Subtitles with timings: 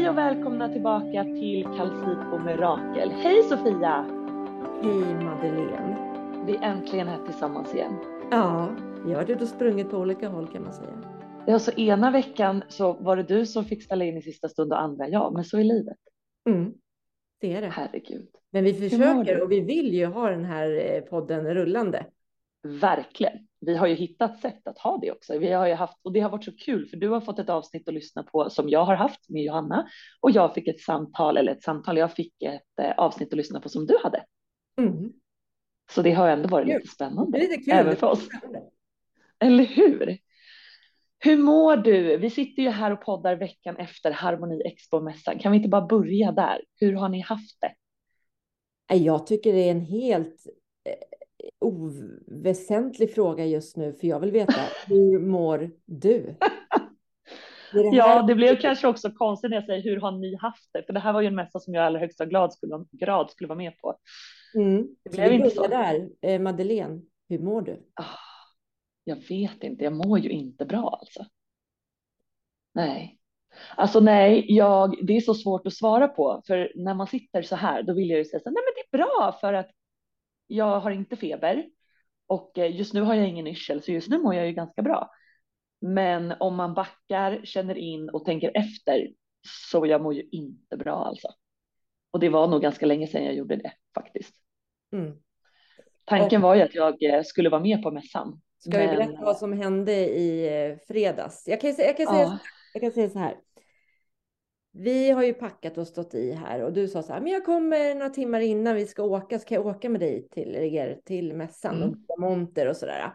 [0.00, 3.10] Hej och välkomna tillbaka till Kalcit och Mirakel.
[3.10, 4.06] Hej Sofia!
[4.82, 5.96] Hej Madeleine.
[6.46, 7.92] Vi är äntligen här tillsammans igen.
[8.30, 8.76] Ja,
[9.06, 11.02] vi har ut och sprungit på olika håll kan man säga.
[11.46, 14.72] Ja, så ena veckan så var det du som fick ställa in i sista stund
[14.72, 15.98] och andra jag, men så är livet.
[16.50, 16.74] Mm,
[17.40, 17.68] det är det.
[17.68, 18.28] Herregud.
[18.50, 22.06] Men vi försöker och vi vill ju ha den här eh, podden rullande.
[22.62, 23.38] Verkligen.
[23.60, 25.38] Vi har ju hittat sätt att ha det också.
[25.38, 27.48] Vi har ju haft, och det har varit så kul för du har fått ett
[27.50, 29.88] avsnitt att lyssna på som jag har haft med Johanna
[30.20, 33.60] och jag fick ett samtal, eller ett samtal, jag fick ett eh, avsnitt att lyssna
[33.60, 34.24] på som du hade.
[34.78, 35.12] Mm.
[35.92, 36.74] Så det har ändå varit Kul.
[36.74, 37.38] lite Det spännande.
[37.38, 37.72] är lite kul.
[37.74, 38.28] Även för oss.
[39.38, 40.18] Eller hur?
[41.18, 42.16] Hur mår du?
[42.16, 45.38] Vi sitter ju här och poddar veckan efter Harmoni Expo-mässan.
[45.38, 46.60] Kan vi inte bara börja där?
[46.76, 47.74] Hur har ni haft det?
[48.94, 50.46] Jag tycker det är en helt
[50.84, 50.92] eh,
[51.58, 56.36] oväsentlig fråga just nu, för jag vill veta hur mår du?
[57.72, 60.70] Det det Ja, det blev kanske också konstigt när jag säger hur har ni haft
[60.72, 60.82] det?
[60.82, 63.30] För det här var ju en mässa som jag i allra högsta grad skulle, grad
[63.30, 63.96] skulle vara med på.
[64.54, 64.88] Mm.
[65.04, 65.66] Det blev inte så.
[65.66, 66.08] där.
[66.20, 67.82] Eh, Madeleine, hur mår du?
[67.94, 68.04] Ah,
[69.04, 71.26] jag vet inte, jag mår ju inte bra alltså.
[72.74, 73.16] Nej.
[73.76, 77.56] Alltså nej, jag, det är så svårt att svara på, för när man sitter så
[77.56, 79.70] här, då vill jag ju säga så här, nej men det är bra för att
[80.50, 81.66] jag har inte feber
[82.26, 84.82] och eh, just nu har jag ingen yrsel, så just nu mår jag ju ganska
[84.82, 85.10] bra.
[85.80, 89.08] Men om man backar, känner in och tänker efter,
[89.68, 91.28] så jag mår ju inte bra alltså.
[92.10, 94.34] Och det var nog ganska länge sedan jag gjorde det faktiskt.
[94.92, 95.12] Mm.
[96.04, 98.40] Tanken var ju att jag eh, skulle vara med på mässan.
[98.58, 101.44] Ska vi men- berätta vad som hände i eh, fredags?
[101.46, 102.38] Jag kan, jag, kan säga, Ja.
[102.74, 103.36] jag kan säga så här.
[104.72, 107.44] Vi har ju packat och stått i här och du sa så här, men jag
[107.44, 111.00] kommer några timmar innan vi ska åka, så kan jag åka med dig till er
[111.04, 112.04] till mässan Mm.
[112.08, 113.12] och monter och sådär.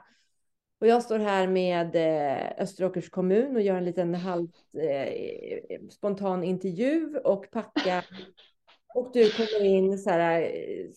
[0.80, 6.44] Och jag står här med eh, Österåkers kommun och gör en liten halv eh, spontan
[6.44, 8.04] intervju och packa.
[8.96, 10.88] Och du kommer in så här eh,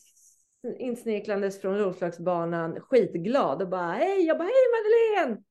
[0.78, 4.52] insnirklandes från Roslagsbanan skitglad och bara hej, jag bara hej
[5.24, 5.42] Madeleine!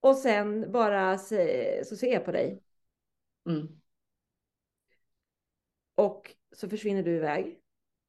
[0.00, 2.62] Och sen bara se, så ser jag på dig
[3.48, 3.68] Mm.
[5.96, 7.58] Och så försvinner du iväg.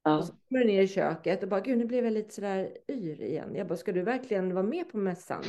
[0.03, 0.17] Ja.
[0.17, 2.77] Och så kommer du ner i köket och bara gud nu blev jag lite sådär
[2.91, 3.55] yr igen.
[3.55, 5.43] Jag bara ska du verkligen vara med på mässan?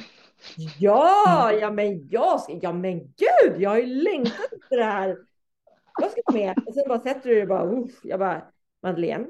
[0.78, 5.19] Ja, ja men jag ska, ja men gud jag har ju längtat efter det här.
[6.00, 6.59] Jag ska vara med.
[6.66, 8.00] Och sen bara sätter du dig och bara uff.
[8.03, 8.43] Jag bara
[8.82, 9.26] Madeleine,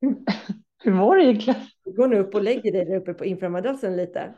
[0.84, 1.60] Hur mår du egentligen?
[1.84, 4.34] går nu upp och lägger dig där uppe på inför madrassen lite.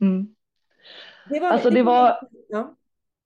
[0.00, 0.34] Mm.
[1.28, 2.76] Det var, Alltså det var, ja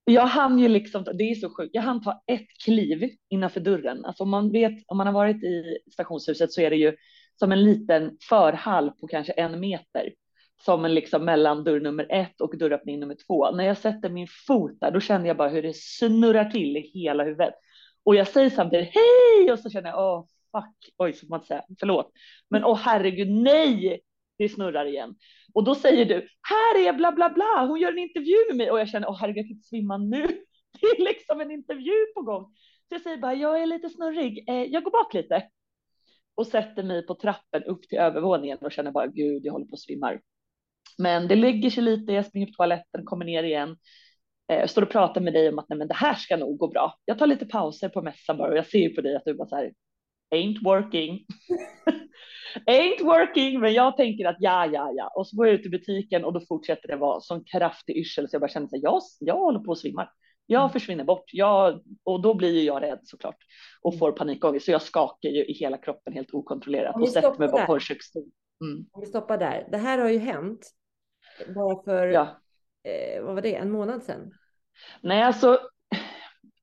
[0.04, 4.04] jag hann ju liksom, det är så sjukt, jag hann ta ett kliv innanför dörren.
[4.04, 6.97] Alltså om man vet, om man har varit i stationshuset så är det ju
[7.38, 10.12] som en liten förhall på kanske en meter.
[10.65, 13.50] Som en liksom mellan dörr nummer ett och dörröppning nummer två.
[13.50, 16.81] När jag sätter min fot där, då känner jag bara hur det snurrar till i
[16.81, 17.54] hela huvudet.
[18.04, 21.38] Och jag säger samtidigt hej och så känner jag, åh fuck, oj, så får man
[21.38, 22.12] inte säga, förlåt.
[22.50, 24.00] Men åh herregud, nej,
[24.38, 25.15] det snurrar igen.
[25.54, 28.70] Och då säger du, här är bla bla bla, hon gör en intervju med mig
[28.70, 30.26] och jag känner, åh herregud, jag kan inte svimma nu.
[30.81, 32.44] Det är liksom en intervju på gång.
[32.88, 35.48] Så jag säger bara, jag är lite snurrig, eh, jag går bak lite.
[36.34, 39.75] Och sätter mig på trappen upp till övervåningen och känner bara, gud, jag håller på
[39.75, 40.20] att svimmar.
[40.98, 43.76] Men det lägger sig lite, jag springer på toaletten, kommer ner igen.
[44.47, 46.69] Jag står och pratar med dig om att nej, men det här ska nog gå
[46.69, 46.94] bra.
[47.04, 49.48] Jag tar lite pauser på mässan bara och jag ser på dig att du bara
[49.48, 49.72] så här,
[50.30, 51.26] ain't working.
[52.66, 55.12] ain't working, men jag tänker att ja, ja, ja.
[55.16, 58.28] Och så går jag ut i butiken och då fortsätter det vara sån kraftig yrsel
[58.28, 60.08] så jag bara känner så här, jag, jag håller på att svimma.
[60.46, 61.24] Jag försvinner bort.
[61.32, 63.36] Jag, och då blir ju jag rädd såklart
[63.82, 64.64] och får panikångest.
[64.64, 67.80] Så jag skakar ju i hela kroppen helt okontrollerat och sätter mig bara på en
[67.80, 68.24] köksstol.
[68.64, 68.86] Mm.
[68.92, 69.68] Om vi stoppar där.
[69.70, 70.70] Det här har ju hänt
[71.54, 72.41] bara för, Ja.
[72.84, 74.32] eh, vad var det, en månad sedan?
[75.00, 75.58] Nej, alltså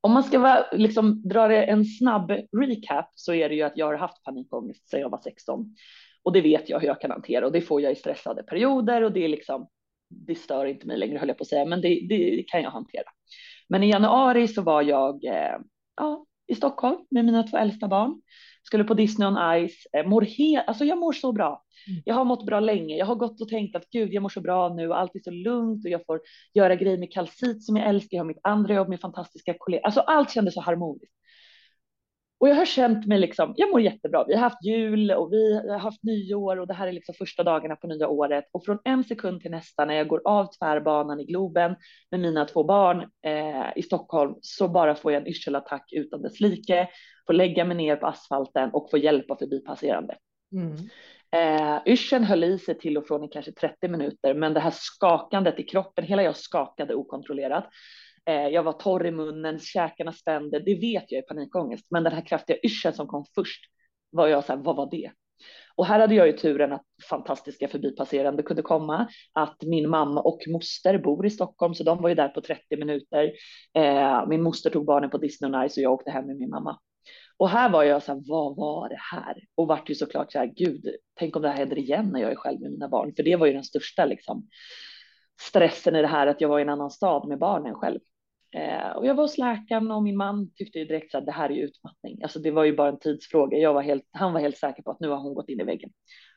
[0.01, 3.77] om man ska vara, liksom, dra det en snabb recap så är det ju att
[3.77, 5.75] jag har haft panikångest sedan jag var 16
[6.23, 9.01] och det vet jag hur jag kan hantera och det får jag i stressade perioder
[9.01, 9.67] och det är liksom,
[10.09, 12.71] det stör inte mig längre höll jag på att säga, men det, det kan jag
[12.71, 13.09] hantera.
[13.69, 15.57] Men i januari så var jag eh,
[15.95, 18.21] ja, i Stockholm med mina två äldsta barn,
[18.63, 21.63] skulle på Disney on Ice, eh, mår helt, alltså jag mår så bra.
[21.87, 22.01] Mm.
[22.05, 22.97] Jag har mått bra länge.
[22.97, 25.19] Jag har gått och tänkt att gud, jag mår så bra nu och allt är
[25.19, 26.21] så lugnt och jag får
[26.53, 28.17] göra grejer med kalcit som jag älskar.
[28.17, 29.85] Jag har mitt andra jobb med fantastiska kollegor.
[29.85, 31.13] Alltså allt kändes så harmoniskt.
[32.41, 34.25] Och jag har känt mig liksom, jag mår jättebra.
[34.27, 37.43] Vi har haft jul och vi har haft nyår och det här är liksom första
[37.43, 38.45] dagarna på nya året.
[38.51, 41.75] Och från en sekund till nästa när jag går av tvärbanan i Globen
[42.11, 46.39] med mina två barn eh, i Stockholm så bara får jag en yrselattack utan dess
[46.39, 46.87] like.
[47.31, 50.17] Får lägga mig ner på asfalten och få hjälp av förbipasserande.
[50.51, 50.75] Mm.
[51.31, 54.73] Eh, yrseln höll i sig till och från i kanske 30 minuter, men det här
[54.73, 57.69] skakandet i kroppen, hela jag skakade okontrollerat.
[58.25, 60.59] Eh, jag var torr i munnen, käkarna spände.
[60.59, 63.65] Det vet jag är panikångest, men den här kraftiga yrseln som kom först
[64.09, 65.11] var jag så här, vad var det?
[65.75, 70.39] Och här hade jag ju turen att fantastiska förbipasserande kunde komma, att min mamma och
[70.47, 73.31] moster bor i Stockholm, så de var ju där på 30 minuter.
[73.73, 76.49] Eh, min moster tog barnen på Disney och Nice och jag åkte hem med min
[76.49, 76.79] mamma.
[77.41, 79.43] Och här var jag så här, vad var det här?
[79.55, 82.31] Och vart ju såklart så här, gud, tänk om det här händer igen när jag
[82.31, 84.47] är själv med mina barn, för det var ju den största liksom
[85.41, 87.99] stressen i det här att jag var i en annan stad med barnen själv.
[88.55, 91.51] Eh, och jag var hos läkaren och min man tyckte ju direkt att det här
[91.51, 92.23] är utmattning.
[92.23, 93.57] Alltså det var ju bara en tidsfråga.
[93.57, 95.63] Jag var helt, han var helt säker på att nu har hon gått in i
[95.63, 95.89] väggen.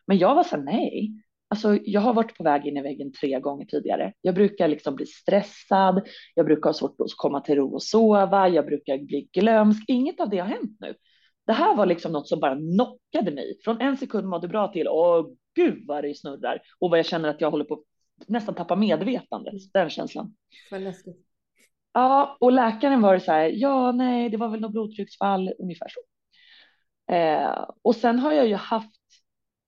[0.07, 1.24] Men jag var så här, nej.
[1.49, 4.13] Alltså jag har varit på väg in i väggen tre gånger tidigare.
[4.21, 6.07] Jag brukar liksom bli stressad.
[6.35, 8.49] Jag brukar ha svårt att komma till ro och sova.
[8.49, 9.85] Jag brukar bli glömsk.
[9.89, 10.95] Inget av det har hänt nu.
[11.47, 13.59] Det här var liksom något som bara knockade mig.
[13.65, 16.63] Från en sekund mådde bra till, åh gud vad det snurrar.
[16.79, 19.55] Och vad jag känner att jag håller på att nästan tappa medvetandet.
[19.73, 20.35] Den känslan.
[20.71, 21.17] Vad läskigt.
[21.93, 26.01] Ja, och läkaren var så här, ja, nej, det var väl något blodtrycksfall, ungefär så.
[27.15, 28.91] Eh, och sen har jag ju haft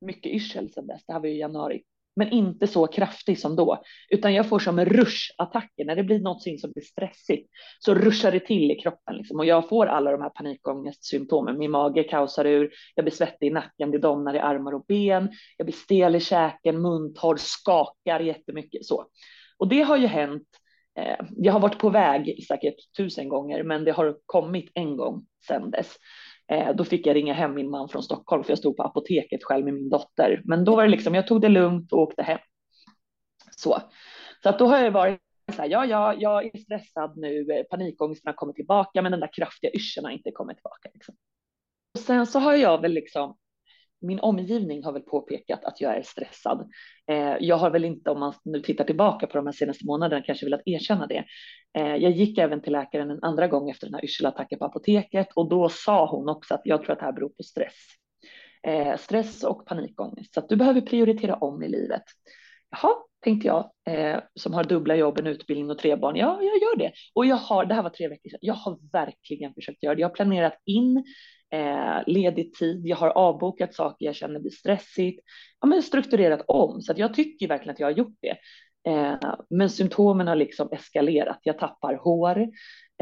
[0.01, 1.83] mycket yrsel sedan dess, det här var ju i januari,
[2.17, 6.43] men inte så kraftig som då, utan jag får som ruschattacker när det blir något
[6.43, 9.39] som blir stressigt, så ruschar det till i kroppen liksom.
[9.39, 11.59] och jag får alla de här panikångestsymptomen.
[11.59, 15.31] Min mage kaosar ur, jag blir svettig i nacken, det domnar i armar och ben,
[15.57, 19.07] jag blir stel i käken, muntorr, skakar jättemycket så.
[19.59, 20.49] Och det har ju hänt
[20.99, 25.27] Eh, jag har varit på väg säkert tusen gånger, men det har kommit en gång
[25.49, 25.97] sedan dess.
[26.49, 29.45] Eh, då fick jag ringa hem min man från Stockholm, för jag stod på apoteket
[29.45, 30.43] själv med min dotter.
[30.45, 32.39] Men då var det liksom, jag tog det lugnt och åkte hem.
[33.57, 33.83] Så,
[34.43, 35.21] så att då har jag varit
[35.53, 39.33] så här, ja, ja, jag är stressad nu, panikångesten har kommit tillbaka, men den där
[39.33, 40.89] kraftiga yrseln har inte kommit tillbaka.
[40.95, 41.15] Liksom.
[41.95, 43.37] Och sen så har jag väl liksom
[44.01, 46.71] min omgivning har väl påpekat att jag är stressad.
[47.11, 50.23] Eh, jag har väl inte, om man nu tittar tillbaka på de här senaste månaderna,
[50.23, 51.25] kanske velat erkänna det.
[51.79, 55.29] Eh, jag gick även till läkaren en andra gång efter den här yrselattacken på apoteket
[55.35, 57.77] och då sa hon också att jag tror att det här beror på stress.
[58.63, 62.03] Eh, stress och panikångest, så att du behöver prioritera om i livet.
[62.71, 62.95] Jaha,
[63.25, 66.17] tänkte jag, eh, som har dubbla jobb, en utbildning och tre barn.
[66.17, 66.93] Ja, jag gör det.
[67.15, 70.01] Och jag har, det här var tre veckor sedan, jag har verkligen försökt göra det.
[70.01, 71.05] Jag har planerat in
[71.53, 72.87] eh, ledig tid.
[72.87, 75.21] Jag har avbokat saker jag känner blir stressigt.
[75.61, 78.37] Ja, men strukturerat om, så att jag tycker verkligen att jag har gjort det.
[78.91, 81.39] Eh, men symptomen har liksom eskalerat.
[81.43, 82.39] Jag tappar hår.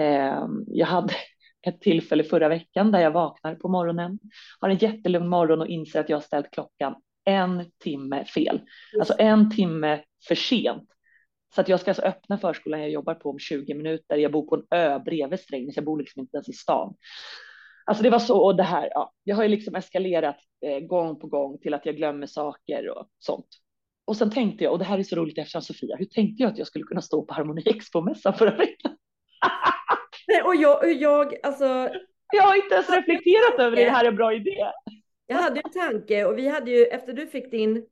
[0.01, 1.15] Eh, jag hade
[1.67, 4.19] ett tillfälle förra veckan där jag vaknar på morgonen,
[4.61, 6.95] har en jättelugn morgon och inser att jag har ställt klockan
[7.25, 8.61] en timme fel,
[8.99, 10.89] alltså en timme för sent.
[11.55, 14.17] Så att jag ska alltså öppna förskolan jag jobbar på om 20 minuter.
[14.17, 15.77] Jag bor på en ö bredvid Strängnäs.
[15.77, 16.95] Jag bor liksom inte ens i stan.
[17.85, 18.89] Alltså det var så och det här.
[18.95, 20.37] Ja, jag har ju liksom eskalerat
[20.67, 23.47] eh, gång på gång till att jag glömmer saker och sånt.
[24.05, 26.53] Och sen tänkte jag, och det här är så roligt eftersom Sofia, hur tänkte jag
[26.53, 28.97] att jag skulle kunna stå på Harmoni Expo-mässan förra veckan?
[30.29, 31.65] Nej, och jag, och jag, alltså.
[32.33, 34.65] Jag har inte ens reflekterat över det, det här är en bra idé.
[35.27, 37.87] Jag hade en tanke och vi hade ju efter du fick din.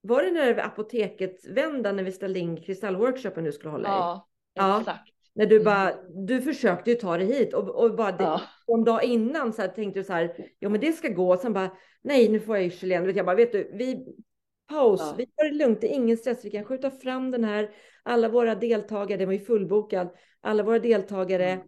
[0.00, 3.92] Var det när apoteket vända när vi ställde in kristallworkshopen du skulle hålla i?
[3.92, 4.86] Ja, exakt.
[5.08, 5.15] Ja.
[5.36, 6.26] När du bara, mm.
[6.26, 8.40] du försökte ju ta det hit och, och bara ja.
[8.66, 11.32] en dag innan så här, tänkte du så här, ja men det ska gå.
[11.32, 11.70] Och sen bara,
[12.02, 13.16] nej nu får jag yrsel igen.
[13.16, 14.14] Jag bara, vet du, vi
[14.68, 15.14] paus, ja.
[15.18, 17.70] vi tar det lugnt, det är ingen stress, vi kan skjuta fram den här.
[18.02, 20.08] Alla våra deltagare, det var ju fullbokad,
[20.40, 21.66] alla våra deltagare mm.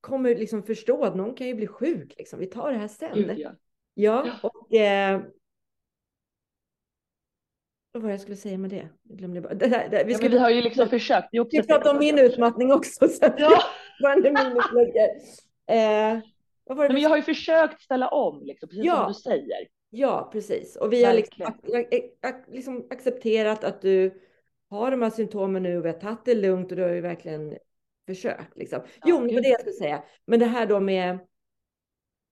[0.00, 2.14] kommer liksom förstå att någon kan ju bli sjuk.
[2.18, 2.38] Liksom.
[2.38, 3.14] Vi tar det här sen.
[3.14, 3.52] Gud, ja.
[3.94, 4.26] ja.
[4.42, 5.20] och eh,
[7.92, 8.88] vad jag skulle säga med det?
[9.02, 9.54] Jag glömde bara.
[9.54, 11.28] Det här, det, vi, ja, vi har ju liksom försökt.
[11.32, 13.08] Vi, vi pratar om min utmattning också.
[13.08, 13.62] Så ja.
[15.66, 16.18] eh,
[16.64, 18.96] vad var det men jag har ju försökt ställa om, liksom, precis ja.
[18.96, 19.68] som du säger.
[19.90, 20.76] Ja, precis.
[20.76, 21.52] Och vi Verkligen.
[21.52, 24.20] har liksom, liksom accepterat att du
[24.70, 27.00] har de här symptomen nu och vi har tagit det lugnt och du har ju
[27.00, 27.56] verkligen
[28.06, 28.56] försökt.
[28.56, 28.80] Liksom.
[28.84, 30.02] Ja, jo, det var det jag skulle säga.
[30.26, 31.18] Men det här då med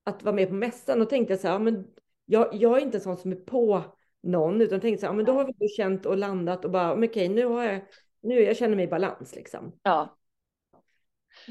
[0.04, 1.86] att vara med på mässan, och tänkte jag så här, men
[2.24, 3.84] jag, jag är inte en sån som är på
[4.22, 6.92] någon, utan tänkte så här, men då har vi då känt och landat och bara,
[6.92, 7.80] okej, okay, nu har jag,
[8.22, 9.72] nu jag känner mig i balans liksom.
[9.82, 10.14] Ja.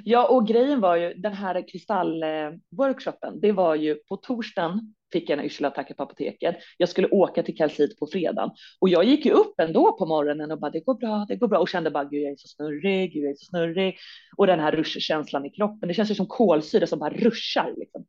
[0.03, 5.39] Ja, och grejen var ju den här kristallworkshopen, det var ju på torsdagen fick jag
[5.39, 6.55] en yrselattack på apoteket.
[6.77, 10.51] Jag skulle åka till kalcit på fredagen och jag gick ju upp ändå på morgonen
[10.51, 12.47] och bara det går bra, det går bra och kände bara gud jag är så
[12.47, 13.97] snurrig, gud jag är så snurrig
[14.38, 15.88] och den här ruschkänslan i kroppen.
[15.88, 18.05] Det känns ju som kolsyra som bara ruschar liksom.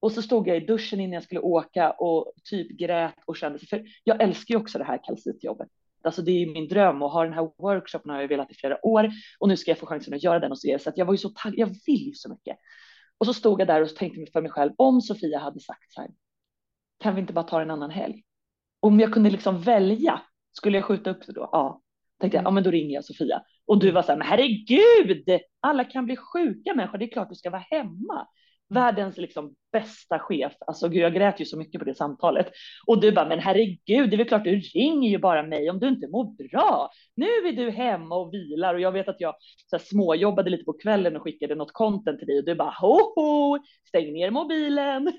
[0.00, 3.58] Och så stod jag i duschen innan jag skulle åka och typ grät och kände,
[3.58, 5.68] för jag älskar ju också det här kalcitjobbet.
[6.02, 8.86] Alltså det är min dröm och ha den här workshopen har jag velat i flera
[8.86, 11.06] år och nu ska jag få chansen att göra den och se så att jag
[11.06, 12.56] var ju så taggad, jag vill ju så mycket.
[13.18, 16.00] Och så stod jag där och tänkte för mig själv, om Sofia hade sagt så
[16.00, 16.10] här,
[16.98, 18.22] kan vi inte bara ta en annan helg?
[18.80, 20.22] Om jag kunde liksom välja,
[20.52, 21.48] skulle jag skjuta upp det då?
[21.52, 21.82] Ja,
[22.20, 23.42] tänkte jag, ja men då ringer jag Sofia.
[23.66, 27.28] Och du var så här, men herregud, alla kan bli sjuka människor, det är klart
[27.28, 28.28] du ska vara hemma.
[28.68, 32.50] Världens liksom bästa chef, alltså gud, jag grät ju så mycket på det samtalet.
[32.86, 35.78] Och du bara, men herregud, det är väl klart du ringer ju bara mig om
[35.78, 36.90] du inte mår bra.
[37.14, 39.34] Nu är du hemma och vilar och jag vet att jag
[39.66, 42.74] så här, småjobbade lite på kvällen och skickade något content till dig och du bara,
[42.80, 43.58] ho,
[43.88, 45.12] stäng ner mobilen.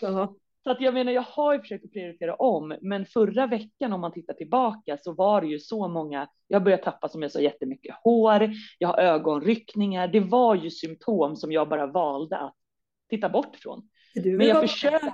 [0.00, 0.34] Ja.
[0.64, 4.00] Så att jag menar, jag har ju försökt att prioritera om, men förra veckan om
[4.00, 7.40] man tittar tillbaka så var det ju så många, jag började tappa som jag sa
[7.40, 12.54] jättemycket hår, jag har ögonryckningar, det var ju symptom som jag bara valde att
[13.12, 13.82] titta bort från.
[14.14, 15.08] Men jag försökte.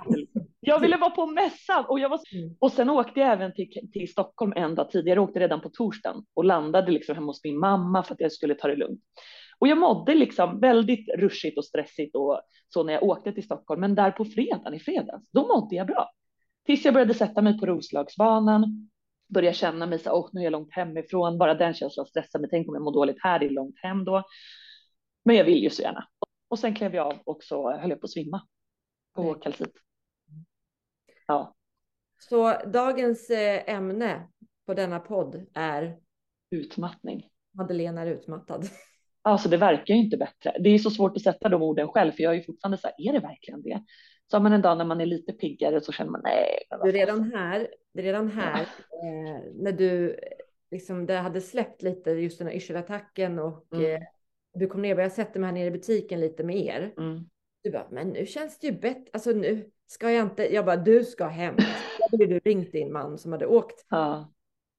[0.59, 2.55] Jag ville vara på mässan och jag var mm.
[2.59, 5.17] och sen åkte jag även till, till Stockholm en dag tidigare.
[5.17, 8.31] Jag åkte redan på torsdagen och landade liksom hemma hos min mamma för att jag
[8.31, 9.01] skulle ta det lugnt.
[9.59, 12.41] Och jag mådde liksom väldigt rushigt och stressigt och
[12.73, 13.81] så när jag åkte till Stockholm.
[13.81, 16.09] Men där på fredagen i fredags, då mådde jag bra.
[16.65, 18.89] Tills jag började sätta mig på Roslagsbanan,
[19.33, 21.37] började känna mig så åh, nu är jag långt hemifrån.
[21.37, 22.49] Bara den känslan stressar mig.
[22.49, 24.23] Tänk om jag mår dåligt här, det är långt hem då.
[25.25, 26.07] Men jag vill ju så gärna.
[26.49, 28.41] Och sen klev jag av och så höll jag på att svimma
[29.15, 29.73] på kalcit.
[31.27, 31.55] Ja.
[32.17, 34.27] Så dagens eh, ämne
[34.65, 35.99] på denna podd är?
[36.51, 37.29] Utmattning.
[37.51, 38.69] Madeleine är utmattad.
[39.21, 40.57] Alltså det verkar ju inte bättre.
[40.59, 42.87] Det är så svårt att sätta de orden själv, för jag är ju fortfarande så
[42.87, 43.83] här, är det verkligen det?
[44.27, 46.59] Så har man en dag när man är lite piggare så känner man nej.
[46.83, 49.07] Du redan här, det är redan här ja.
[49.07, 50.19] eh, när du
[50.71, 53.95] liksom det hade släppt lite just den här yrselattacken och mm.
[53.95, 54.07] eh,
[54.59, 56.93] du kom ner, jag sätter mig här nere i butiken lite med er.
[56.97, 57.29] Mm.
[57.63, 59.09] Du bara, men nu känns det ju bättre.
[59.13, 60.53] Alltså nu ska jag inte.
[60.53, 61.55] Jag bara, du ska hem.
[61.55, 61.63] Då
[62.11, 63.85] hade du ringt din man som hade åkt.
[63.89, 64.33] Ja.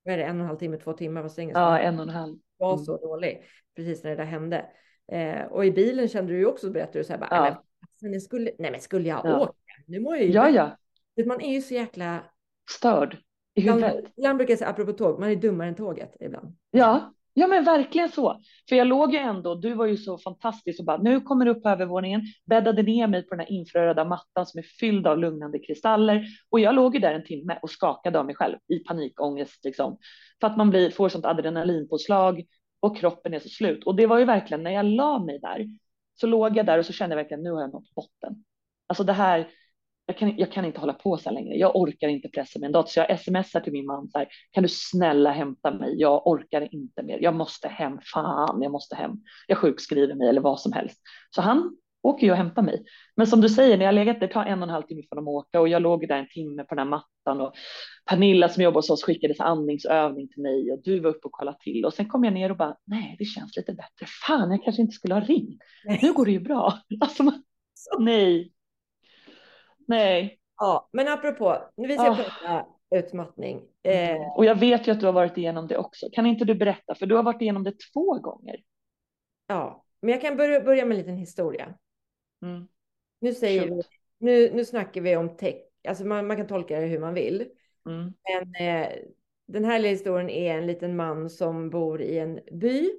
[0.04, 1.22] Vad är det, en och en halv timme, två timmar?
[1.22, 2.38] Vad ja, en och en halv.
[2.56, 2.84] Var mm.
[2.84, 3.42] så dålig
[3.76, 4.66] precis när det där hände.
[5.12, 7.64] Eh, och i bilen kände du ju också, berättade du så här, bara, ja.
[8.00, 9.40] men, men skulle, nej men skulle jag ja.
[9.40, 9.52] åka?
[9.86, 10.76] Nu mår jag ju Ja, ja.
[11.26, 12.24] Man är ju så jäkla
[12.78, 13.16] störd
[13.54, 14.04] i huvudet.
[14.16, 16.56] Ibland brukar jag säga, apropå tåg, man är dummare än tåget ibland.
[16.70, 18.40] Ja, Ja men verkligen så.
[18.68, 21.50] För jag låg ju ändå, du var ju så fantastisk och bara nu kommer du
[21.50, 25.18] upp på övervåningen, bäddade ner mig på den här infraröda mattan som är fylld av
[25.18, 28.78] lugnande kristaller och jag låg ju där en timme och skakade av mig själv i
[28.78, 29.98] panikångest liksom.
[30.40, 32.44] För att man blir, får sånt adrenalinpåslag
[32.80, 33.84] och kroppen är så slut.
[33.84, 35.66] Och det var ju verkligen när jag la mig där
[36.14, 38.44] så låg jag där och så kände jag verkligen nu har jag nått botten.
[38.86, 39.48] Alltså det här,
[40.10, 41.54] jag kan, jag kan inte hålla på så här längre.
[41.54, 42.88] Jag orkar inte pressa min dator.
[42.90, 45.94] Så jag smsar till min man så här, kan du snälla hämta mig?
[46.00, 47.18] Jag orkar inte mer.
[47.22, 47.98] Jag måste hem.
[48.12, 49.12] Fan, jag måste hem.
[49.46, 51.00] Jag sjukskriver mig eller vad som helst.
[51.30, 52.84] Så han åker ju och hämtar mig.
[53.16, 55.16] Men som du säger, när jag legat, det tar en och en halv timme för
[55.16, 57.54] dem att åka och jag låg där en timme på den här mattan och
[58.10, 61.58] Pernilla som jobbar hos oss skickade andningsövning till mig och du var uppe och kollade
[61.60, 64.06] till och sen kom jag ner och bara nej, det känns lite bättre.
[64.26, 65.62] Fan, jag kanske inte skulle ha ringt.
[66.02, 66.78] Nu går det ju bra.
[67.00, 67.42] Alltså, man,
[67.98, 68.52] nej,
[69.90, 70.38] Nej.
[70.56, 72.16] Ja, men apropå, nu vill jag oh.
[72.16, 72.66] prata
[72.96, 73.62] utmattning.
[73.82, 74.36] Eh.
[74.36, 76.08] Och jag vet ju att du har varit igenom det också.
[76.12, 76.94] Kan inte du berätta?
[76.94, 78.56] För du har varit igenom det två gånger.
[79.46, 81.74] Ja, men jag kan börja, börja med en liten historia.
[82.42, 82.68] Mm.
[83.20, 83.82] Nu säger vi,
[84.18, 85.56] nu, nu snackar vi om tech.
[85.88, 87.48] Alltså man, man kan tolka det hur man vill.
[87.86, 88.12] Mm.
[88.22, 88.92] Men eh,
[89.46, 92.90] den här historien är en liten man som bor i en by.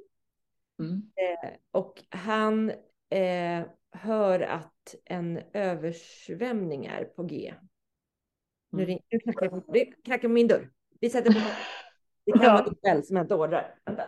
[0.79, 1.11] Mm.
[1.15, 2.69] Eh, och han
[3.09, 7.53] eh, hör att en översvämning är på G.
[8.71, 8.99] Nu, mm.
[9.11, 10.69] nu knackar, det knackar på min dörr.
[10.99, 11.39] Vi sätter på.
[12.25, 13.75] Det kan vara Isabel som hämtar ordrar.
[13.85, 14.03] Vänta.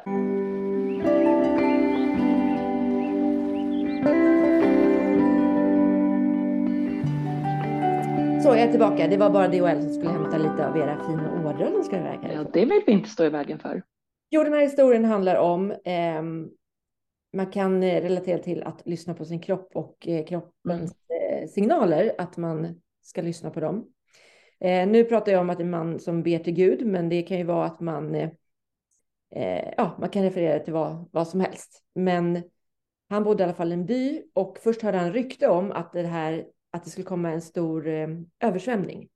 [8.44, 9.08] Så jag är tillbaka.
[9.08, 12.20] Det var bara DHL som skulle hämta lite av era fina ordrar ska iväg.
[12.34, 13.84] Ja, det vill vi inte stå i vägen för.
[14.30, 16.24] Jo, den här historien handlar om eh,
[17.34, 21.48] man kan eh, relatera till att lyssna på sin kropp och eh, kroppens mm.
[21.48, 23.90] signaler, att man ska lyssna på dem.
[24.88, 27.38] nu pratar jag om att det är man som ber till Gud, men det kan
[27.38, 28.30] ju vara att man,
[29.78, 31.84] ja, man kan referera till vad, vad som helst.
[31.96, 32.44] Men
[33.10, 35.94] han bodde i alla fall i en by och först hörde han rykte om att
[35.94, 37.88] det här, att det skulle komma en stor
[38.40, 39.10] översvämning.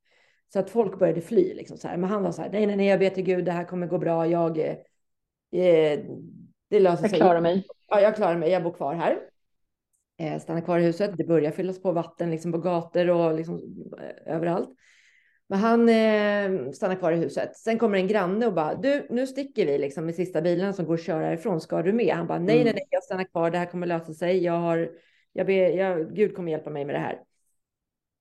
[0.54, 1.98] Så att folk började fly, liksom så här.
[1.98, 3.88] Men han var så här, nej, nej, nej, jag ber till Gud, det här kommer
[3.88, 4.58] gå bra, jag,
[5.52, 6.00] eh,
[6.70, 7.20] det löser sig.
[7.20, 7.66] Jag klarar mig.
[7.88, 8.50] Ja, jag klarar mig.
[8.50, 9.20] Jag bor kvar här.
[10.20, 11.12] Eh, stannar kvar i huset.
[11.18, 13.58] Det börjar fyllas på vatten liksom på gator och liksom
[14.00, 14.70] eh, överallt.
[15.50, 17.56] Men han eh, stannar kvar i huset.
[17.56, 20.86] Sen kommer en granne och bara, du, nu sticker vi liksom med sista bilen som
[20.86, 21.62] går att köra ifrån.
[21.62, 22.16] Ska du med?
[22.16, 22.66] Han bara, nej, mm.
[22.66, 23.52] nej, nej, jag stannar kvar.
[23.52, 24.44] Det här kommer lösa sig.
[24.44, 24.92] Jag har,
[25.34, 27.20] jag ber, jag, Gud kommer hjälpa mig med det här.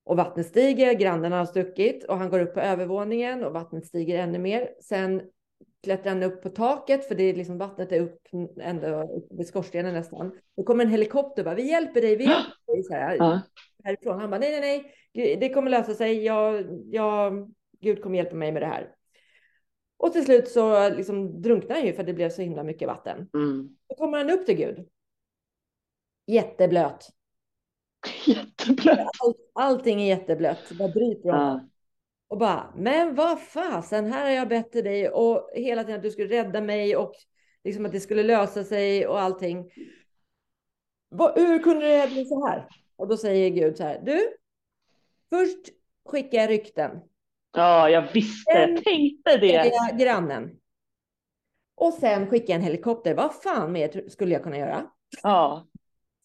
[0.05, 4.19] Och vattnet stiger, grannen har stuckit och han går upp på övervåningen och vattnet stiger
[4.19, 4.69] ännu mer.
[4.83, 5.23] Sen
[5.83, 8.21] klättrar han upp på taket för det är liksom vattnet är upp
[8.61, 10.33] ända upp vid skorstenen nästan.
[10.57, 12.83] Då kommer en helikopter och bara, vi hjälper dig, vi hjälper dig.
[12.83, 13.41] Så här, ja.
[13.85, 14.21] härifrån.
[14.21, 16.25] Han bara, nej, nej, nej, det kommer lösa sig.
[16.25, 18.93] Jag, jag, Gud kommer hjälpa mig med det här.
[19.99, 23.29] Och till slut så liksom drunknar han ju för det blev så himla mycket vatten.
[23.35, 23.77] Mm.
[23.89, 24.89] Då kommer han upp till Gud.
[26.27, 27.09] Jätteblöt.
[28.27, 28.99] Jätteblöt.
[28.99, 30.73] All, allting är jätteblött.
[30.79, 31.37] Bara bryter om.
[31.37, 31.69] Ja.
[32.29, 36.03] Och bara, men vad fasen, här har jag bett till dig och hela tiden att
[36.03, 37.13] du skulle rädda mig och
[37.65, 39.71] liksom att det skulle lösa sig och allting.
[41.35, 42.69] Hur kunde det bli så här?
[42.97, 44.37] Och då säger Gud så här, du,
[45.31, 45.69] först
[46.09, 47.01] skickar jag rykten.
[47.53, 50.51] ja, jag visste, jag tänkte Det grannen.
[51.75, 53.15] Och sen skickar jag en helikopter.
[53.15, 54.91] Vad fan mer skulle jag kunna göra?
[55.23, 55.67] Ja,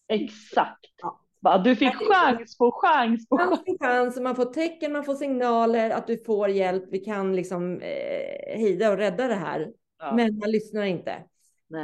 [0.08, 0.86] exakt.
[1.02, 1.22] Ja.
[1.42, 3.62] Bara, Du fick chans på chans på chans.
[3.80, 6.84] Chans man får tecken, man får signaler att du får hjälp.
[6.92, 9.72] Vi kan liksom eh, hejda och rädda det här.
[10.00, 10.16] Ja.
[10.16, 11.12] Men man lyssnar inte.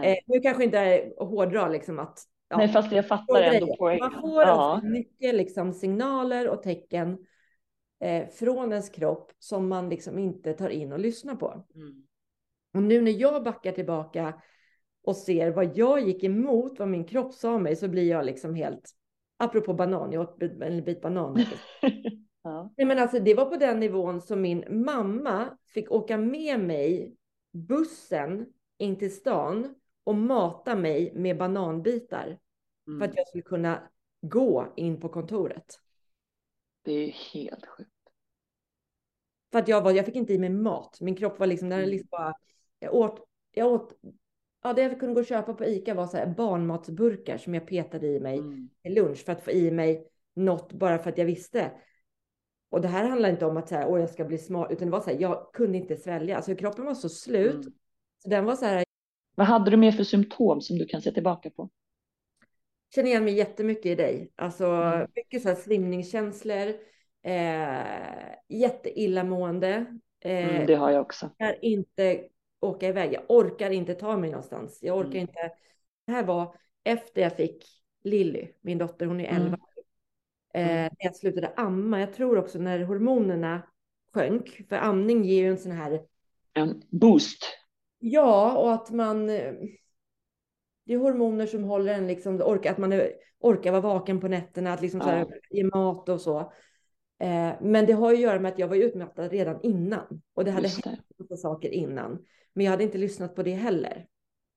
[0.04, 4.00] Eh, nu kanske inte är hårdra liksom att ja, Nej, fast jag fattar ändå poängen.
[4.12, 4.82] Man får Ja.
[4.84, 7.18] mycket liksom signaler och tecken
[8.00, 11.66] eh, från ens kropp som man liksom inte tar in och lyssnar på.
[11.76, 12.04] Mm.
[12.74, 14.34] Och nu när jag backar tillbaka
[15.04, 18.56] och ser vad jag gick emot, vad min kropp sa mig, så blir jag liksom
[18.56, 18.90] helt,
[19.38, 21.40] apropå banan, jag åt en bit banan.
[22.42, 22.74] Ja.
[22.78, 27.16] Nej, men alltså, det var på den nivån som min mamma fick åka med mig
[27.52, 32.40] bussen in till stan och mata mig med bananbitar
[32.86, 33.10] för Mm.
[33.10, 33.90] att jag skulle kunna
[34.22, 35.80] gå in på kontoret.
[36.82, 37.92] Det är helt sjukt.
[39.52, 41.02] För att jag, var, jag fick inte i mig mat.
[41.02, 41.90] Min kropp var liksom, den Mm.
[41.92, 42.34] liksom bara,
[42.80, 43.94] jag åt, jag åt,
[44.68, 47.68] ja det jag kunde gå och köpa på ICA var så här barnmatsburkar som jag
[47.68, 48.70] petade i mig Mm.
[48.84, 51.72] till lunch för att få i mig något bara för att jag visste.
[52.70, 54.88] Och det här handlar inte om att så här, åh, jag ska bli smart, utan
[54.88, 56.36] det var så här, jag kunde inte svälja.
[56.36, 57.54] Alltså kroppen var så slut.
[57.56, 57.74] Mm.
[58.24, 58.84] Så den var så här,
[59.36, 61.70] Vad hade du mer för symptom som du kan se tillbaka på?
[62.96, 64.32] känner igen mig jättemycket i dig.
[64.36, 65.08] Alltså Mm.
[65.16, 66.68] mycket så här svimningskänslor,
[67.24, 69.86] eh, jätteillamående.
[70.20, 71.26] Eh, Mm, det har jag också.
[71.26, 72.28] orkar inte
[72.60, 73.14] åka iväg.
[73.14, 74.80] Jag orkar inte ta mig någonstans.
[74.84, 75.22] Jag orkar Mm.
[75.22, 75.52] inte.
[76.06, 77.66] Det här var efter jag fick
[78.04, 79.58] Lilly, min dotter, hon är 11.
[80.54, 80.70] Mm.
[80.70, 82.00] Eh, när jag slutade amma.
[82.00, 83.62] Jag tror också när hormonerna
[84.14, 86.02] sjönk, för amning ger ju en sån här,
[86.54, 87.44] En boost.
[88.00, 89.54] ja, och att man, eh,
[90.86, 94.28] det är hormoner som håller en liksom, orkar, att man är, orkar vara vaken på
[94.28, 96.40] nätterna, att liksom så här, ge mat och så.
[97.20, 100.46] Eh, men det har ju att göra med att jag var utmattad redan innan och
[100.46, 102.26] det hade Just hänt saker innan.
[102.58, 104.08] Men jag hade inte lyssnat på det heller.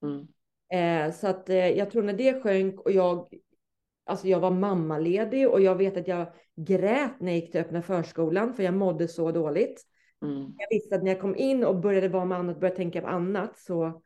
[0.02, 0.28] Mm.
[0.72, 3.34] Eh, så att eh, jag tror när det sjönk och jag,
[4.04, 7.82] alltså jag var mammaledig och jag vet att jag grät när jag gick till öppna
[7.82, 9.82] förskolan för jag mådde så dåligt.
[10.22, 10.54] Mm.
[10.58, 13.06] Jag visste att när jag kom in och började vara med annat, började tänka på
[13.06, 14.02] annat så,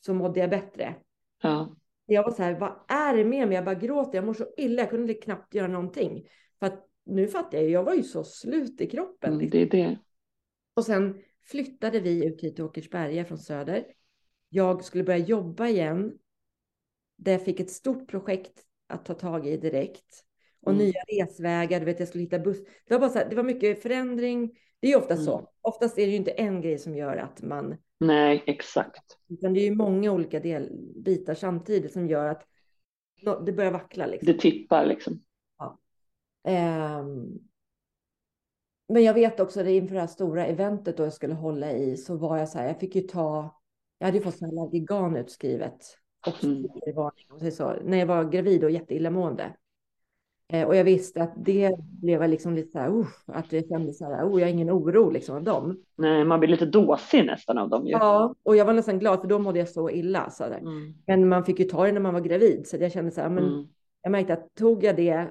[0.00, 0.94] så mådde jag bättre.
[1.42, 1.76] Ja.
[2.06, 3.54] Jag var så här, vad är det med mig?
[3.54, 6.28] Jag bara gråter, jag mår så illa, jag kunde knappt göra någonting.
[6.58, 9.32] För att nu fattar jag ju, jag var ju så slut i kroppen.
[9.32, 9.60] Mm, liksom.
[9.60, 9.98] det är det.
[10.74, 13.84] Och sen flyttade vi ut hit till Åkersberga från Söder.
[14.48, 16.18] Jag skulle börja jobba igen.
[17.16, 18.52] Där jag fick ett stort projekt
[18.86, 20.24] att ta tag i direkt.
[20.62, 20.84] Och Mm.
[20.84, 22.58] nya resvägar, du vet jag skulle hitta buss.
[22.86, 24.58] Det var bara så här, det var mycket förändring.
[24.80, 25.24] Det är ju ofta Mm.
[25.26, 25.48] så.
[25.60, 29.18] Oftast är det ju inte en grej som gör att man, Nej, exakt.
[29.28, 30.70] utan det är ju många olika del,
[31.04, 32.46] bitar samtidigt som gör att
[33.46, 34.32] det börjar vackla liksom.
[34.32, 35.22] Det tippar liksom.
[36.44, 37.38] Ehm,
[38.92, 41.96] men jag vet också det inför det här stora eventet då jag skulle hålla i
[41.96, 43.54] så var jag så här, jag fick ju ta,
[43.98, 45.78] jag hade ju fått sån här Allergigan utskrivet
[46.26, 47.50] och Mm.
[47.52, 49.56] så, när jag var gravid och jätteillamående.
[50.52, 53.92] Eh, och jag visste att det blev liksom lite så här, usch, att jag kände
[53.92, 55.84] så här, oh, jag har ingen oro liksom av dem.
[55.96, 57.90] Nej, man blir lite dåsig nästan av dem ju.
[57.92, 60.30] Ja, och jag var nästan glad för då mådde jag så illa.
[60.30, 60.44] Så.
[60.44, 60.94] Mm.
[61.06, 63.28] Men man fick ju ta det när man var gravid så jag kände så här,
[63.28, 63.66] men Mm.
[64.02, 65.28] jag märkte att tog jag det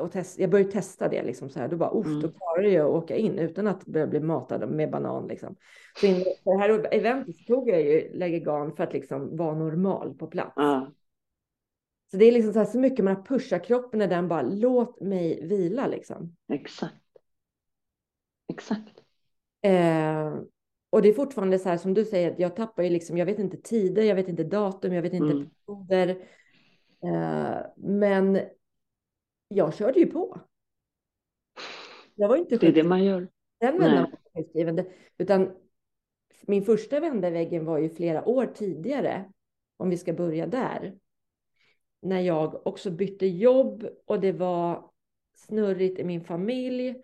[0.00, 2.20] och test, jag började testa det liksom så här, då bara, usch, Mm.
[2.20, 5.56] då klarar jag att åka in utan att börja bli matad med banan liksom.
[6.00, 10.26] Så in, det här eventet tog jag ju Legegan för att liksom vara normal på
[10.26, 10.52] plats.
[10.56, 10.92] Ja,
[12.10, 14.42] Så det är liksom så, här, så mycket man har pushat kroppen när den bara,
[14.42, 16.36] låt mig vila liksom.
[16.52, 16.94] exakt.
[18.48, 19.00] Exakt.
[19.62, 20.34] Eh,
[20.90, 23.26] och det är fortfarande så här som du säger, att jag tappar ju liksom, jag
[23.26, 25.50] vet inte tider, jag vet inte datum, jag vet inte Mm.
[25.66, 26.08] perioder.
[27.04, 28.40] Eh, men
[29.54, 30.40] jag körde ju på.
[32.14, 33.28] Jag var inte Det är det man gör.
[33.60, 34.86] den vändan var
[35.18, 35.50] utan
[36.42, 39.32] min första vända i väggen var ju flera år tidigare,
[39.76, 40.98] om vi ska börja där.
[42.00, 44.90] När jag också bytte jobb och det var
[45.36, 47.02] snurrigt i min familj.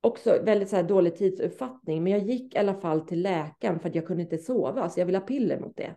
[0.00, 3.94] Också väldigt så dålig tidsuppfattning, men jag gick i alla fall till läkaren för att
[3.94, 5.96] jag kunde inte sova, så jag ville ha piller mot det.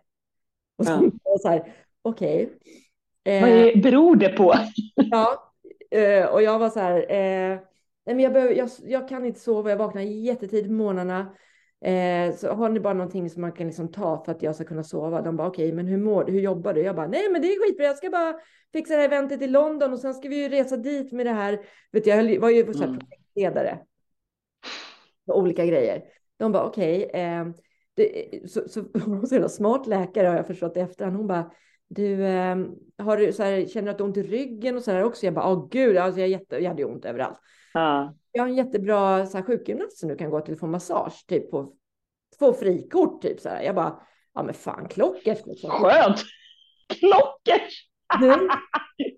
[0.76, 1.38] Och så, Ja.
[1.38, 2.58] så här, okej.
[3.24, 4.54] Vad Eh, är, beror det på?
[4.94, 5.52] Ja,
[5.90, 7.58] eh, och jag var så här, eh,
[8.06, 11.34] men jag, behöver, jag, jag kan inte sova, jag vaknar jättetidigt på morgnarna.
[11.84, 14.64] Eh, så har ni bara någonting som man kan liksom ta för att jag ska
[14.64, 15.22] kunna sova?
[15.22, 16.32] De bara okej, okay, men hur mår du?
[16.32, 16.80] Hur jobbar du?
[16.82, 17.86] Jag bara nej, men det är skitbra.
[17.86, 18.34] Jag ska bara
[18.72, 21.32] fixa det här eventet i London och sen ska vi ju resa dit med det
[21.32, 21.60] här.
[21.92, 22.98] Vet jag var ju så här mm.
[22.98, 23.78] projektledare
[25.26, 26.02] på olika grejer.
[26.38, 27.46] De bara okej, okay, eh,
[28.46, 28.80] så, så
[29.36, 31.16] är en smart läkare har jag förstått i efterhand.
[31.16, 31.50] Hon bara
[31.90, 32.56] du, eh,
[32.98, 35.04] har du så här, känner du att du har ont i ryggen och så här
[35.04, 35.26] också?
[35.26, 37.38] Jag bara, åh gud, alltså jag, jätte, jag hade ont överallt.
[37.74, 38.14] Ja.
[38.32, 41.26] Jag har en jättebra så här, sjukgymnast som du kan gå till och få massage,
[41.26, 41.72] typ på
[42.38, 43.62] två frikort, typ så här.
[43.62, 44.02] Jag bara,
[44.34, 45.46] ja men fan, klockers.
[45.46, 45.70] Liksom.
[45.70, 46.18] Skönt!
[47.00, 47.88] Klockers!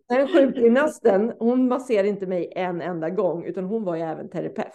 [0.08, 4.74] Den sjukgymnasten, hon masserade inte mig en enda gång, utan hon var ju även terapeut.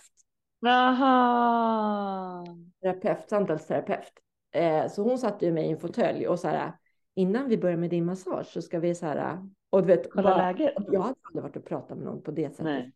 [0.68, 2.46] Aha.
[2.82, 4.14] Terapeut, samtalsterapeut.
[4.52, 6.72] Eh, så hon satte ju mig i en fåtölj och så här,
[7.18, 10.38] innan vi börjar med din massage så ska vi så här, och du vet, kolla
[10.38, 10.74] läget.
[10.76, 12.66] Jag hade aldrig varit och pratat med någon på det sättet.
[12.66, 12.94] Nej.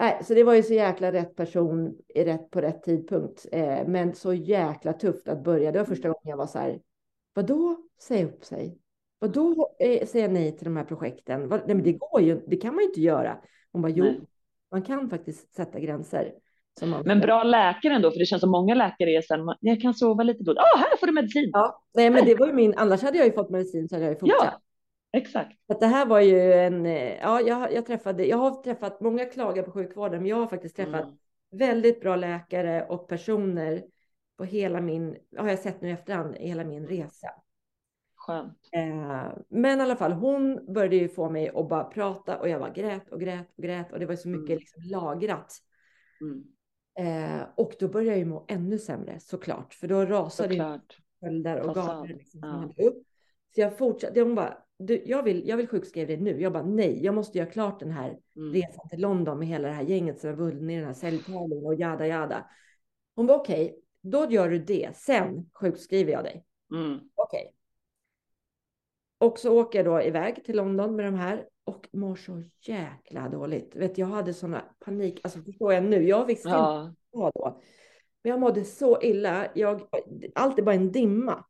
[0.00, 3.46] Nej, så det var ju så jäkla rätt person i rätt, på rätt tidpunkt.
[3.52, 5.72] Eh, men så jäkla tufft att börja.
[5.72, 6.80] Det var första gången jag var så här,
[7.34, 8.78] vadå säga upp sig?
[9.18, 11.48] Vadå eh, säga nej till de här projekten?
[11.48, 13.38] Vad, nej, men det går ju, det kan man ju inte göra.
[13.72, 14.20] Hon bara, jo, nej.
[14.70, 16.34] man kan faktiskt sätta gränser.
[17.04, 20.22] Men bra läkare ändå, för det känns som många läkare är sen, jag kan sova
[20.22, 20.52] lite då.
[20.52, 21.50] Ah, här får du medicin.
[21.52, 24.04] Ja, nej, men det var ju min, annars hade jag ju fått medicin så hade
[24.04, 24.60] jag ju fortsatt.
[25.10, 25.52] Ja, exakt.
[25.66, 29.24] Så det här var ju en, eh, ja, jag, jag träffade, jag har träffat, många
[29.24, 31.16] klagar på sjukvården, men jag har faktiskt träffat mm.
[31.50, 33.84] väldigt bra läkare och personer
[34.36, 37.28] på hela min, har jag sett nu i efterhand, hela min resa.
[38.16, 38.58] Skönt.
[38.72, 42.60] Eh, men i alla fall, hon började ju få mig att bara prata och jag
[42.60, 44.58] bara grät och grät och grät och det var så mycket mm.
[44.58, 45.52] liksom lagrat.
[46.20, 46.44] Mm.
[46.98, 50.62] Eh, och då började jag ju må ännu sämre såklart, för då rasade ju
[51.20, 52.84] sköldar och galer liksom, ja.
[52.84, 53.02] upp.
[53.54, 56.40] Så jag fortsatte, hon bara, du, jag, vill, jag vill sjukskriva dig nu.
[56.40, 58.52] Jag bara nej, jag måste göra klart den här mm.
[58.52, 61.74] resan till London med hela det här gänget som har vunnit den här säljtävlingen och
[61.74, 62.46] jada jada.
[63.14, 64.96] Hon bara okej, okay, då gör du det.
[64.96, 66.44] Sen sjukskriver jag dig.
[66.72, 67.00] Mm.
[67.14, 67.40] Okej.
[67.40, 67.52] Okay.
[69.18, 73.28] Och så åker jag då iväg till London med de här och mår så jäkla
[73.28, 73.76] dåligt.
[73.76, 76.84] Vet, jag hade såna panik, alltså förstår jag nu, jag visste ja.
[76.84, 77.60] inte vad då.
[78.22, 79.80] Men jag mådde så illa, jag,
[80.34, 81.44] allt är bara en dimma.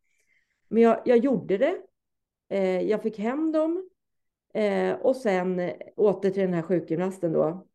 [0.69, 1.77] Men jag, jag gjorde det.
[2.49, 3.91] Eh, jag fick hem dem
[4.55, 7.67] eh, och sen åter till den här sjukgymnasten då,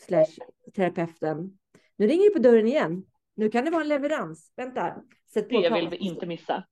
[0.00, 0.38] slash
[0.74, 1.58] terapeuten.
[1.96, 3.04] Nu ringer det på dörren igen.
[3.34, 4.52] Nu kan det vara en leverans.
[4.56, 5.02] Vänta.
[5.34, 6.64] Sätt på det vill vi inte missa.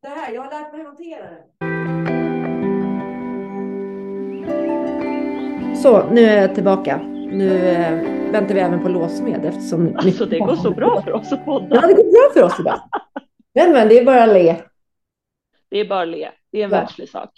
[0.00, 2.17] Det här, jag har lärt mig hantera det.
[5.82, 6.98] Så, nu är jag tillbaka.
[7.32, 7.92] Nu eh,
[8.32, 9.96] väntar vi även på låsmed eftersom...
[9.96, 11.76] Alltså det går så bra för oss att podda.
[11.76, 12.80] Ja, det går bra för oss idag.
[13.54, 14.56] Men, men det är bara att le.
[15.70, 16.30] Det är bara att le.
[16.52, 16.76] Det är en ja.
[16.76, 17.30] världslig sak.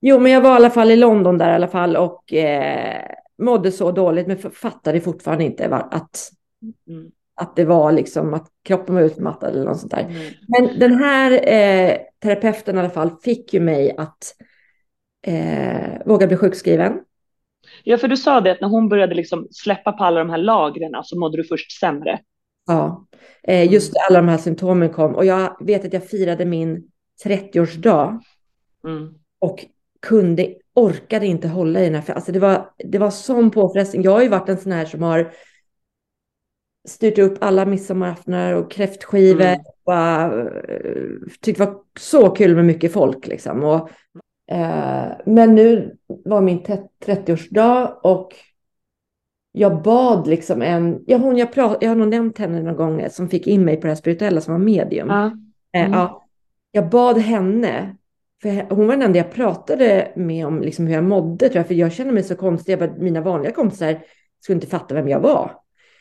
[0.00, 3.02] Jo, men jag var i alla fall i London där i alla fall och eh,
[3.38, 6.30] mådde så dåligt, men fattade fortfarande inte att,
[6.88, 7.10] mm.
[7.34, 10.00] att det var liksom att kroppen var utmattad eller något sånt där.
[10.02, 10.32] Mm.
[10.48, 14.34] Men den här eh, terapeuten i alla fall fick ju mig att
[15.26, 17.00] eh, våga bli sjukskriven.
[17.88, 20.38] Ja, för du sa det att när hon började liksom släppa på alla de här
[20.38, 22.20] lagren så mådde du först sämre.
[22.66, 23.06] Ja,
[23.42, 24.02] eh, just mm.
[24.08, 26.90] alla de här symptomen kom och jag vet att jag firade min
[27.24, 28.20] 30-årsdag
[28.84, 29.14] mm.
[29.38, 29.64] och
[30.02, 32.14] kunde, orkade inte hålla i den här.
[32.14, 34.02] Alltså det var, det var sån påfrestning.
[34.02, 35.32] Jag har ju varit en sån här som har
[36.88, 39.42] styrt upp alla midsommaraftnar och kräftskivor.
[39.42, 39.60] Mm.
[39.84, 43.64] Och, uh, tyckte det var så kul med mycket folk liksom.
[43.64, 43.90] Och,
[45.24, 46.60] men nu var min
[47.04, 48.34] 30-årsdag och
[49.52, 53.10] jag bad liksom en, ja hon jag, prat, jag har nog nämnt henne någon gång
[53.10, 55.08] som fick in mig på det här spirituella som var medium.
[55.08, 55.26] Ja.
[55.72, 55.98] Eh, mm.
[55.98, 56.26] Ja,
[56.70, 57.96] jag bad henne,
[58.42, 61.66] för hon var den enda jag pratade med om liksom hur jag mådde, tror jag,
[61.66, 62.72] för jag känner mig så konstig.
[62.72, 63.98] Jag bara, mina vanliga kompisar
[64.40, 65.52] skulle inte fatta vem jag var.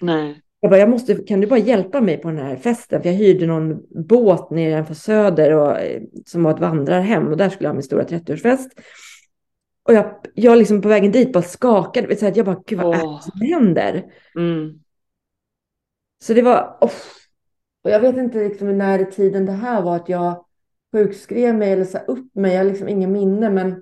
[0.02, 0.42] Nej.
[0.66, 3.02] Jag bara, jag måste, kan du bara hjälpa mig på den här festen?
[3.02, 4.50] För jag hyrde någon båt
[4.88, 8.04] på Söder och, eh, som var ett vandrarhem och där skulle jag ha min stora
[8.04, 8.70] 30-årsfest.
[9.84, 12.16] Och jag, jag liksom på vägen dit bara skakade.
[12.16, 13.00] Så att jag bara, gud vad oh.
[13.00, 14.06] är det som händer?
[14.36, 14.80] Mm.
[16.24, 16.92] Så det var, oh.
[17.84, 20.46] och jag vet inte liksom när i tiden det här var att jag
[20.94, 22.52] sjukskrev mig eller sa upp mig.
[22.52, 23.82] Jag har liksom ingen minne, men.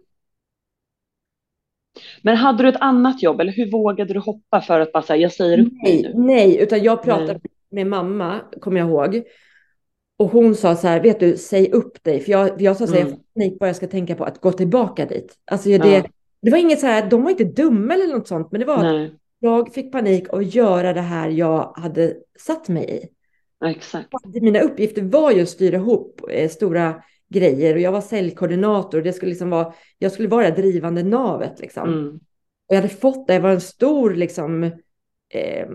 [2.22, 5.18] Men hade du ett annat jobb eller hur vågade du hoppa för att bara säga
[5.18, 6.24] jag säger upp nej, mig nu?
[6.24, 7.42] Nej, utan jag pratade nej.
[7.70, 9.24] med mamma, kommer jag ihåg.
[10.18, 12.20] Och hon sa så här, vet du, säg upp dig.
[12.20, 13.18] För jag, jag sa så här, mm.
[13.34, 15.34] jag får jag ska tänka på att gå tillbaka dit.
[15.52, 16.04] Alltså det, ja.
[16.42, 18.84] det var inget så här, de var inte dumma eller något sånt, men det var
[18.84, 19.06] Nej.
[19.06, 23.10] att jag fick panik att göra det här jag hade satt mig i.
[23.70, 24.10] exakt.
[24.42, 27.04] Mina uppgifter var ju att styra ihop eh, stora
[27.34, 29.02] grejer och jag var säljkoordinator.
[29.02, 31.90] Det skulle liksom vara, jag skulle vara det drivande navet liksom.
[31.90, 32.16] Mm.
[32.68, 34.64] Och jag hade fått det, jag var en stor liksom,
[35.30, 35.68] eh,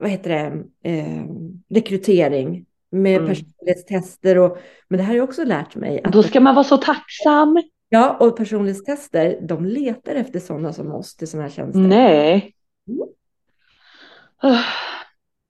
[0.00, 1.24] vad heter det, eh,
[1.68, 3.28] rekrytering med mm.
[3.28, 4.38] personlighetstester.
[4.38, 6.00] Och, men det här har jag också lärt mig.
[6.04, 7.62] Att, Då ska man vara så tacksam.
[7.88, 11.80] Ja, och personlighetstester, de letar efter sådana som oss till sådana här tjänster.
[11.80, 12.54] Nej.
[12.88, 13.08] Mm.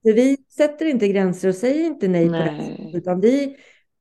[0.02, 2.48] Vi sätter inte gränser och säger inte nej, nej.
[2.48, 3.56] på det, utan vi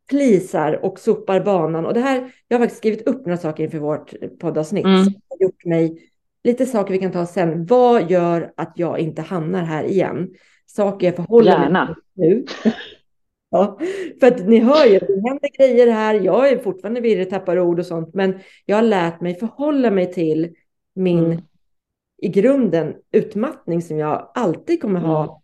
[0.10, 1.86] plisar och sopar banan.
[1.86, 5.04] Och det här, jag har faktiskt skrivit upp några saker inför vårt poddavsnitt mm.
[5.04, 6.12] som har gjort mig
[6.44, 7.66] lite saker vi kan ta sen.
[7.66, 10.30] Vad gör att jag inte hamnar här igen?
[10.66, 11.86] Saker jag förhåller Gärna.
[11.86, 12.46] mig till nu.
[13.50, 13.80] ja,
[14.20, 16.14] för att ni hör ju, det händer grejer här.
[16.14, 20.14] Jag är fortfarande virrig, tappar ord och sånt, men jag har lärt mig förhålla mig
[20.14, 20.56] till
[20.96, 21.42] min mm.
[22.18, 25.24] i grunden utmattning som jag alltid kommer ha.
[25.24, 25.36] Mm.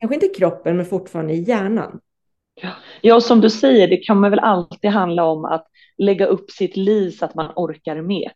[0.00, 2.00] Kanske inte i kroppen, men fortfarande i hjärnan.
[3.00, 5.66] Ja, som du säger, det kommer väl alltid handla om att
[5.98, 8.30] lägga upp sitt liv så att man orkar med.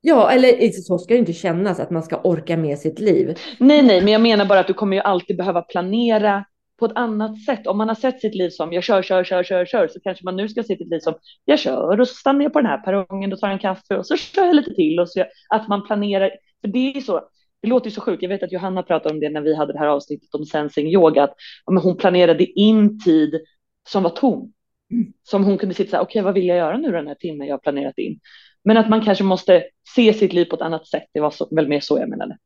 [0.00, 3.38] Ja, eller så ska det inte kännas att man ska orka med sitt liv.
[3.58, 6.44] Nej, nej, men jag menar bara att du kommer ju alltid behöva planera
[6.78, 7.66] på ett annat sätt.
[7.66, 10.24] Om man har sett sitt liv som jag kör, kör, kör, kör, kör, så kanske
[10.24, 12.70] man nu ska se sitt liv som jag kör och så stannar jag på den
[12.70, 15.68] här perrongen och tar en kaffe och så kör jag lite till och så att
[15.68, 16.30] man planerar.
[16.60, 17.20] För det är ju så.
[17.62, 18.22] Det låter ju så sjukt.
[18.22, 20.88] Jag vet att Johanna pratade om det när vi hade det här avsnittet om sensing
[20.88, 23.40] yoga, att hon planerade in tid
[23.88, 24.52] som var tom.
[24.92, 25.12] Mm.
[25.22, 27.14] Som hon kunde sitta så här, okej, okay, vad vill jag göra nu den här
[27.14, 28.20] timmen jag har planerat in?
[28.64, 31.04] Men att man kanske måste se sitt liv på ett annat sätt.
[31.12, 32.38] Det var så, väl mer så jag menade.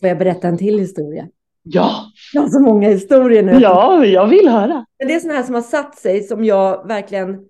[0.00, 1.28] Får jag berätta en till historia?
[1.62, 2.12] Ja.
[2.34, 3.52] Jag har så många historier nu.
[3.52, 4.86] Ja, jag vill höra.
[4.98, 7.48] Men det är sådana här som har satt sig som jag verkligen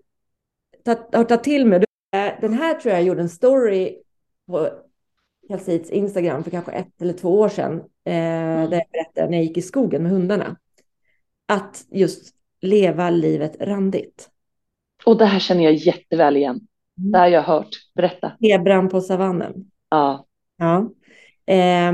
[1.12, 1.84] har tagit till mig.
[2.40, 3.96] Den här tror jag gjorde en story
[4.46, 4.70] på
[5.48, 7.80] Calcits Instagram för kanske ett eller två år sedan.
[8.04, 8.70] Eh, mm.
[8.70, 10.56] Där jag berättade när jag gick i skogen med hundarna.
[11.46, 14.30] Att just leva livet randigt.
[15.04, 16.60] Och det här känner jag jätteväl igen.
[16.98, 17.12] Mm.
[17.12, 17.68] Det har jag hört.
[17.94, 18.32] Berätta.
[18.40, 19.70] Zebran på savannen.
[19.88, 20.26] Ja.
[20.56, 20.90] Ja.
[21.46, 21.92] Eh,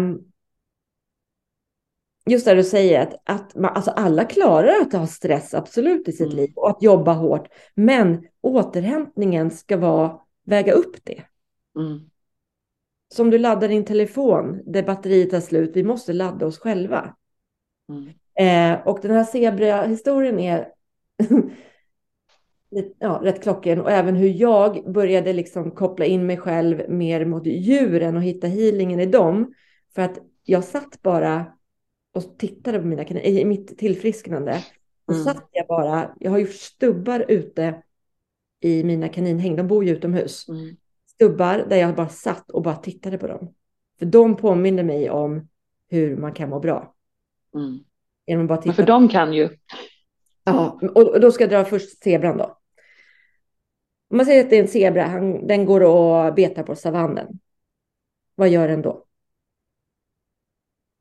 [2.31, 6.13] just det du säger, att, att man, alltså alla klarar att ha stress absolut i
[6.13, 6.37] sitt mm.
[6.37, 7.49] liv och att jobba hårt.
[7.75, 11.23] Men återhämtningen ska vara, väga upp det.
[11.79, 12.11] Mm.
[13.15, 17.17] Som du laddar din telefon, där batteriet tar slut, vi måste ladda oss själva.
[17.89, 18.11] Mm.
[18.35, 20.69] Eh, och den här zebra-historien är
[22.99, 27.47] ja, rätt klockren och även hur jag började liksom koppla in mig själv mer mot
[27.47, 29.55] djuren och hitta healingen i dem.
[29.95, 31.47] För att jag satt bara
[32.15, 34.65] och tittade på mina kaniner, i mitt tillfrisknande.
[35.07, 35.25] Och mm.
[35.25, 37.83] satt jag bara, jag har gjort stubbar ute
[38.61, 40.49] i mina kaninhäng, de bor ju utomhus.
[40.49, 40.77] Mm.
[41.15, 43.55] Stubbar där jag bara satt och bara tittade på dem.
[43.99, 45.49] För de påminner mig om
[45.89, 46.95] hur man kan må bra.
[47.55, 47.79] Mm.
[48.27, 48.69] Genom bara titta.
[48.69, 49.49] Men för de kan ju.
[50.45, 52.59] Ja, och då ska jag dra först zebran då.
[54.11, 57.39] Om man säger att det är en zebra, han, den går och betar på savannen.
[58.35, 59.05] Vad gör den då?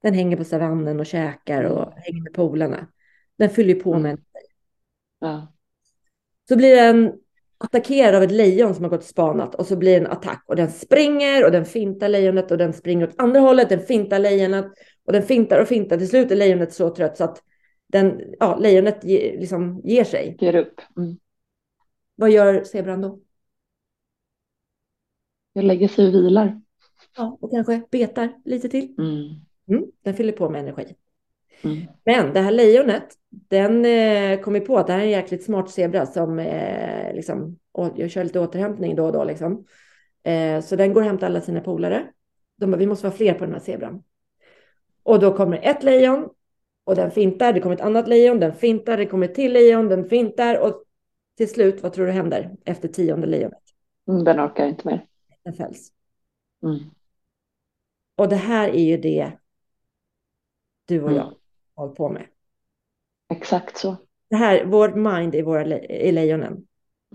[0.02, 1.94] Den hänger på savannen och käkar och mm.
[1.98, 2.88] hänger med polarna.
[3.38, 4.24] Den fyller på med mm.
[5.20, 5.54] Ja.
[6.48, 7.20] Så blir den
[7.64, 10.44] attackerad av ett lejon som har gått och spanat och så blir det en attack
[10.48, 14.20] och den springer och den fintar lejonet och den springer åt andra hållet, den fintar
[14.20, 14.66] lejonet
[15.06, 15.98] och den fintar och fintar.
[15.98, 17.44] Till slut är lejonet så trött så att
[17.88, 20.38] den, ja, lejonet ge, liksom ger sig.
[20.40, 20.82] Ger upp.
[20.98, 21.18] Mm.
[22.16, 23.20] Vad gör zebran då?
[25.54, 26.62] Jag lägger sig och vilar.
[27.18, 28.96] Ja, och kanske betar lite till.
[28.98, 29.26] Mm.
[29.68, 30.96] Mm, den fyller på med energi.
[31.62, 31.88] Mm.
[32.06, 35.44] Men det här lejonet, den eh, kom ju på att det här är en jäkligt
[35.44, 39.66] smart zebra som eh, liksom, och jag kör lite återhämtning då och då liksom.
[40.24, 42.08] Eh, så den går och hämtar alla sina polare.
[42.58, 44.04] De bara, vi måste vara fler på den här zebran.
[45.04, 46.30] Och då kommer ett lejon
[46.84, 47.54] och den fintar.
[47.54, 48.98] Det kommer ett annat lejon, den fintar.
[48.98, 50.84] Det kommer ett till lejon, den fintar och
[51.38, 53.64] till slut, vad tror du händer efter tionde lejonet?
[54.08, 55.06] Mm, den orkar inte mer.
[55.44, 55.92] Den fälls.
[56.64, 56.80] Mm.
[58.16, 59.32] Och det här är ju det
[60.86, 61.34] du och jag
[61.76, 62.26] håller på med.
[63.34, 63.96] Exakt så.
[64.30, 66.66] Det här, vårt mind i, våra i lejonen.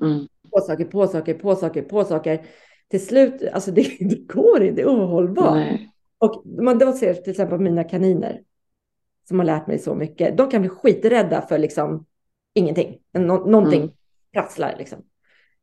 [0.00, 0.26] Mm.
[0.50, 2.46] På saker, på saker, på saker, på saker.
[2.88, 5.54] Till slut, alltså det, det går inte, det är ohållbart.
[5.54, 5.90] Nej.
[6.18, 8.42] Och man då ser till exempel mina kaniner
[9.28, 10.36] som har lärt mig så mycket.
[10.36, 12.06] De kan bli skiträdda för liksom
[12.54, 12.98] ingenting.
[13.12, 13.94] Nå någonting mm.
[14.32, 14.98] prasslar liksom.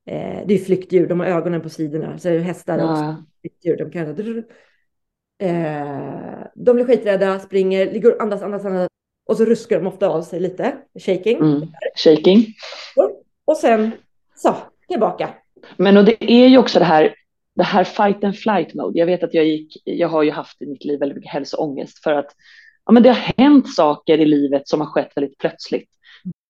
[0.05, 2.17] Eh, det är flyktdjur, de har ögonen på sidorna.
[2.17, 2.91] Så är det hästar ja.
[2.91, 3.23] också.
[3.41, 4.15] Flyktdjur, de kan
[5.39, 8.89] Eh, de blir skiträdda, springer, ligger andas, andas, andas.
[9.25, 11.37] Och så ruskar de ofta av sig lite, shaking.
[11.37, 11.67] Mm.
[11.95, 12.45] Shaking.
[12.95, 13.91] Och, och sen
[14.35, 14.55] så,
[14.87, 15.29] tillbaka.
[15.77, 17.15] Men och det är ju också det här,
[17.55, 18.99] det här fight and flight mode.
[18.99, 22.03] Jag vet att jag gick, jag har ju haft i mitt liv väldigt mycket hälsoångest
[22.03, 22.31] för att
[22.85, 25.89] ja, men det har hänt saker i livet som har skett väldigt plötsligt.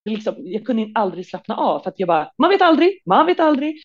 [0.09, 3.39] Liksom, jag kunde aldrig slappna av för att jag bara, man vet aldrig, man vet
[3.39, 3.81] aldrig.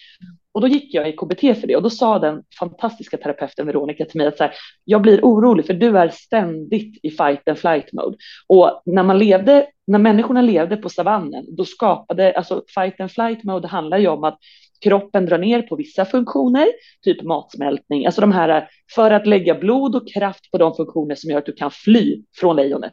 [0.52, 4.04] Och då gick jag i KBT för det och då sa den fantastiska terapeuten Veronica
[4.04, 7.58] till mig att så här, jag blir orolig för du är ständigt i fight and
[7.58, 8.16] flight mode.
[8.46, 13.44] Och när man levde, när människorna levde på savannen, då skapade, alltså fight and flight
[13.44, 14.38] mode handlar ju om att
[14.84, 16.66] kroppen drar ner på vissa funktioner,
[17.02, 21.30] typ matsmältning, alltså de här för att lägga blod och kraft på de funktioner som
[21.30, 22.92] gör att du kan fly från lejonet.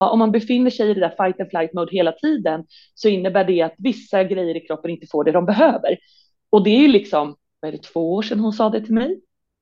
[0.00, 2.64] Om man befinner sig i det där fight and flight mode hela tiden
[2.94, 5.98] så innebär det att vissa grejer i kroppen inte får det de behöver.
[6.50, 8.94] Och det är ju liksom, vad är det, två år sedan hon sa det till
[8.94, 9.20] mig.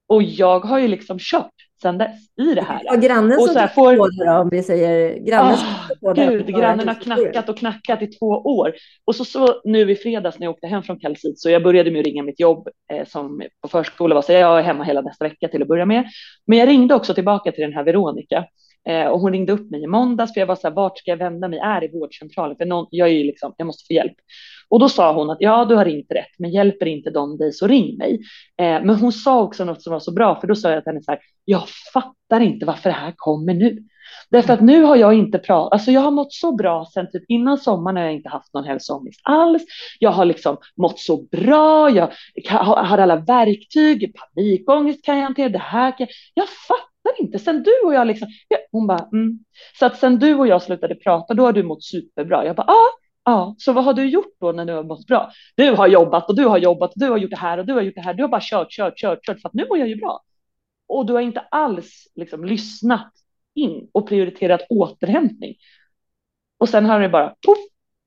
[0.09, 2.81] Och jag har ju liksom kört sedan dess i det här.
[2.85, 3.97] Ja, grannen och så som får...
[3.97, 5.59] på det om vi säger grannen
[6.01, 8.73] oh, Gud, grannen har knackat och knackat i två år.
[9.05, 11.91] Och så, så nu i fredags när jag åkte hem från Kalsit så jag började
[11.91, 15.01] med att ringa mitt jobb eh, som på förskola var så jag är hemma hela
[15.01, 16.05] nästa vecka till att börja med.
[16.47, 18.45] Men jag ringde också tillbaka till den här Veronica
[18.89, 21.11] Eh, och hon ringde upp mig i måndags för jag var så här, vart ska
[21.11, 21.59] jag vända mig?
[21.59, 22.57] Är det vårdcentralen?
[22.57, 24.17] För någon, jag är ju liksom, jag måste få hjälp.
[24.69, 27.53] Och då sa hon att ja, du har ringt rätt, men hjälper inte de dig
[27.53, 28.15] så ring mig.
[28.61, 30.91] Eh, men hon sa också något som var så bra, för då sa jag till
[30.91, 33.79] henne så här, jag fattar inte varför det här kommer nu.
[34.31, 37.25] Därför att nu har jag inte pratat, alltså jag har mått så bra sen typ
[37.29, 39.63] innan sommaren har jag inte haft någon hälsoångest alls.
[39.99, 42.13] Jag har liksom mått så bra, jag
[42.51, 47.39] har alla verktyg, panikångest kan jag hantera, det här kan jag, jag fattar inte.
[47.39, 49.39] Sen du och jag liksom, ja, hon bara, mm.
[49.79, 52.47] Så att sen du och jag slutade prata, då har du mått superbra.
[52.47, 52.85] Jag bara, ja,
[53.25, 55.31] ja, så vad har du gjort då när du har mått bra?
[55.57, 57.73] Du har jobbat och du har jobbat och du har gjort det här och du
[57.73, 58.15] har gjort det här.
[58.15, 60.23] Du har bara kört, kört, kört, kört för att nu mår jag ju bra.
[60.89, 63.13] Och du har inte alls liksom lyssnat
[63.55, 65.55] in och prioriterat återhämtning.
[66.59, 67.59] Och sen har det bara poff,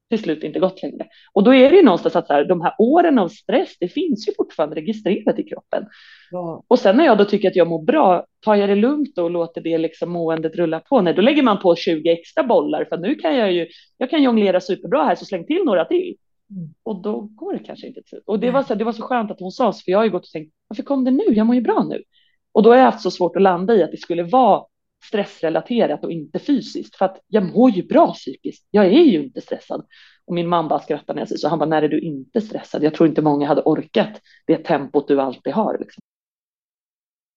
[0.09, 1.07] till slut inte gått längre.
[1.33, 3.87] Och då är det ju någonstans att så här, de här åren av stress, det
[3.87, 5.85] finns ju fortfarande registrerat i kroppen.
[6.31, 6.63] Ja.
[6.67, 9.31] Och sen när jag då tycker att jag mår bra, tar jag det lugnt och
[9.31, 11.01] låter det liksom måendet rulla på?
[11.01, 13.67] Nej, då lägger man på 20 extra bollar för nu kan jag ju,
[13.97, 16.15] jag kan jonglera superbra här så släng till några till.
[16.51, 16.69] Mm.
[16.83, 18.21] Och då går det kanske inte till.
[18.25, 20.05] Och det var, så, det var så skönt att hon sa så, för jag har
[20.05, 21.23] ju gått och tänkt, varför kom det nu?
[21.27, 22.03] Jag mår ju bra nu.
[22.51, 24.63] Och då har jag haft så svårt att landa i att det skulle vara
[25.03, 26.95] stressrelaterat och inte fysiskt.
[26.95, 28.67] För att jag mår ju bra psykiskt.
[28.71, 29.85] Jag är ju inte stressad.
[30.25, 31.47] Och min man bara skrattar när jag säger så.
[31.47, 32.83] Han bara, när är du inte stressad?
[32.83, 35.77] Jag tror inte många hade orkat det tempot du alltid har.
[35.79, 36.01] Liksom.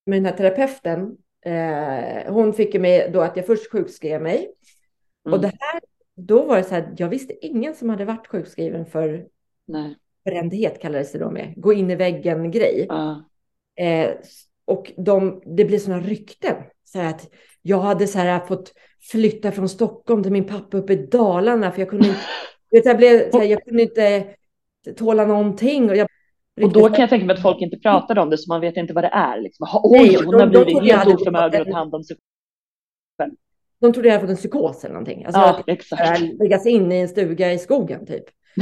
[0.07, 4.55] Men den här terapeuten, eh, hon fick ju mig då att jag först sjukskrev mig.
[5.27, 5.35] Mm.
[5.35, 5.81] Och det här,
[6.15, 9.27] då var det så här, jag visste ingen som hade varit sjukskriven för
[9.67, 9.97] Nej.
[10.25, 11.55] brändhet kallades det då med.
[11.57, 12.89] Gå in i väggen grej.
[12.91, 13.19] Uh.
[13.87, 14.11] Eh,
[14.65, 16.57] och de, det blev sådana rykten.
[16.85, 17.29] Så att
[17.63, 18.73] jag hade så här fått
[19.11, 22.21] flytta från Stockholm till min pappa uppe i Dalarna för jag kunde inte,
[22.89, 24.25] jag blev, så här, jag kunde inte
[24.97, 25.91] tåla någonting.
[25.91, 26.09] Och, jag,
[26.63, 28.77] och då kan jag tänka mig att folk inte pratar om det så man vet
[28.77, 29.41] inte vad det är.
[29.41, 29.67] Liksom.
[29.83, 32.17] Oj, hon har blivit helt oförmögen att ta hand om sig
[33.19, 33.33] själv.
[33.81, 35.25] De trodde jag hade fått en psykos eller någonting.
[35.25, 36.21] Alltså ja, att exakt.
[36.21, 38.25] lägga sig in i en stuga i skogen typ.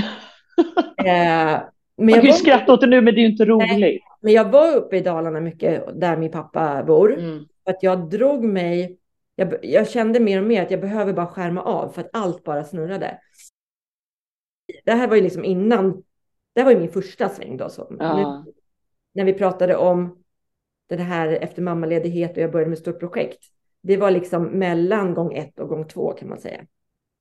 [1.04, 1.60] eh,
[1.96, 3.78] men man kan ju skratta åt det nu men det är ju inte roligt.
[3.78, 7.18] Nej, men jag var uppe i Dalarna mycket där min pappa bor.
[7.18, 8.98] Mm att jag drog mig,
[9.34, 12.44] jag, jag, kände mer och mer att jag behöver bara skärma av för att allt
[12.44, 13.20] bara snurrade.
[14.84, 16.02] Det här var ju liksom innan,
[16.52, 17.68] det här var ju min första sväng då.
[17.68, 17.96] Så.
[17.98, 18.16] Ja.
[18.44, 18.52] Nu,
[19.12, 20.22] när vi pratade om
[20.88, 23.44] det här efter mammaledighet och jag började med ett stort projekt.
[23.82, 26.66] Det var liksom mellan gång ett och gång två kan man säga.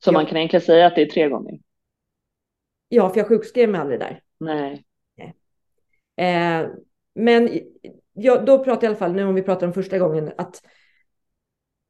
[0.04, 1.60] Så man kan egentligen säga att det är tre gånger?
[2.88, 4.22] Ja, för jag sjukskrev mig aldrig där.
[4.38, 4.86] Nej.
[5.16, 5.36] Nej.
[6.16, 6.70] Eh,
[7.14, 7.50] men
[8.22, 10.62] jag, då pratar jag i alla fall, nu om vi pratar om första gången, att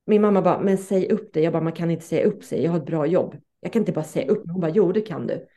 [0.06, 1.42] min mamma bara, men säg upp det.
[1.42, 2.64] Jag bara, man kan inte säga upp sig.
[2.64, 3.36] Jag har ett bra jobb.
[3.60, 4.54] Jag kan inte bara säga upp mig.
[4.54, 5.48] Hon bara, jo, det kan du.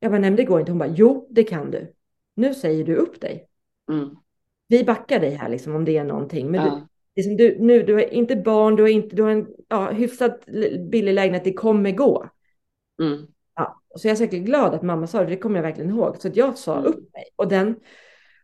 [0.00, 0.72] Jag bara, nej, men det går inte.
[0.72, 1.94] Hon bara, jo, det kan du.
[2.34, 3.48] Nu säger du upp dig.
[3.90, 4.16] Mm.
[4.68, 6.50] Vi backar dig här, liksom, om det är någonting.
[6.50, 6.70] Men ja.
[6.70, 6.86] du,
[7.16, 10.46] liksom, du, nu, du har inte barn, du har, inte, du har en ja, hyfsat
[10.90, 12.28] billig lägenhet, det kommer gå.
[13.02, 13.26] Mm.
[13.54, 16.16] Ja, så jag är säkert glad att mamma sa det, det kommer jag verkligen ihåg.
[16.16, 16.86] Så jag sa mm.
[16.86, 17.24] upp mig.
[17.36, 17.76] Och den,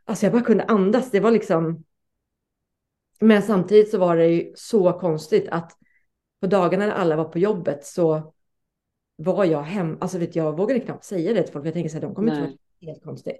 [0.04, 1.10] Alltså jag bara kunde andas.
[1.10, 1.84] Det var liksom.
[3.20, 5.72] Men samtidigt så var det ju så konstigt att
[6.40, 8.34] på dagarna när alla var på jobbet så
[9.16, 9.98] var jag hem.
[10.00, 11.66] Alltså vet jag vågade knappt säga det till folk.
[11.66, 13.36] Jag tänkte så här, de kommer inte tro helt konstigt.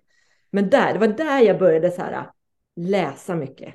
[0.50, 2.30] Men där, det var där jag började så här
[2.76, 3.74] läsa mycket.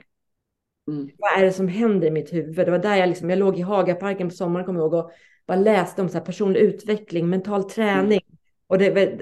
[0.87, 1.09] Mm.
[1.17, 2.67] Vad är det som händer i mitt huvud?
[2.67, 5.11] Det var där jag liksom, jag låg i Hagaparken på sommaren, kommer jag ihåg, och
[5.47, 8.21] bara läste om så här personlig utveckling, mental träning,
[8.67, 9.19] och, det,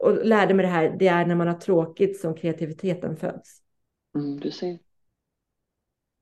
[0.00, 3.62] och lärde mig det här, det är när man har tråkigt som kreativiteten föds.
[4.14, 4.78] Mm, du ser.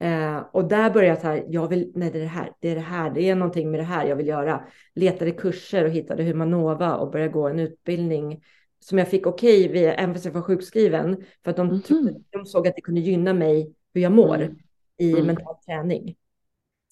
[0.01, 2.69] Eh, och där började jag så här, jag vill, nej det är det här, det
[2.69, 4.65] är det här, det är någonting med det här jag vill göra.
[4.95, 8.43] Letade kurser och hittade Humanova och började gå en utbildning
[8.81, 12.15] som jag fick okej, okay, även fast jag var sjukskriven, för att de, mm trodde,
[12.31, 14.57] de såg att det kunde gynna mig hur jag mår mm.
[14.99, 15.27] i mm.
[15.27, 16.17] mental träning.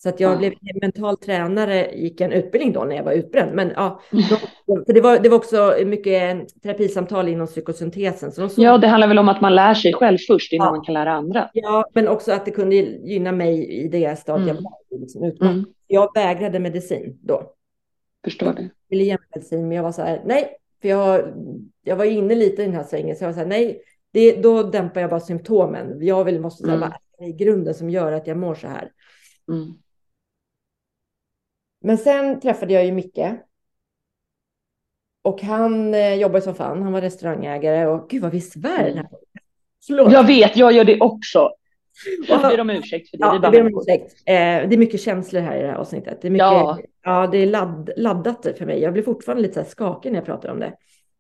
[0.05, 0.37] Så att jag Ja.
[0.39, 0.53] blev
[0.83, 3.55] mental tränare, gick en utbildning då när jag var utbränd.
[3.55, 4.25] Men ja, Mm.
[4.67, 8.33] de, för det var, det var också mycket terapisamtal inom psykosyntesen.
[8.33, 10.71] Så såg, Ja, det handlar väl om att man lär sig själv först innan Ja.
[10.73, 11.51] man kan lära andra.
[11.53, 14.65] ja, men också att det kunde gynna mig i det stadiet jag Mm.
[14.65, 15.25] var i, liksom.
[15.41, 15.65] Mm.
[15.87, 17.43] Jag vägrade medicin då.
[18.25, 18.69] Förstår det.
[18.89, 20.49] ville ge medicin, men jag var så här, nej,
[20.83, 21.23] för jag,
[21.85, 23.81] jag var inne lite i den här svängen, så jag var så här, nej,
[24.13, 25.99] det, då dämpar jag bara symptomen.
[26.07, 26.89] Jag vill, måste säga, Mm.
[26.89, 28.91] vad är det i grunden som gör att jag mår så här?
[29.53, 29.75] Mm.
[31.85, 33.19] Men sen träffade jag ju Micke.
[35.23, 38.97] Och han eh, jobbade som fan, han var restaurangägare och gud vad vi svär den
[38.97, 39.09] här
[39.87, 40.13] Förlåt.
[40.13, 41.51] Jag vet, jag gör det också.
[42.29, 42.49] Jag Ja.
[42.49, 43.25] ber om ursäkt för det.
[43.25, 44.13] Ja, det är bara ursäkt.
[44.13, 44.35] Eh,
[44.69, 46.19] det är mycket känslor här i det här avsnittet.
[46.23, 46.79] Det är, mycket, Ja.
[47.03, 47.27] ja.
[47.27, 48.81] det är ladd, laddat för mig.
[48.81, 50.73] Jag blir fortfarande lite så skakig när jag pratar om det.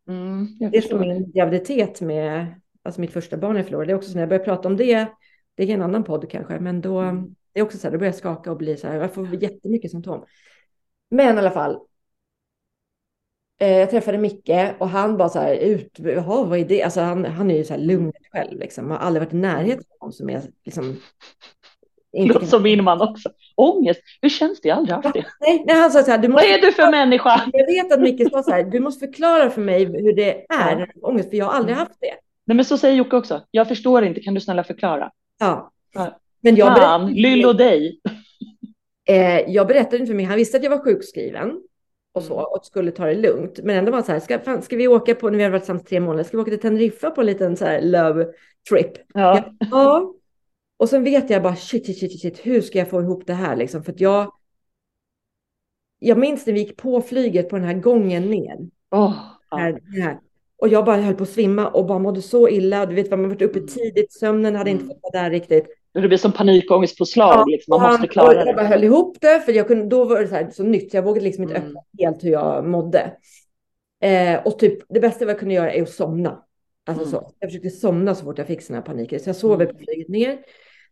[0.08, 2.46] Mm, Det är som min graviditet med
[2.82, 3.86] alltså mitt första barn jag förlorade.
[3.86, 5.06] Det är också så när jag börjar prata om det,
[5.54, 7.34] det är en annan podd kanske, men då Mm.
[7.52, 9.42] det är också så här, då börjar jag skaka och bli så här, jag får
[9.42, 10.24] jättemycket symptom.
[11.10, 11.78] Men i alla fall.
[13.60, 16.82] Eh, jag träffade Micke och han bara så här, ut, jaha, vad är det?
[16.82, 19.84] Alltså han, han är ju så här lugnet själv liksom, har aldrig varit i närheten
[20.00, 20.96] av någon som är liksom.
[22.16, 23.30] Låter som min man också.
[23.56, 24.68] Ångest, hur känns det?
[24.68, 25.24] Jag har aldrig haft det.
[25.40, 27.42] nej, nej, han sa så här, du Vad måste är du för människa?
[27.52, 30.76] jag vet att Micke sa så här, du måste förklara för mig hur det är
[30.76, 32.14] när du får ångest, för jag har aldrig haft det.
[32.46, 33.42] Nej men så säger Jocke också.
[33.50, 35.10] Jag förstår inte, kan du snälla förklara?
[35.40, 35.72] Ja.
[35.94, 36.18] Ja.
[36.40, 38.00] Men jag Fan, berättade, Lyll och dig.
[39.08, 41.60] Eh, jag berättade inte för mig, han visste att jag var sjukskriven
[42.12, 42.44] och så Mm.
[42.44, 43.60] och skulle ta det lugnt.
[43.62, 45.50] Men ändå var det så här, ska, fan, ska vi åka på, när vi har
[45.50, 48.26] varit tillsammans tre månader, ska vi åka till Teneriffa på en liten så här love
[48.70, 48.92] trip?
[49.14, 49.44] Ja.
[49.70, 50.14] Ja.
[50.76, 53.34] Och sen vet jag bara shit, shit, shit, shit, hur ska jag få ihop det
[53.34, 53.82] här liksom?
[53.84, 54.32] För att jag,
[55.98, 58.58] jag minns när vi gick på flyget på den här gången ner.
[58.90, 59.14] Ja.
[59.50, 60.18] här, här.
[60.56, 62.86] Och jag bara höll på att svimma och bara mådde så illa.
[62.86, 63.68] Du vet man varit uppe Mm.
[63.68, 65.66] tidigt, sömnen hade inte fått vara där riktigt.
[66.02, 67.34] Det blir som panikångestpåslag.
[67.38, 67.70] Ja, liksom.
[67.72, 68.68] Man han- måste klara Jag bara det.
[68.68, 71.02] höll ihop det, för jag kunde, då var det så, här, så nytt, så jag
[71.02, 71.68] vågade liksom inte Mm.
[71.68, 73.12] öppna helt hur jag mådde.
[74.02, 76.38] Eh, och typ, det bästa jag kunde göra är att somna.
[76.86, 77.10] Alltså Mm.
[77.10, 77.30] så.
[77.38, 79.18] Jag försökte somna så fort jag fick såna här paniker.
[79.18, 79.66] Så jag sov Mm.
[79.76, 80.38] på flyget ner.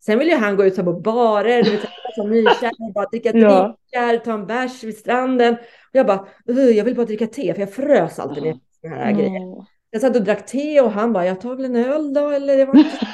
[0.01, 3.07] Sen ville han gå ut så på barer, du vet, så här, som nykär, bara
[3.07, 3.77] dricka Ja.
[3.93, 5.55] drinkar, ta en bärs vid stranden.
[5.55, 5.59] Och
[5.93, 8.81] jag bara, "Ugh, jag vill bara dricka te, för jag frös alltid när jag fick
[8.81, 9.41] såna här grejer.
[9.43, 9.65] Åh.
[9.91, 12.57] Jag satt och drack te och han bara, jag tar väl en öl då, eller
[12.57, 12.91] det var inte.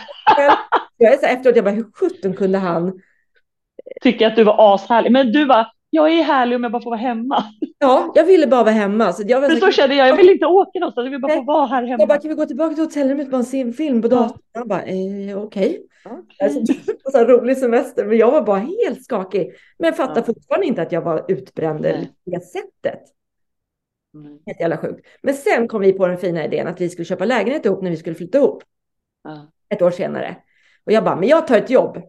[0.97, 3.01] Jag är så efteråt, jag bara, hur sjutton kunde han?
[4.01, 5.13] Tycker att du var ashärlig.
[5.13, 7.45] Men du bara, jag är härlig om jag bara får vara hemma.
[7.79, 9.13] Ja, jag ville bara vara hemma.
[9.13, 11.35] Så jag var så, så kände jag, jag vill inte åka någonstans, jag vill bara
[11.35, 11.97] få vara här hemma.
[12.03, 14.11] jag bara, kan vi gå tillbaka till hotellrummet och bara se en film på Ja.
[14.17, 14.39] datorn?
[14.55, 15.83] Han bara, eh, okej.
[16.05, 16.23] Okej.
[16.43, 19.53] Alltså, det var så här rolig semester, men jag var bara helt skakig.
[19.79, 20.23] Men jag fattar Ja.
[20.23, 22.13] fortfarande inte att jag var utbränd Nej.
[22.25, 23.01] på det sättet.
[24.15, 24.39] Mm.
[24.47, 25.07] Helt jävla sjukt.
[25.23, 27.91] Men sen kom vi på den fina idén att vi skulle köpa lägenhet ihop när
[27.91, 28.63] vi skulle flytta ihop.
[29.25, 29.51] Ja.
[29.69, 30.37] Ett år senare.
[30.87, 32.03] Och jag bara, men jag tar ett jobb.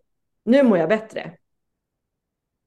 [0.46, 1.32] Nu mår jag bättre.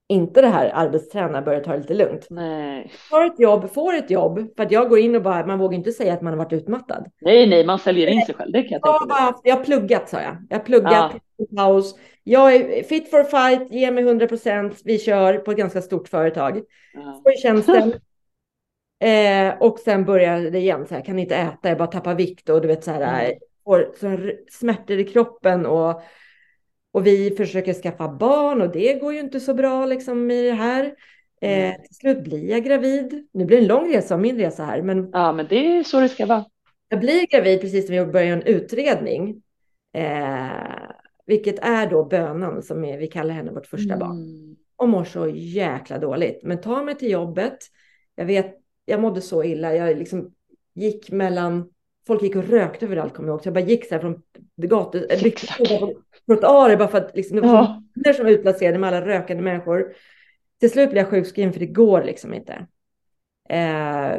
[0.08, 2.26] Inte det här arbetsträna, börja ta det lite lugnt.
[2.30, 2.92] Nej.
[3.10, 4.56] Tar ett jobb, får ett jobb.
[4.56, 6.52] För att jag går in och bara, man vågar inte säga att man har varit
[6.52, 7.10] utmattad.
[7.20, 9.40] nej, nej, man säljer in sig själv, det kan jag tänka bara mig.
[9.44, 10.36] jag har pluggat sa jag.
[10.50, 11.46] Jag har pluggat, Ja.
[11.56, 11.94] paus.
[12.24, 14.80] Jag är fit for fight, ge mig 100 procent.
[14.84, 16.60] Vi kör på ett ganska stort företag.
[16.94, 17.20] Ja.
[17.24, 17.92] Får tjänsten.
[19.04, 22.48] Eh, och sen börjar det igen, så här, kan inte äta, jag bara tappar vikt
[22.48, 23.38] och du vet så här, Mm.
[23.64, 26.02] Får smärtor i kroppen och,
[26.92, 30.52] och vi försöker skaffa barn och det går ju inte så bra liksom i det
[30.54, 30.94] här.
[31.40, 33.28] Eh, till slut blir jag gravid.
[33.32, 36.00] Nu blir det en lång resa, min resa här, men ja, men det är så
[36.00, 36.44] det ska vara.
[36.88, 39.42] jag blir gravid precis när vi börjar en utredning.
[39.94, 40.50] Eh,
[41.26, 44.56] vilket är då bönan som är, vi kallar henne vårt första barn Mm.
[44.76, 46.40] och mår så jäkla dåligt.
[46.42, 47.58] Men tar mig till jobbet.
[48.14, 48.54] Jag vet,
[48.84, 49.74] jag mådde så illa.
[49.74, 50.34] Jag liksom
[50.74, 51.71] gick mellan,
[52.06, 53.42] folk gick och rökte överallt kommer jag ihåg.
[53.42, 54.22] Så jag bara gick så här från
[54.56, 55.00] gator,
[56.26, 57.82] trottoarer bara för att liksom, det var Ja.
[57.94, 58.12] ja.
[58.12, 59.94] som var utplacerade med alla rökande människor.
[60.60, 62.66] Till slut blev jag sjukskriven för det går liksom inte.
[63.48, 64.16] Eh,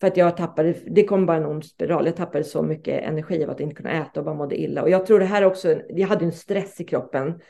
[0.00, 2.06] för att jag tappade, det kom bara en ond spiral.
[2.06, 4.82] Jag tappade så mycket energi av att inte kunna äta och bara mådde illa.
[4.82, 7.40] Och jag tror det här också, jag hade ju en stress i kroppen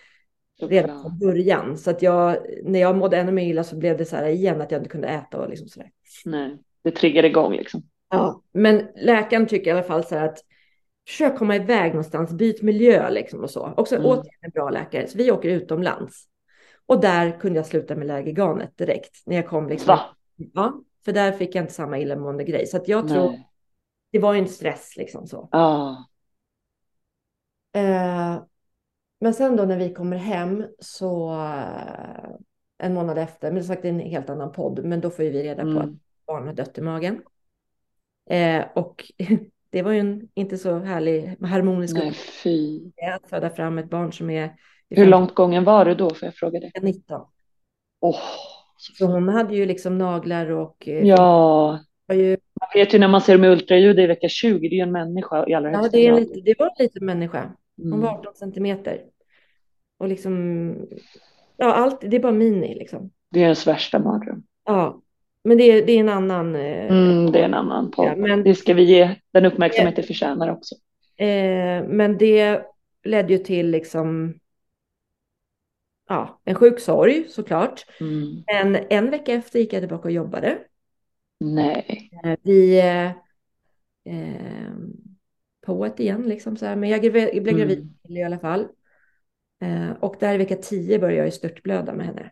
[0.62, 1.78] redan från början.
[1.78, 4.60] Så att jag, när jag mådde ännu mer illa så blev det så här igen
[4.60, 5.90] att jag inte kunde äta och liksom sådär.
[6.24, 7.82] Nej, det triggar igång liksom.
[8.12, 8.42] Ja.
[8.52, 10.38] Men läkaren tycker i alla fall så här att
[11.08, 13.72] försök komma iväg någonstans, byt miljö liksom och så.
[13.76, 14.06] Också Mm.
[14.06, 15.06] återigen en bra läkare.
[15.06, 16.24] Så vi åker utomlands.
[16.86, 19.22] Och där kunde jag sluta med Lägerganet direkt.
[19.26, 19.86] När jag kom liksom.
[19.96, 20.00] Va?
[20.36, 22.66] Ja, för där fick jag inte samma illamående grej.
[22.66, 23.48] Så att jag tror, Nej.
[24.12, 25.48] det var ju en stress liksom så.
[25.52, 26.06] Ja.
[27.74, 28.42] Eh,
[29.20, 32.30] men sen då när vi kommer hem så eh,
[32.78, 35.42] en månad efter, men sagt det är en helt annan podd, men då får vi
[35.42, 35.98] reda på att Mm.
[36.26, 37.22] barn har dött i magen.
[38.30, 39.12] Eh, och
[39.70, 42.80] det var ju en inte så härlig harmonisk Nej, fy.
[43.14, 44.54] att föda fram ett barn som är
[44.90, 46.72] Hur långt gången var du då, får jag fråga dig?
[46.82, 47.26] 19.
[48.00, 48.20] Åh,
[48.76, 51.78] Så hon hade ju liksom naglar och eh, ja.
[52.12, 54.76] ju, Man vet ju när man ser dem i ultraljud i vecka 20, det är
[54.76, 57.52] ju en människa i allra ja, högsta det, är lite, det var en liten människa.
[57.76, 58.00] Hon Mm.
[58.00, 59.04] var 18 centimeter.
[59.98, 60.74] Och liksom,
[61.56, 63.10] ja, allt, det är bara mini liksom.
[63.30, 64.42] Det är ens värsta mardröm.
[64.64, 65.01] Ja,
[65.44, 66.54] men det är, det är en annan.
[66.56, 68.06] eh, Mm, det är en annan podd.
[68.06, 70.74] Ja, men- Det ska vi ge den uppmärksamhet det förtjänar också.
[71.16, 72.62] Eh, men det
[73.04, 74.34] ledde ju till liksom,
[76.08, 77.86] ja, en sjuk sorg såklart.
[78.00, 78.42] Mm.
[78.46, 80.58] Men en vecka efter gick jag tillbaka och jobbade.
[81.40, 82.10] Nej.
[82.24, 83.06] Eh, vi eh,
[84.14, 84.72] eh,
[85.66, 86.76] på ett igen liksom så här.
[86.76, 88.16] Men jag, blev gravid Mm.
[88.16, 88.66] i alla fall.
[89.62, 92.30] Eh, och där i vecka 10 började jag ju störtblöda med henne.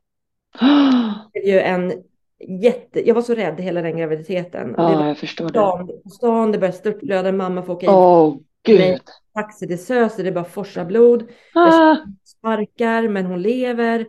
[1.33, 2.03] Det är ju en
[2.49, 4.66] jätte, jag var så rädd hela den graviditeten.
[4.72, 5.51] Det Ja, var jag förstår det.
[5.51, 9.01] stan, på stan, det började störtblöda, mamma får åka in Åh, gud.
[9.34, 11.22] taxi till SÖS, det bara forsar blod.
[11.55, 11.97] Ah.
[12.24, 14.07] sparkar, men hon lever.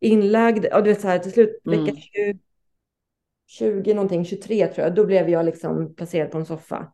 [0.00, 1.84] Inlagd, och du vet så här till slut Mm.
[1.84, 2.38] vecka 20,
[3.48, 6.86] 20 någonting, 23 tror jag, då blev jag liksom placerad på en soffa.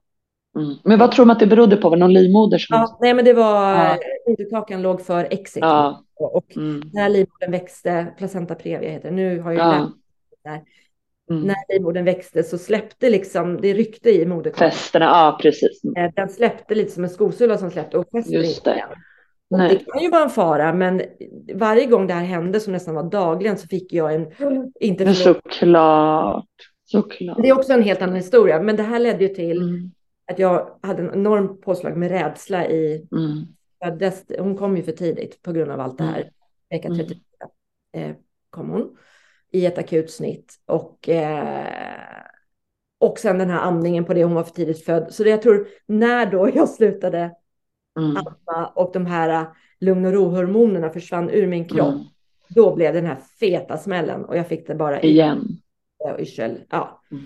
[0.56, 0.74] Mm.
[0.84, 1.88] Men vad tror man att det berodde på?
[1.88, 2.76] Var det någon livmoder som...
[2.76, 3.98] Ja, nej men det var, Ja.
[4.28, 5.60] moderkakan låg för exit.
[5.60, 6.04] Ja.
[6.14, 6.82] Och Mm.
[6.92, 9.72] när livmodern växte, placenta previa heter det, nu har jag Ja.
[9.80, 9.88] lärt
[10.44, 10.62] där.
[11.30, 11.42] Mm.
[11.42, 14.70] När livmodern växte så släppte liksom, det ryckte i moderkakan.
[14.70, 15.84] Festerna, ja precis.
[15.84, 16.04] Mm.
[16.04, 18.84] Eh, Den släppte lite som en skosulla som släppte och fäste Just det.
[19.50, 21.02] det kan ju vara en fara, men
[21.54, 24.26] varje gång det här hände, som nästan var dagligen, så fick jag en,
[24.80, 26.44] inte Men såklart.
[26.84, 27.38] Såklart.
[27.42, 29.90] det är också en helt annan historia, men det här ledde ju till Mm.
[30.32, 34.38] att jag hade en enorm påslag med rädsla i, Mm.
[34.38, 36.30] hon kom ju för tidigt på grund av allt det här,
[36.70, 36.98] vecka Mm.
[36.98, 37.20] 34
[37.92, 38.14] eh,
[38.50, 38.96] kom hon
[39.52, 41.66] i ett akut snitt och eh,
[43.00, 45.06] och sen den här amningen på det, hon var för tidigt född.
[45.14, 47.34] Så det jag tror, när då jag slutade
[47.98, 48.16] Mm.
[48.16, 49.46] amma och de här äh,
[49.80, 52.04] lugn och ro-hormonerna försvann ur min kropp, Mm.
[52.48, 55.48] då blev den här feta smällen och jag fick det bara i Igen.
[56.18, 56.60] yrsel.
[56.70, 57.02] Ja.
[57.10, 57.24] Mm.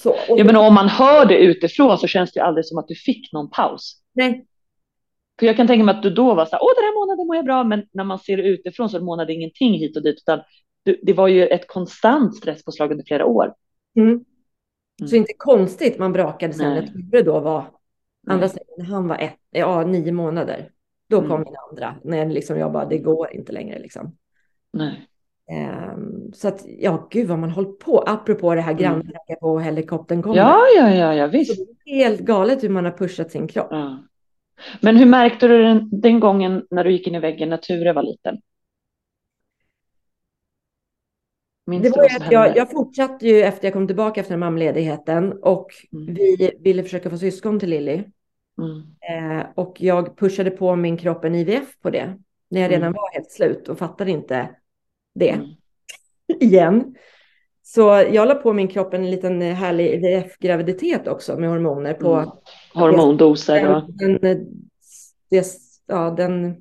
[0.00, 2.78] Så, och Ja, men om man hör det utifrån så känns det ju aldrig som
[2.78, 4.02] att du fick någon paus.
[4.12, 4.46] nej,
[5.40, 7.26] För jag kan tänka mig att du då var så här, åh den här månaden
[7.26, 10.16] mår jag bra, men när man ser det utifrån så månade ingenting hit och dit,
[10.18, 10.40] utan
[11.02, 13.54] det var ju ett konstant stresspåslag under flera år.
[13.96, 14.24] mm.
[14.98, 15.16] så Mm.
[15.22, 17.64] inte konstigt man brakade sen när Ture då var,
[18.26, 20.70] andra när han var ett, ja, nio månader.
[21.08, 21.30] Då Mm.
[21.30, 24.16] kom min andra, när liksom jag bara, det går inte längre liksom.
[24.72, 25.06] Nej.
[25.50, 28.82] Ehm, så att, ja, gud vad man hållit på, apropå det här Mm.
[28.82, 30.36] grannsäkra på helikoptern kommer.
[30.36, 31.56] Ja, ja, ja, ja, visst.
[31.84, 33.68] det är helt galet hur man har pushat sin kropp.
[33.70, 33.98] Ja.
[34.80, 37.92] Men hur märkte du den, den gången när du gick in i väggen när Ture
[37.92, 38.38] var liten?
[41.66, 45.32] Minns Det var ju att jag, jag fortsatte ju efter jag kom tillbaka efter mammaledigheten
[45.42, 46.14] och Mm.
[46.14, 48.02] vi ville försöka få syskon till Lilly.
[48.58, 49.38] Mm.
[49.40, 52.18] Eh, och jag pushade på min kropp en IVF på det.
[52.50, 52.92] När jag redan Mm.
[52.92, 54.50] var helt slut och fattade inte
[55.14, 55.46] det Mm.
[56.40, 56.94] igen.
[57.62, 57.80] Så
[58.12, 62.30] jag la på min kropp en liten härlig IVF-graviditet också med hormoner på Mm.
[62.74, 64.46] Hormondoser den, den,
[65.30, 65.46] det,
[65.86, 66.56] ja, den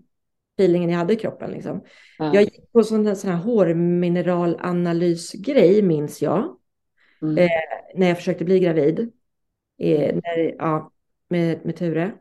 [0.60, 1.52] feelingen jag hade i kroppen.
[1.52, 1.84] Liksom.
[2.18, 2.34] Ja.
[2.34, 6.56] Jag gick på sån här, sån här hårmineralanalysgrej minns jag.
[7.22, 7.38] Mm.
[7.38, 7.50] eh,
[7.96, 9.00] när jag försökte bli gravid.
[9.78, 10.92] Eh, när, ja,
[11.28, 12.12] med, med Ture.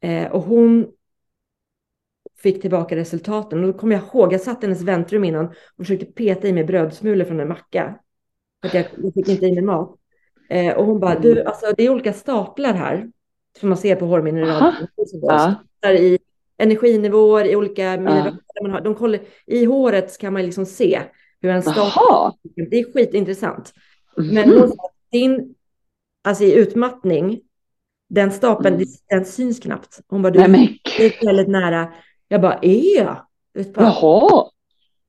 [0.00, 0.92] Eh, och hon
[2.42, 3.64] fick tillbaka resultaten.
[3.64, 6.52] Och då kommer jag ihåg, jag satt i hennes väntrum innan och försökte peta i
[6.52, 7.98] mig brödsmulor från en macka.
[8.60, 9.96] För att jag, jag fick inte i mig mat.
[10.50, 11.22] Eh, och hon bara, Mm.
[11.22, 13.10] du, alltså det är olika staplar här.
[13.60, 14.50] Som man ser på hårmineral.
[14.50, 14.72] Aha.
[15.22, 15.54] Ja.
[15.80, 16.18] Där i
[16.58, 18.36] energinivåer, i olika mineraler.
[18.62, 21.02] Man har, de kollar, I håret kan man liksom se
[21.40, 22.32] hur en Jaha.
[22.70, 23.72] det är skitintressant.
[24.16, 24.34] Mhm.
[24.34, 24.72] Men
[25.12, 25.54] din,
[26.24, 27.40] alltså i utmattning,
[28.10, 28.86] den stapeln, Mm.
[29.08, 30.00] den syns knappt.
[30.08, 31.92] Hon bara, du Nej är väldigt nära.
[32.28, 33.16] Jag bara, är jag?
[33.74, 34.50] Bara, jaha.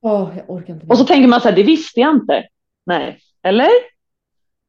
[0.02, 0.86] Åh, jag orkar inte.
[0.90, 2.44] Och så tänker man så här, det visste jag inte.
[2.86, 3.20] Nej.
[3.44, 3.70] Eller?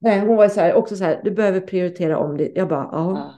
[0.01, 2.53] Nej, hon var så här, också så här, du behöver prioritera om det.
[2.55, 2.89] Jag bara.
[2.93, 3.35] Ja.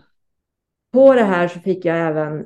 [0.92, 2.44] På det här så fick jag även,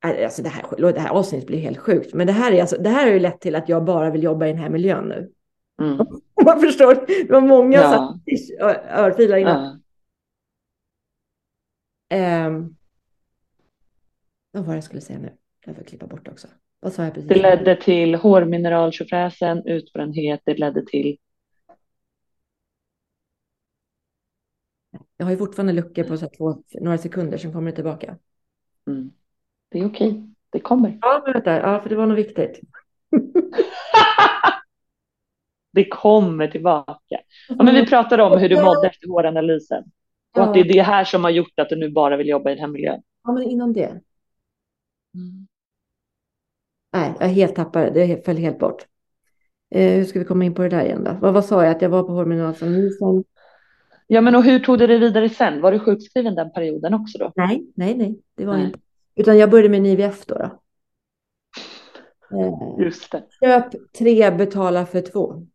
[0.00, 2.90] alltså det här, det här avsnittet blir helt sjukt, men det här, är alltså, det
[2.90, 5.32] här har ju lett till att jag bara vill jobba i den här miljön nu.
[5.82, 5.96] Mm.
[6.44, 8.18] Man förstår, det var många Ja.
[8.90, 9.80] örfilar innan.
[12.08, 12.16] Ja.
[12.16, 12.76] Ehm,
[14.50, 15.32] vad var det jag skulle säga nu?
[15.66, 16.48] Jag får klippa bort också.
[16.80, 17.28] Vad sa jag precis?
[17.28, 21.18] Det ledde till hårmineraltjofräsen, utbrändhet, det ledde till...
[25.16, 28.16] Jag har ju fortfarande luckor på så här två, några sekunder, sen kommer det tillbaka.
[28.86, 29.10] Mm.
[29.68, 30.98] Det är okej, det kommer.
[31.00, 31.56] Ja, men vänta.
[31.56, 32.60] Ja, för det var något viktigt.
[35.72, 37.20] det kommer tillbaka.
[37.48, 39.84] Ja, men vi pratade om hur du mådde efter håranalysen.
[40.36, 42.50] Och att det är det här som har gjort att du nu bara vill jobba
[42.50, 43.02] i den här miljön.
[43.24, 44.00] Ja, men innan det.
[45.14, 45.46] Mm.
[46.92, 47.94] Nej, jag är helt tappad.
[47.94, 48.86] Det föll helt bort.
[49.70, 51.16] Eh, hur ska vi komma in på det där igen då?
[51.20, 53.24] Vad, vad sa jag att jag var på hormonalanalysen?
[54.06, 55.60] Ja, men och hur tog du dig vidare sen?
[55.60, 57.32] Var du sjukskriven den perioden också då?
[57.36, 58.66] Nej, nej, nej, det var nej.
[58.66, 58.78] inte.
[59.18, 60.34] Utan jag började med en IVF då.
[60.34, 60.58] då.
[62.40, 63.24] Eh, Just det.
[63.40, 65.46] Köp tre, betala för två.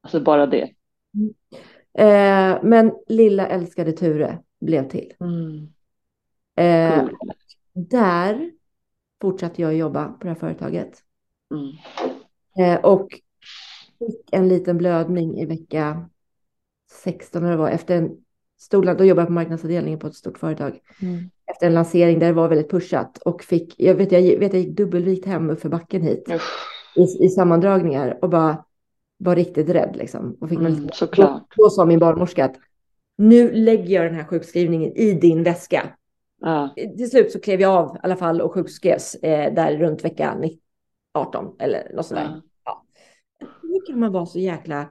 [0.00, 0.70] Alltså bara det.
[1.14, 1.34] Mm.
[1.94, 5.12] Eh, men lilla älskade Ture blev till.
[5.20, 5.68] Mm.
[6.56, 7.08] Eh,
[7.72, 8.50] där
[9.20, 11.02] fortsatte jag jobba på det här företaget.
[11.50, 11.76] Mm.
[12.58, 13.20] Eh, och
[13.98, 16.10] fick en liten blödning i vecka
[16.92, 18.21] 16 det var efter en
[18.62, 20.78] stor, då jobbade jag på marknadsavdelningen på ett stort företag.
[21.02, 21.30] Mm.
[21.50, 24.62] Efter en lansering där det var väldigt pushat och fick, jag vet jag, vet, jag
[24.62, 26.28] gick dubbelvikt hem för backen hit
[26.96, 28.64] i, i sammandragningar och bara
[29.18, 30.36] var riktigt rädd liksom.
[30.40, 31.42] Och fick mm, man, såklart.
[31.56, 32.56] Då, då sa min barnmorska att
[33.18, 35.82] nu lägger jag den här sjukskrivningen i din väska.
[36.40, 36.74] Ja.
[36.76, 40.36] Till slut så klev jag av i alla fall och sjukskrevs eh, där runt vecka
[41.14, 42.28] 18 eller något sådär.
[42.30, 42.42] Ja.
[42.64, 42.84] Ja.
[43.62, 44.90] Hur kan man vara så jäkla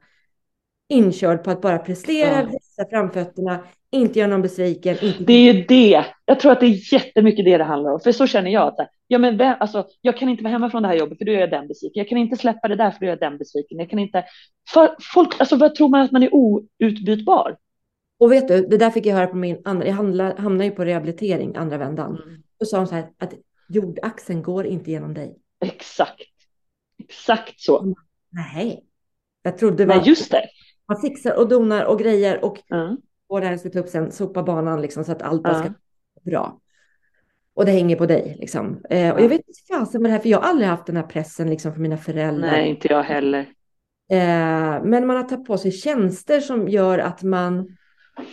[0.92, 2.46] inkörd på att bara prestera, ja.
[2.46, 4.98] visa framfötterna, inte göra någon besviken.
[5.02, 5.24] Inte...
[5.24, 6.06] Det är ju det.
[6.26, 8.00] Jag tror att det är jättemycket det det handlar om.
[8.00, 10.82] För så känner jag att ja, men vem, alltså, jag kan inte vara hemma från
[10.82, 12.00] det här jobbet för då är jag den besviken.
[12.00, 13.80] Jag kan inte släppa det där för då är jag den besviken.
[13.80, 14.26] Jag kan inte.
[14.74, 17.58] För folk, alltså vad tror man att man är outbytbar?
[18.20, 20.86] Och vet du, det där fick jag höra på min andra, jag hamnade ju på
[20.86, 22.22] rehabilitering andra vändan.
[22.26, 22.44] Mm.
[22.60, 23.34] Då sa hon så här att
[23.70, 25.38] jordaxeln går inte genom dig.
[25.66, 26.22] Exakt.
[27.00, 27.96] Exakt så.
[28.30, 28.84] Nej,
[29.42, 30.50] jag trodde Nej, just det.
[30.92, 32.98] Man fixar och donar och grejer och mm.
[33.28, 35.74] får det här att upp sen, sopa banan liksom så att allt bara ska vara
[36.24, 36.60] bra.
[37.54, 38.82] Och det hänger på dig liksom.
[38.90, 40.96] Eh, och jag vet inte fasen med det här, för jag har aldrig haft den
[40.96, 42.52] här pressen liksom från mina föräldrar.
[42.52, 43.40] Nej, inte jag heller.
[44.12, 47.78] Eh, men man har tagit på sig tjänster som gör att man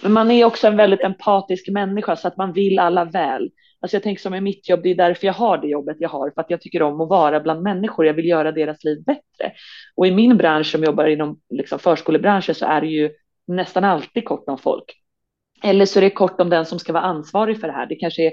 [0.02, 3.50] men man är också en väldigt empatisk människa så att man vill alla väl.
[3.80, 6.08] Alltså jag tänker som i mitt jobb, det är därför jag har det jobbet jag
[6.08, 8.06] har, för att jag tycker om att vara bland människor.
[8.06, 9.52] Jag vill göra deras liv bättre.
[9.94, 13.10] Och i min bransch som jobbar inom liksom förskolebranschen så är det ju
[13.46, 14.84] nästan alltid kort om folk.
[15.62, 17.86] Eller så är det kort om den som ska vara ansvarig för det här.
[17.86, 18.32] Det kanske är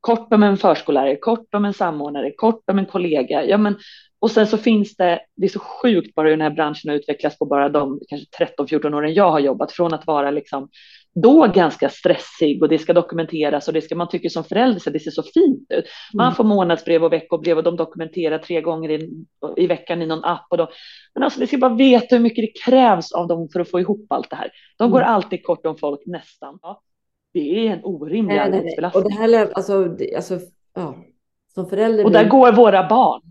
[0.00, 3.44] kort om en förskollärare, kort om en samordnare, kort om en kollega.
[3.44, 3.76] Ja, men,
[4.18, 6.96] och sen så finns det, det är så sjukt bara hur den här branschen har
[6.96, 10.68] utvecklats på bara de kanske 13-14 åren jag har jobbat, från att vara liksom
[11.22, 14.90] då ganska stressig och det ska dokumenteras och det ska man tycker som förälder så
[14.90, 15.84] det ser så fint ut.
[16.14, 16.34] Man mm.
[16.34, 19.24] får månadsbrev och veckobrev och de dokumenterar tre gånger i,
[19.56, 20.66] i veckan i någon app och de,
[21.14, 23.80] men alltså det ska bara veta hur mycket det krävs av dem för att få
[23.80, 24.50] ihop allt det här.
[24.78, 24.92] De mm.
[24.92, 26.58] går alltid kort om folk nästan.
[26.62, 26.82] Ja.
[27.32, 29.04] Det är en orimlig nej, arbetsbelastning.
[29.04, 30.38] Och det här, alltså, alltså,
[30.74, 30.96] ja,
[31.54, 32.04] som förälder.
[32.04, 32.30] Och där blir...
[32.30, 33.22] går våra barn.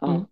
[0.00, 0.10] Ja.
[0.10, 0.24] Mm.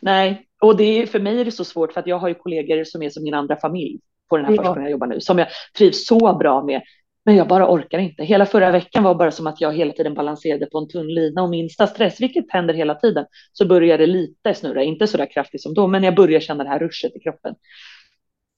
[0.00, 2.34] Nej, och det är, för mig är det så svårt för att jag har ju
[2.34, 4.00] kollegor som är som min andra familj
[4.32, 4.62] på den här ja.
[4.62, 6.82] förskolan jag jobbar nu, som jag trivs så bra med.
[7.24, 8.24] Men jag bara orkar inte.
[8.24, 11.42] Hela förra veckan var bara som att jag hela tiden balanserade på en tunn lina
[11.42, 15.26] och minsta stress, vilket händer hela tiden, så börjar det lite snurra, inte så där
[15.26, 17.54] kraftigt som då, men jag börjar känna det här ruschet i kroppen.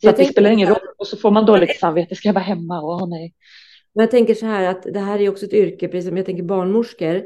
[0.03, 2.83] Så det spelar ingen roll och så får man dåligt samvete, ska jag vara hemma?
[2.83, 3.35] Åh nej.
[3.95, 6.27] Men jag tänker så här att det här är också ett yrke, precis som jag
[6.27, 7.23] tänker barnmorskor,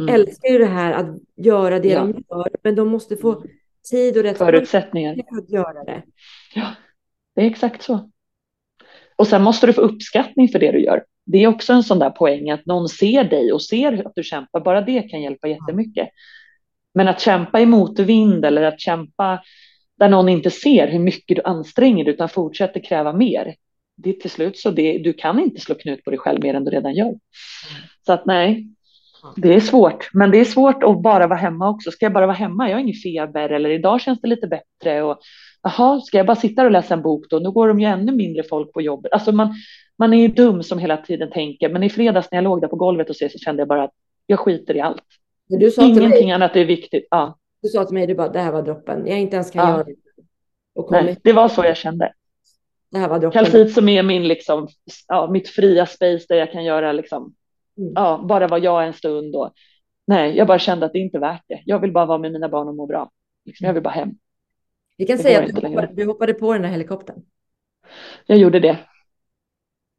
[0.00, 0.14] mm.
[0.14, 2.00] älskar ju det här att göra det ja.
[2.00, 3.44] de gör, men de måste få
[3.90, 6.02] tid och rätt förutsättningar att göra det.
[6.54, 6.66] Ja,
[7.34, 8.10] det är exakt så.
[9.16, 11.04] Och sen måste du få uppskattning för det du gör.
[11.26, 14.22] Det är också en sån där poäng att någon ser dig och ser att du
[14.22, 14.60] kämpar.
[14.60, 16.08] Bara det kan hjälpa jättemycket.
[16.94, 19.42] Men att kämpa i motvind eller att kämpa
[19.98, 23.54] där någon inte ser hur mycket du anstränger dig utan fortsätter kräva mer.
[23.96, 26.54] Det är till slut så det, du kan inte slå knut på dig själv mer
[26.54, 27.14] än du redan gör.
[28.06, 28.66] Så att nej,
[29.36, 31.90] det är svårt, men det är svårt att bara vara hemma också.
[31.90, 32.68] Ska jag bara vara hemma?
[32.68, 35.20] Jag har ingen feber eller idag känns det lite bättre och
[35.62, 37.38] jaha, ska jag bara sitta och läsa en bok då?
[37.38, 39.12] Nu går de ju ännu mindre folk på jobbet.
[39.12, 39.54] Alltså man,
[39.98, 42.68] man är ju dum som hela tiden tänker, men i fredags när jag låg där
[42.68, 43.94] på golvet och så, så kände jag bara att
[44.26, 45.04] jag skiter i allt.
[45.48, 47.06] Du sa Ingenting mig, annat är viktigt.
[47.10, 47.38] Ja.
[47.62, 49.06] Du sa till mig, du bara, det här var droppen.
[49.06, 49.74] Jag inte ens kan ja.
[49.74, 49.94] göra det.
[50.90, 52.12] Nej, det var så jag kände.
[52.90, 53.44] Det här var droppen.
[53.44, 54.68] Kalsit som är min, liksom,
[55.08, 57.34] ja, mitt fria space där jag kan göra liksom,
[57.78, 57.92] mm.
[57.94, 59.36] ja, bara vara jag en stund.
[59.36, 59.52] Och,
[60.06, 61.62] nej, jag bara kände att det inte är värt det.
[61.64, 63.10] Jag vill bara vara med mina barn och må bra.
[63.44, 64.10] Liksom, jag vill bara hem.
[65.00, 67.22] Vi kan det säga att du hoppade, du hoppade på den där helikoptern.
[68.26, 68.78] Jag gjorde det.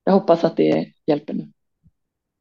[0.03, 1.51] Jag hoppas att det hjälper nu.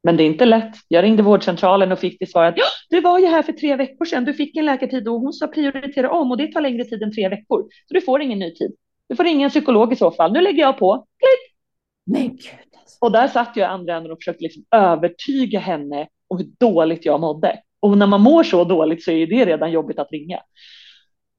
[0.03, 0.75] Men det är inte lätt.
[0.87, 2.53] Jag ringde vårdcentralen och fick det svaret.
[2.57, 4.25] Ja, du var ju här för tre veckor sedan.
[4.25, 7.13] Du fick en läkartid och hon sa prioritera om och det tar längre tid än
[7.13, 7.61] tre veckor.
[7.87, 8.75] Så du får ingen ny tid.
[9.09, 10.33] Du får ringa en psykolog i så fall.
[10.33, 11.05] Nu lägger jag på.
[11.19, 11.55] Klick!
[12.05, 12.79] Men gud.
[12.79, 12.97] Alltså.
[12.99, 17.05] Och där satt jag i andra änden och försökte liksom övertyga henne om hur dåligt
[17.05, 17.59] jag mådde.
[17.79, 20.39] Och när man mår så dåligt så är det redan jobbigt att ringa.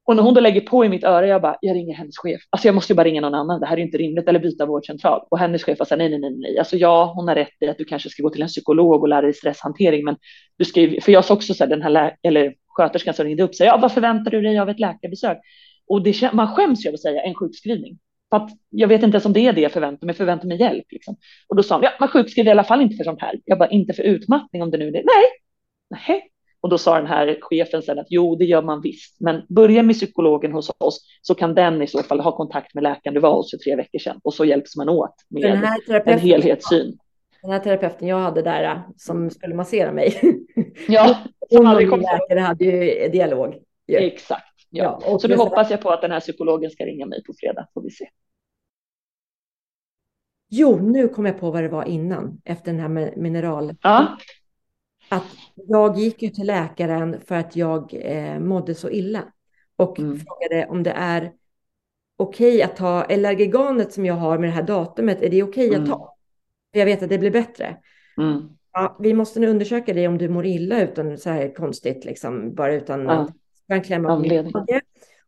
[0.05, 2.41] Och när hon då lägger på i mitt öra, jag bara, jag ringer hennes chef.
[2.49, 3.59] Alltså jag måste ju bara ringa någon annan.
[3.59, 4.27] Det här är inte rimligt.
[4.27, 5.27] Eller byta vårdcentral.
[5.31, 6.59] Och hennes chef var så här, nej, nej, nej, nej.
[6.59, 9.07] Alltså ja, hon har rätt i att du kanske ska gå till en psykolog och
[9.07, 10.05] lära dig stresshantering.
[10.05, 10.15] Men
[10.57, 13.25] du ska ju, för jag sa också så här, den här lä eller sköterskan som
[13.25, 15.37] ringde upp säger ja, vad förväntar du dig av ett läkarbesök?
[15.87, 17.99] Och det, man skäms ju av att säga en sjukskrivning.
[18.29, 20.47] För att jag vet inte ens om det är det jag förväntar mig, jag förväntar
[20.47, 20.85] mig hjälp.
[20.89, 21.15] Liksom.
[21.47, 23.39] Och då sa hon, ja, man sjukskriver i alla fall inte för sånt här.
[23.45, 25.03] Jag bara, inte för utmattning om det nu är det.
[25.03, 25.25] Nej,
[26.07, 26.32] nej.
[26.63, 29.83] Och då sa den här chefen sen att jo, det gör man visst, men börja
[29.83, 33.19] med psykologen hos oss så kan den i så fall ha kontakt med läkaren du
[33.19, 35.69] var hos för tre veckor sedan och så hjälps man åt med
[36.05, 36.97] en helhetssyn.
[37.41, 40.21] Den här terapeuten jag hade där som skulle massera mig.
[40.87, 41.17] Ja,
[41.49, 43.55] hon och min läkare hade ju dialog.
[43.85, 43.99] Ja.
[43.99, 44.55] Exakt.
[44.69, 45.01] Ja.
[45.05, 47.67] ja så nu hoppas jag på att den här psykologen ska ringa mig på fredag,
[47.73, 48.09] får vi se.
[50.49, 53.75] Jo, nu kom jag på vad det var innan, efter den här mineral...
[53.81, 54.17] Ja.
[55.09, 55.23] Att
[55.55, 59.23] jag gick ju till läkaren för att jag eh, mådde så illa
[59.75, 60.19] och mm.
[60.19, 61.31] frågade om det är
[62.17, 65.69] okej okay att ta Elargiganet som jag har med det här datumet, är det okej
[65.69, 65.83] okay mm.
[65.83, 66.15] att ta?
[66.71, 67.77] För jag vet att det blir bättre.
[68.17, 68.49] Mm.
[68.73, 72.55] Ja, vi måste nu undersöka dig om du mår illa utan så här konstigt, liksom,
[72.55, 73.29] bara utan ja.
[73.75, 74.21] att klämma på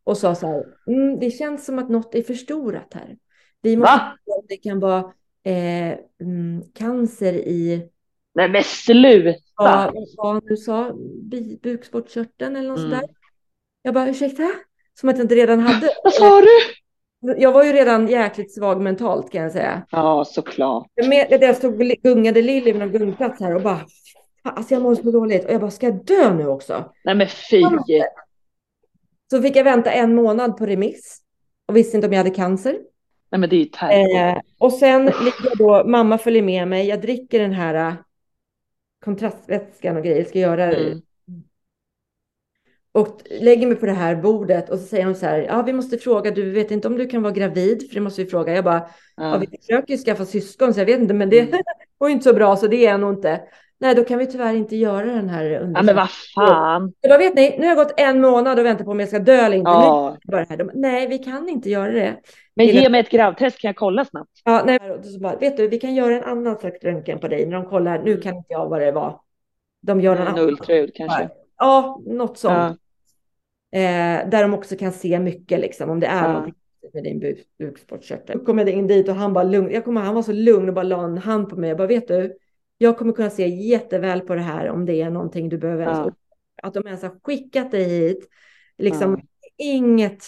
[0.03, 3.17] Och sa så här, mm, det känns som att något är förstorat här.
[3.61, 4.17] Vi måste Va?
[4.47, 4.99] det kan vara
[5.43, 7.89] eh, mm, cancer i...
[8.33, 9.44] Nej men sluta!
[9.57, 10.91] Ja, vad du sa,
[11.61, 12.91] bukspottkörteln eller något mm.
[12.91, 13.09] sådär.
[13.81, 14.51] Jag bara, ursäkta?
[14.99, 15.89] Som att jag inte redan hade.
[16.03, 16.47] Vad sa du?
[17.37, 19.85] Jag var ju redan jäkligt svag mentalt kan jag säga.
[19.89, 20.87] Ja, såklart.
[21.09, 23.79] Med, jag stod och gungade Lilly vid någon gungplats här och bara,
[24.43, 26.93] alltså jag mår så dåligt och jag bara, ska jag dö nu också?
[27.03, 27.63] Nej men fy.
[29.31, 31.21] Så fick jag vänta en månad på remiss
[31.67, 32.77] och visste inte om jag hade cancer.
[33.31, 34.17] Nej men det är ju.
[34.17, 37.97] Eh, och sen ligger jag då, mamma följer med mig, jag dricker den här
[39.05, 41.01] kontrastvätskan och grejer, ska göra mm.
[42.91, 45.73] Och lägger mig på det här bordet och så säger hon så här, ja vi
[45.73, 48.55] måste fråga, du vet inte om du kan vara gravid, för det måste vi fråga.
[48.55, 51.39] Jag bara, ja, ja vi försöker ju skaffa syskon så jag vet inte, men det
[51.39, 51.61] mm.
[51.97, 53.41] går inte så bra så det är jag nog inte.
[53.77, 55.73] Nej, då kan vi tyvärr inte göra den här undersökningen.
[55.75, 56.93] Ja, men vad fan.
[57.01, 59.09] Jag bara, vet ni, nu har jag gått en månad och väntat på om jag
[59.09, 59.71] ska dö eller inte.
[59.71, 60.17] Ja.
[60.49, 62.15] Nu, nej, vi kan inte göra det.
[62.55, 64.31] Men ge mig ett gravtest, kan jag kolla snabbt?
[64.43, 67.45] Ja, nej, så bara, vet du, vi kan göra en annan slags röntgen på dig
[67.45, 68.03] när de kollar.
[68.03, 69.19] Nu kan inte jag vad det var.
[69.81, 71.29] De gör en, en ultraljud kanske.
[71.57, 72.79] Ja, något sånt.
[73.69, 73.79] Ja.
[73.79, 76.27] Eh, där de också kan se mycket, liksom, om det är ja.
[76.27, 76.53] någonting
[76.93, 78.37] med din buk, bukspottkörtel.
[78.37, 79.71] Då kom jag in dit och han bara lugn.
[79.71, 81.69] Jag kommer, han var så lugn och bara la en hand på mig.
[81.69, 82.37] Jag bara, vet du,
[82.77, 85.83] jag kommer kunna se jätteväl på det här om det är någonting du behöver.
[85.83, 86.11] Ja.
[86.63, 88.29] Att de ens har skickat dig hit.
[88.77, 89.47] Liksom ja.
[89.57, 90.23] inget,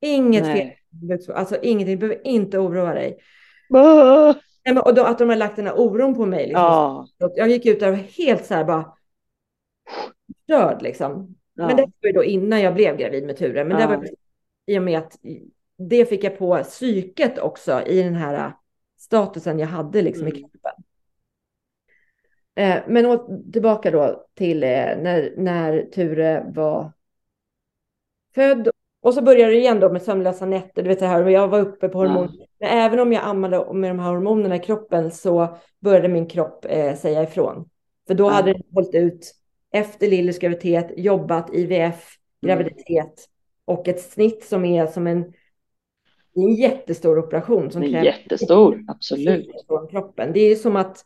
[0.00, 0.70] inget fel.
[1.34, 3.18] Alltså ingenting, du behöver inte oroa dig.
[3.74, 4.36] Uh.
[4.84, 6.46] Och då, att de har lagt den här oron på mig.
[6.46, 6.62] Liksom.
[6.62, 7.06] Ja.
[7.34, 8.92] Jag gick ut där och var helt så här bara
[10.44, 11.36] störd liksom.
[11.54, 13.64] Men det var ju då innan jag blev gravid med Ture.
[13.64, 14.08] Men det var
[14.66, 15.18] i och med att
[15.78, 18.52] det fick jag på psyket också i den här
[18.98, 20.36] statusen jag hade liksom mm.
[20.36, 20.84] i kroppen.
[22.54, 23.18] Eh, men
[23.52, 26.92] tillbaka då till eh, när, när Ture var
[28.34, 28.68] född.
[29.02, 30.82] Och så började det igen då med sömnlösa nätter.
[30.82, 32.28] Du vet det här, jag var uppe på hormoner.
[32.28, 32.46] Mm.
[32.60, 36.66] Men även om jag ammade med de här hormonerna i kroppen så började min kropp
[36.68, 37.68] eh, säga ifrån.
[38.06, 38.34] För då mm.
[38.34, 39.34] hade den hållit ut
[39.72, 41.70] efter Lillys graviditet, jobbat IVF,
[42.42, 42.56] mm.
[42.58, 43.08] graviditet mm.
[43.64, 45.32] och ett snitt som är som en,
[46.34, 47.70] en jättestor operation.
[47.70, 49.50] Som kräver jättestor, absolut.
[49.66, 50.32] Från kroppen.
[50.32, 51.04] Det är som att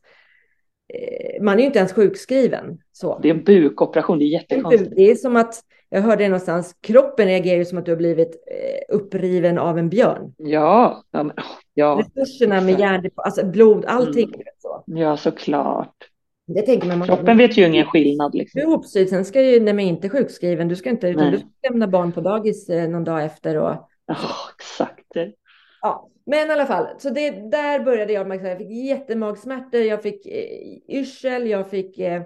[1.40, 2.78] man är ju inte ens sjukskriven.
[2.92, 3.18] Så.
[3.22, 4.92] Det är en bukoperation, det är jättekonstigt.
[4.96, 5.54] Det är som att,
[5.88, 9.78] jag hörde det någonstans, kroppen reagerar ju som att du har blivit eh, uppriven av
[9.78, 10.34] en björn.
[10.36, 11.30] Ja, ja,
[11.74, 12.02] ja.
[12.16, 14.34] Resurserna med hjärn, alltså blod, allting.
[14.34, 14.46] Mm.
[14.58, 14.84] Så.
[14.86, 15.94] Ja, såklart.
[16.46, 18.34] Det tänker man, Kroppen vet ju ingen skillnad.
[18.34, 18.60] Liksom.
[18.64, 19.10] Jo, precis.
[19.10, 21.88] Sen ska ju, när man inte är sjukskriven, du ska inte, utan du ska lämna
[21.88, 23.56] barn på dagis eh, någon dag efter.
[23.56, 23.70] Och,
[24.08, 25.32] oh, exakt.
[25.80, 30.02] Ja, men i alla fall, så det, där började jag märka, jag fick jättemagsmärtor, jag
[30.02, 32.22] fick eh, yrsel, jag fick eh,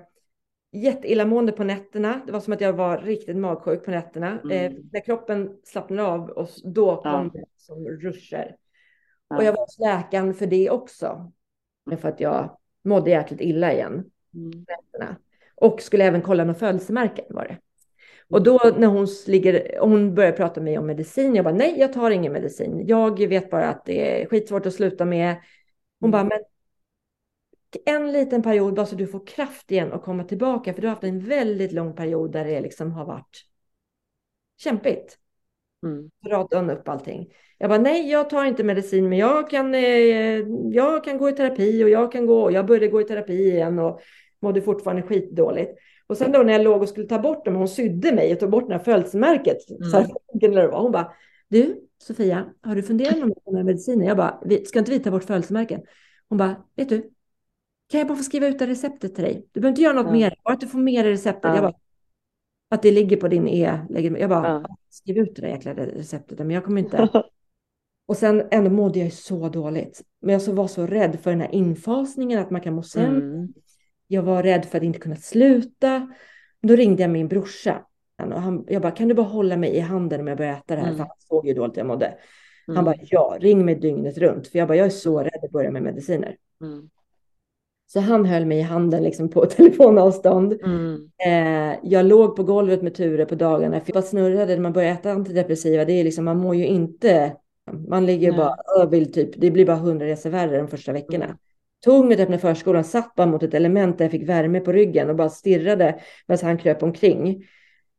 [0.73, 2.21] jätteillamående på nätterna.
[2.27, 4.41] Det var som att jag var riktigt magsjuk på nätterna.
[4.45, 4.51] Mm.
[4.51, 7.41] Eh, när kroppen slappnade av och då kom ja.
[7.41, 8.57] det som ruscher.
[9.29, 9.37] Ja.
[9.37, 11.33] Och jag var hos läkaren för det också.
[12.01, 14.05] För att jag mådde jäkligt illa igen.
[14.35, 14.65] Mm.
[15.55, 17.59] Och skulle även kolla några födelsemärken var det.
[18.31, 21.79] Och då när hon ligger, hon börjar prata med mig om medicin, jag bara nej,
[21.79, 22.87] jag tar ingen medicin.
[22.87, 25.37] Jag vet bara att det är skitsvårt att sluta med.
[26.01, 26.41] Hon bara, men
[27.85, 30.95] en liten period bara så du får kraft igen och komma tillbaka, för du har
[30.95, 33.45] haft en väldigt lång period där det liksom har varit
[34.59, 35.19] kämpigt.
[35.83, 36.11] Mm.
[36.27, 37.33] Rada upp allting.
[37.59, 40.39] Jag bara, nej, jag tar inte medicin, men jag kan, eh,
[40.71, 43.79] jag kan gå i terapi och jag kan gå, jag började gå i terapi igen
[43.79, 44.01] och
[44.41, 45.79] mådde fortfarande skitdåligt.
[46.11, 48.41] Och sen då när jag låg och skulle ta bort dem, hon sydde mig och
[48.41, 49.71] tog bort det här födelsemärket.
[49.71, 49.91] Mm.
[49.91, 51.13] Så här, hon bara,
[51.49, 54.07] du Sofia, har du funderat på den här medicinen?
[54.07, 55.81] Jag bara, ska inte vi ta bort födelsemärken?
[56.29, 57.11] Hon bara, vet du,
[57.91, 59.47] kan jag bara få skriva ut det receptet till dig?
[59.53, 60.13] Du behöver inte göra något ja.
[60.13, 61.45] mer, bara att du får med det receptet.
[61.45, 61.55] Ja.
[61.55, 61.75] Jag bara,
[62.71, 64.21] Att det ligger på din e-lägenhet.
[64.21, 64.77] Jag bara, ja.
[64.91, 67.09] skriv ut det där jäkla receptet, men jag kommer inte.
[68.07, 70.03] Och sen ändå mådde jag så dåligt.
[70.21, 73.27] Men jag var så rädd för den här infasningen, att man kan må sämre.
[73.27, 73.53] Mm.
[74.13, 76.09] Jag var rädd för att inte kunna sluta.
[76.63, 77.87] Då ringde jag min brorsa.
[78.23, 80.75] Och han, jag bara, kan du bara hålla mig i handen om jag börjar äta
[80.75, 80.87] det här?
[80.87, 80.97] Mm.
[80.97, 82.07] För han såg ju dåligt jag mådde.
[82.07, 82.77] Mm.
[82.77, 84.49] Han bara, ja, ring mig dygnet runt.
[84.49, 86.37] För jag bara, jag är så rädd att börja med mediciner.
[86.63, 86.91] Mm.
[87.87, 90.53] Så han höll mig i handen liksom på telefonavstånd.
[90.53, 91.11] Mm.
[91.27, 93.81] Eh, jag låg på golvet med Ture på dagarna.
[93.81, 95.85] För jag bara snurrade när man börjar äta antidepressiva.
[95.85, 97.37] Det är liksom, man mår ju inte.
[97.89, 98.39] Man ligger Nej.
[98.39, 99.31] bara och vill typ.
[99.37, 101.39] Det blir bara hundra resor värre de första veckorna.
[101.87, 101.97] Mm.
[101.97, 105.11] Tog mig öppna förskolan, satt bara mot ett element där jag fick värme på ryggen
[105.11, 107.47] och bara stirrade medan han kröp omkring.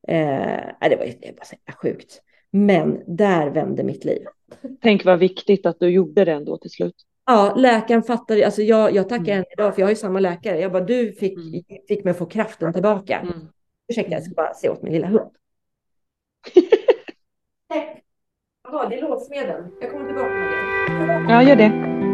[0.07, 2.21] Eh, det var, det var så sjukt.
[2.51, 4.25] Men där vände mitt liv.
[4.81, 6.95] Tänk vad viktigt att du gjorde det ändå till slut.
[7.25, 8.45] Ja, läkaren fattade.
[8.45, 9.45] Alltså jag, jag tackar mm.
[9.53, 10.59] idag, för jag har ju samma läkare.
[10.59, 11.63] Jag bara, du fick, mm.
[11.87, 13.19] fick mig att få kraften tillbaka.
[13.19, 13.33] Mm.
[13.87, 15.31] Ursäkta, jag ska bara se åt min lilla hund.
[18.63, 19.63] Jaha, det är låsmedel.
[19.81, 20.47] Jag kommer tillbaka med
[21.27, 21.33] det.
[21.33, 22.10] Ja, gör det.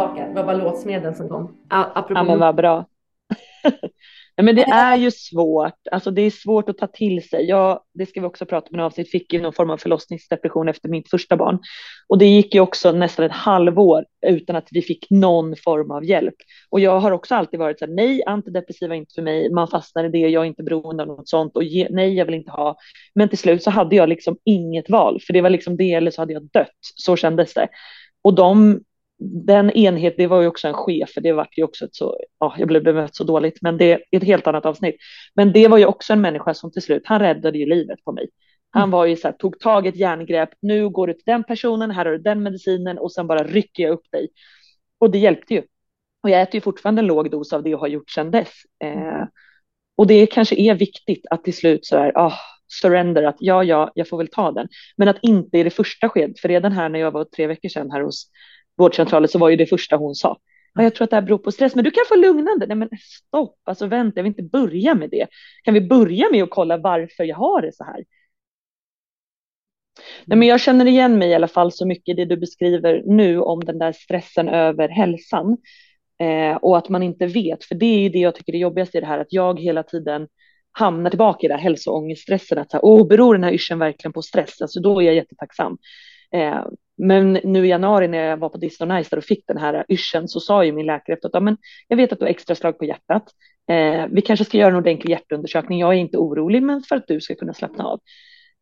[0.00, 0.28] Tillbaka.
[0.28, 1.56] Det var bara låsmedel som kom.
[1.68, 2.20] Apropå...
[2.20, 2.86] Ja, men vad bra.
[4.42, 7.44] men det är ju svårt, alltså det är svårt att ta till sig.
[7.44, 10.68] Jag, det ska vi också prata om i avsnitt, fick ju någon form av förlossningsdepression
[10.68, 11.58] efter mitt första barn.
[12.08, 16.04] Och det gick ju också nästan ett halvår utan att vi fick någon form av
[16.04, 16.34] hjälp.
[16.70, 20.04] Och jag har också alltid varit så här, nej, antidepressiva inte för mig, man fastnar
[20.04, 22.50] i det, jag är inte beroende av något sånt och ge, nej, jag vill inte
[22.50, 22.76] ha.
[23.14, 26.10] Men till slut så hade jag liksom inget val, för det var liksom det eller
[26.10, 27.68] så hade jag dött, så kändes det.
[28.22, 28.80] Och de
[29.20, 32.16] den enhet, det var ju också en chef, för det var ju också ett så,
[32.38, 34.96] ja, jag blev bemött så dåligt, men det är ett helt annat avsnitt.
[35.34, 38.12] Men det var ju också en människa som till slut, han räddade ju livet på
[38.12, 38.28] mig.
[38.70, 38.90] Han mm.
[38.90, 41.90] var ju så här, tog tag i ett järngrepp, nu går du till den personen,
[41.90, 44.28] här har du den medicinen och sen bara rycker jag upp dig.
[44.98, 45.62] Och det hjälpte ju.
[46.22, 48.52] Och jag äter ju fortfarande en låg dos av det jag har gjort sedan dess.
[48.84, 49.24] Eh,
[49.96, 52.34] och det kanske är viktigt att till slut så är, ah,
[52.82, 54.68] surrender, att ja, ja, jag får väl ta den.
[54.96, 57.68] Men att inte i det första skedet, för redan här när jag var tre veckor
[57.68, 58.30] sedan här hos
[58.80, 60.38] vårdcentralen så var ju det första hon sa.
[60.74, 62.66] Ja, jag tror att det här beror på stress, men du kan få lugnande.
[62.66, 65.26] Nej, men stopp, alltså vänta, jag vill inte börja med det.
[65.62, 68.04] Kan vi börja med att kolla varför jag har det så här?
[70.24, 73.02] Nej, men jag känner igen mig i alla fall så mycket i det du beskriver
[73.06, 75.56] nu om den där stressen över hälsan
[76.18, 78.94] eh, och att man inte vet, för det är ju det jag tycker är jobbigast
[78.94, 80.28] i det här, att jag hela tiden
[80.72, 84.12] hamnar tillbaka i det här hälsoångeststressen, att så här, oh, beror den här yrseln verkligen
[84.12, 84.62] på stress?
[84.62, 85.78] Alltså då är jag jättetacksam.
[86.32, 86.64] Eh,
[87.00, 90.40] men nu i januari när jag var på Disney och fick den här yrseln så
[90.40, 91.56] sa ju min läkare efteråt, ja, men
[91.88, 93.24] jag vet att du har extra slag på hjärtat.
[93.70, 95.80] Eh, vi kanske ska göra en ordentlig hjärtundersökning.
[95.80, 98.00] Jag är inte orolig, men för att du ska kunna slappna av.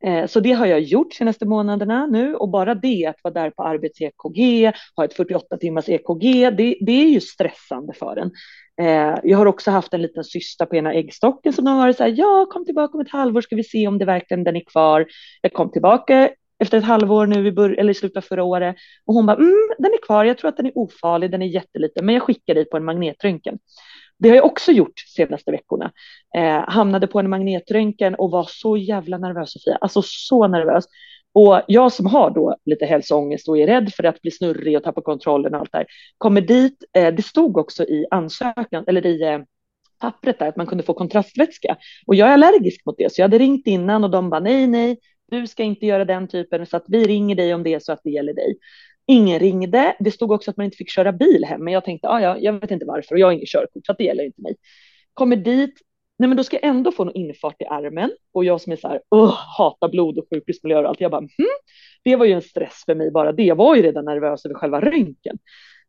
[0.05, 3.51] Eh, så det har jag gjort senaste månaderna nu och bara det att vara där
[3.51, 8.30] på arbets-EKG, ha ett 48 timmars EKG, det, det är ju stressande för en.
[8.80, 12.03] Eh, jag har också haft en liten cysta på ena äggstocken som har varit så
[12.03, 14.64] här, ja, kom tillbaka om ett halvår ska vi se om det verkligen den är
[14.64, 15.07] kvar.
[15.43, 18.76] Jag kom tillbaka efter ett halvår nu i, bör- eller i slutet av förra året.
[19.06, 21.46] Och hon bara, mm, den är kvar, jag tror att den är ofarlig, den är
[21.46, 23.59] jätteliten, men jag skickar dig på en magnetröntgen.
[24.18, 25.92] Det har jag också gjort senaste veckorna.
[26.36, 30.84] Eh, hamnade på en magnetröntgen och var så jävla nervös Sofia, alltså så nervös.
[31.32, 34.82] Och jag som har då lite hälsoångest och är rädd för att bli snurrig och
[34.82, 35.86] tappa kontrollen och allt där,
[36.18, 36.84] kommer dit.
[36.96, 39.38] Eh, det stod också i ansökan, eller i eh,
[40.00, 41.76] pappret där, att man kunde få kontrastvätska.
[42.06, 44.66] Och jag är allergisk mot det, så jag hade ringt innan och de bara nej,
[44.66, 44.98] nej,
[45.30, 47.92] du ska inte göra den typen så att vi ringer dig om det är så
[47.92, 48.58] att det gäller dig.
[49.06, 49.96] Ingen ringde.
[50.00, 52.38] Det stod också att man inte fick köra bil hem, men jag tänkte, ah, ja,
[52.38, 54.56] jag vet inte varför och jag har inget körkort så att det gäller inte mig.
[55.14, 55.74] Kommer dit,
[56.18, 58.76] nej men då ska jag ändå få någon infart i armen och jag som är
[58.76, 61.00] så här, oh, hatar blod och sjukhusmiljö och allt.
[61.00, 61.28] Jag bara, hm,
[62.04, 63.42] det var ju en stress för mig bara det.
[63.42, 65.38] Jag var ju redan nervös över själva röntgen.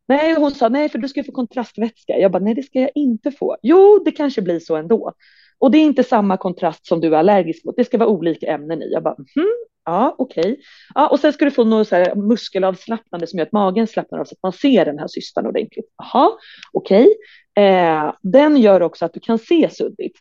[0.07, 2.17] Nej, hon sa nej, för du ska få kontrastvätska.
[2.17, 3.57] Jag bara, nej, det ska jag inte få.
[3.61, 5.13] Jo, det kanske blir så ändå.
[5.59, 7.75] Och det är inte samma kontrast som du är allergisk mot.
[7.75, 8.91] Det ska vara olika ämnen i.
[8.91, 9.49] Jag bara, mm,
[9.85, 10.41] ja, okej.
[10.41, 10.57] Okay.
[10.95, 14.19] Ja, och sen ska du få något så här muskelavslappnande som gör att magen slappnar
[14.19, 15.85] av så att man ser den här cystan ordentligt.
[15.97, 16.31] Jaha,
[16.73, 17.07] okej.
[17.55, 17.65] Okay.
[17.65, 20.17] Eh, den gör också att du kan se suddigt.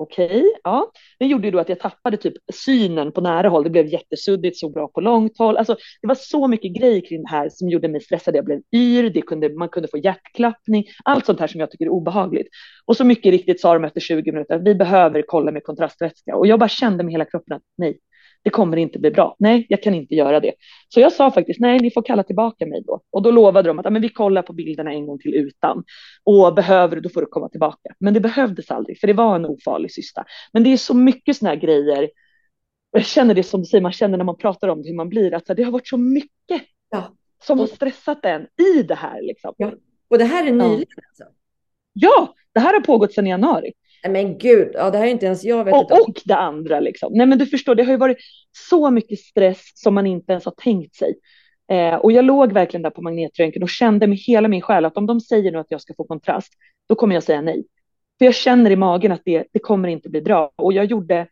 [0.00, 0.90] Okej, okay, ja.
[1.18, 3.64] Det gjorde ju då att jag tappade typ synen på nära håll.
[3.64, 5.56] Det blev jättesuddigt, så bra på långt håll.
[5.56, 8.36] Alltså, det var så mycket grejer kring det här som gjorde mig stressad.
[8.36, 11.84] Jag blev yr, det kunde, man kunde få hjärtklappning, allt sånt här som jag tycker
[11.84, 12.48] är obehagligt.
[12.84, 16.36] Och så mycket riktigt sa de efter 20 minuter att vi behöver kolla med kontrastvätska.
[16.36, 17.98] Och jag bara kände med hela kroppen att nej,
[18.42, 19.36] det kommer inte bli bra.
[19.38, 20.52] Nej, jag kan inte göra det.
[20.88, 23.00] Så jag sa faktiskt nej, ni får kalla tillbaka mig då.
[23.10, 25.84] Och då lovade de att men vi kollar på bilderna en gång till utan.
[26.24, 27.94] Och behöver du, då får du komma tillbaka.
[27.98, 30.24] Men det behövdes aldrig, för det var en ofarlig cysta.
[30.52, 32.10] Men det är så mycket sådana här grejer.
[32.90, 35.34] Jag känner det som du säger, man känner när man pratar om hur man blir,
[35.34, 37.16] att det har varit så mycket ja.
[37.42, 39.22] som har stressat en i det här.
[39.22, 39.54] Liksom.
[39.56, 39.72] Ja.
[40.08, 41.02] Och det här är nyligen ja.
[41.08, 41.24] alltså?
[41.92, 43.72] Ja, det här har pågått sedan januari.
[44.08, 47.12] Men gud, ja, det här är inte ens jag vet och, och det andra liksom.
[47.12, 48.18] Nej men du förstår, det har ju varit
[48.70, 51.14] så mycket stress som man inte ens har tänkt sig.
[51.70, 54.96] Eh, och jag låg verkligen där på magnetröntgen och kände med hela min själ att
[54.96, 56.52] om de säger nu att jag ska få kontrast,
[56.88, 57.64] då kommer jag säga nej.
[58.18, 60.52] För jag känner i magen att det, det kommer inte bli bra.
[60.56, 61.26] Och jag gjorde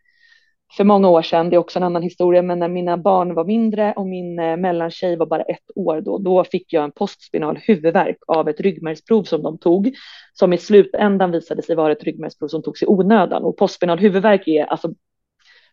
[0.77, 3.45] för många år sedan, det är också en annan historia, men när mina barn var
[3.45, 7.59] mindre och min eh, mellantjej var bara ett år då, då fick jag en postspinal
[7.63, 9.95] huvudvärk av ett ryggmärgsprov som de tog,
[10.33, 13.43] som i slutändan visade sig vara ett ryggmärgsprov som togs i onödan.
[13.43, 14.95] Och postspinal huvudvärk är alltså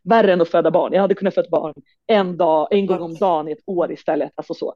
[0.04, 0.94] värre än att föda barn.
[0.94, 1.74] Jag hade kunnat föda barn
[2.08, 4.32] en dag, en gång om dagen i ett år istället.
[4.36, 4.74] Alltså så.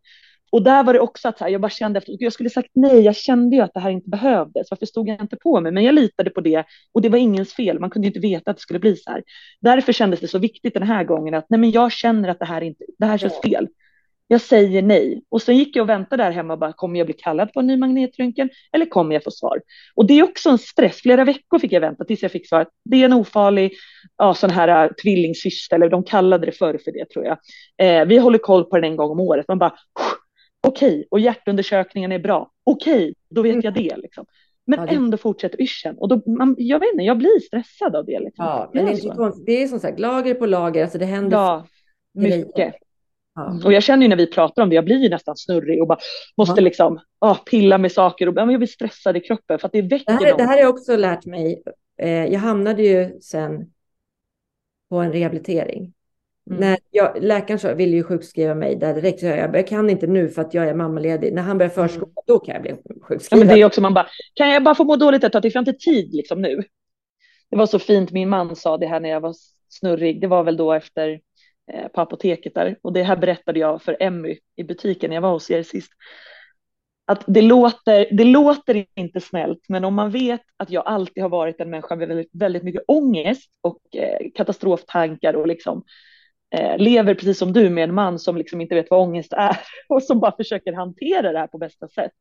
[0.52, 3.00] Och där var det också att här, jag bara kände efter, jag skulle sagt nej,
[3.00, 5.72] jag kände ju att det här inte behövdes, varför stod jag inte på mig?
[5.72, 8.58] Men jag litade på det och det var ingens fel, man kunde inte veta att
[8.58, 9.24] det skulle bli så här.
[9.62, 12.45] Därför kändes det så viktigt den här gången att nej men jag känner att det
[12.45, 13.68] här, inte, det här känns fel
[14.32, 15.24] jag säger nej.
[15.30, 17.60] Och sen gick jag och väntade där hemma och bara, kommer jag bli kallad på
[17.60, 19.62] en ny magnetröntgen eller kommer jag få svar?
[19.95, 21.02] Och det är också en stress.
[21.02, 22.68] Flera veckor fick jag vänta tills jag fick svar.
[22.86, 23.72] Det är en ofarlig
[24.18, 27.38] ja, sån här uh, tvillingsyster, eller de kallade det förr för det tror jag.
[27.78, 29.47] Eh, vi håller koll på den en gång om året.
[29.47, 29.74] Man bara,
[30.68, 31.05] okej, okay.
[31.12, 32.51] och hjärtundersökningen är bra.
[32.64, 33.97] Okej, okay, då vet jag det.
[33.97, 34.26] Liksom.
[34.66, 34.95] Men ja, det...
[34.95, 35.97] ändå fortsätter yrseln.
[35.97, 38.20] Och då, man, jag vet inte, jag blir stressad av det.
[38.20, 38.45] Liksom.
[38.45, 39.43] Ja, men det är, så.
[39.45, 41.38] det är som sagt lager på lager, alltså det händer.
[41.38, 41.68] Ja,
[42.14, 42.76] mycket.
[43.39, 43.66] Mm.
[43.66, 45.88] Och jag känner ju när vi pratar om det, jag blir ju nästan snurrig och
[45.88, 45.99] bara
[46.38, 46.64] måste ja.
[46.64, 50.05] liksom ah, pilla med saker och jag blir stressad i kroppen för att det väcker
[50.05, 51.64] det här, det här har jag också lärt mig.
[52.01, 53.72] Eh, jag hamnade ju sen
[54.89, 55.93] på en rehabilitering.
[56.50, 56.62] Mm.
[56.62, 59.20] När jag, läkaren ville ju sjukskriva mig där direkt.
[59.20, 61.34] Så jag, jag kan inte nu för att jag är mammaledig.
[61.34, 61.88] När han börjar mm.
[61.88, 62.24] förskola, mm.
[62.28, 63.39] då kan jag bli sjukskriven.
[63.39, 65.41] Ja, men det är också man bara, kan jag bara få må dåligt ett tag
[65.41, 66.64] till, för jag har inte tid liksom nu.
[67.50, 69.36] Det var så fint, min man sa det här när jag var
[69.70, 70.22] snurrig.
[70.22, 71.20] Det var väl då efter
[71.74, 72.78] Eh, på apoteket där.
[72.82, 75.91] Och det här berättade jag för Emmy i butiken när jag var hos er sist.
[77.06, 81.30] Att det låter, det låter inte snällt, men om man vet att jag alltid har
[81.30, 85.84] varit en människa med väldigt, väldigt mycket ångest och eh, katastroftankar och liksom
[86.56, 89.60] Eh, lever precis som du med en man som liksom inte vet vad ångest är
[89.89, 92.12] och som bara försöker hantera det här på bästa sätt.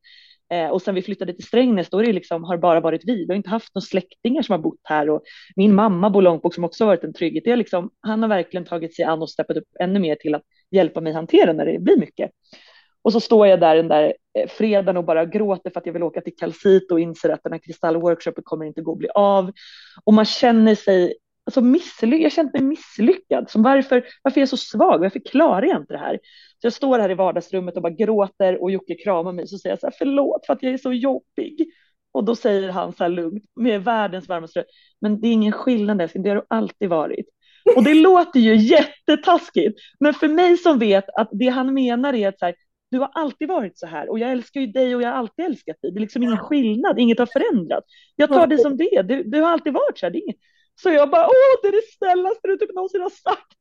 [0.51, 3.01] Eh, och sen vi flyttade till Strängnäs, då är det liksom, har det bara varit
[3.05, 3.25] vi.
[3.25, 5.21] Vi har inte haft några släktingar som har bott här och
[5.55, 7.43] min mamma bor långt bort som också varit en trygghet.
[7.43, 10.35] Det är liksom, han har verkligen tagit sig an och steppat upp ännu mer till
[10.35, 12.31] att hjälpa mig hantera när det blir mycket.
[13.01, 15.93] Och så står jag där den där eh, fredagen och bara gråter för att jag
[15.93, 19.09] vill åka till Calcito och inser att den här kristallworkshopen kommer inte gå att bli
[19.15, 19.51] av.
[20.03, 21.13] Och man känner sig
[21.49, 23.49] alltså missly- Jag känt mig misslyckad.
[23.49, 24.99] Som varför, varför är jag så svag?
[24.99, 26.19] Varför klarar jag inte det här?
[26.61, 29.47] Så jag står här i vardagsrummet och bara gråter och Jocke kramar mig.
[29.47, 31.71] Så säger jag så här, förlåt för att jag är så jobbig.
[32.11, 34.69] Och då säger han så här lugnt med världens varmaste röst.
[35.01, 37.25] Men det är ingen skillnad där, det har du alltid varit.
[37.75, 39.79] Och det låter ju jättetaskigt.
[39.99, 42.55] Men för mig som vet att det han menar är att så här,
[42.91, 45.45] du har alltid varit så här och jag älskar ju dig och jag har alltid
[45.45, 45.91] älskat dig.
[45.91, 47.87] Det är liksom ingen skillnad, inget har förändrats.
[48.15, 50.11] Jag tar det som det du, du har alltid varit så här.
[50.11, 50.37] Det är inget,
[50.81, 53.57] så jag bara, åh, det är det snällaste du typ någonsin har sagt.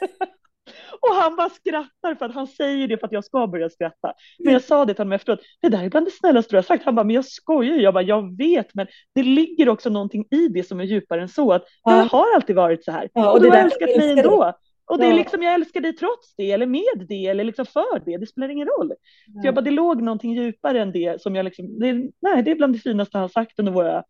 [1.00, 4.12] och han bara skrattar för att han säger det för att jag ska börja skratta.
[4.38, 6.62] Men jag sa det till honom efteråt, det där är bland det snällaste du har
[6.62, 6.84] sagt.
[6.84, 10.48] Han bara, men jag skojar Jag bara, jag vet, men det ligger också någonting i
[10.48, 11.52] det som är djupare än så.
[11.52, 11.96] Att ja.
[11.96, 13.10] jag har alltid varit så här.
[13.12, 14.54] Ja, och, och du har älskat mig ändå.
[14.90, 18.04] Och det är liksom, jag älskar dig trots det, eller med det, eller liksom för
[18.04, 18.92] det, det spelar ingen roll.
[19.26, 19.40] Ja.
[19.40, 21.92] Så jag bara, det låg någonting djupare än det som jag liksom, det,
[22.22, 24.04] nej, det är bland det finaste han sagt under våra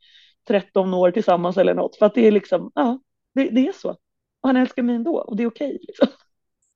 [0.49, 1.97] 13 år tillsammans eller något.
[1.97, 3.01] För att det är liksom, ja,
[3.35, 3.91] det, det är så.
[4.41, 5.79] Och han älskar mig ändå och det är okej.
[5.81, 6.09] Liksom.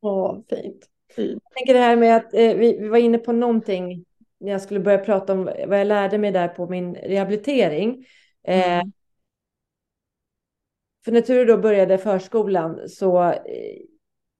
[0.01, 0.89] Åh, fint.
[1.17, 1.43] fint.
[1.45, 4.05] Jag tänker det här med att eh, vi, vi var inne på någonting
[4.41, 8.07] när jag skulle börja prata om vad jag lärde mig där på min rehabilitering.
[8.43, 8.93] Eh, mm.
[11.05, 13.81] för när Ture då började förskolan så eh,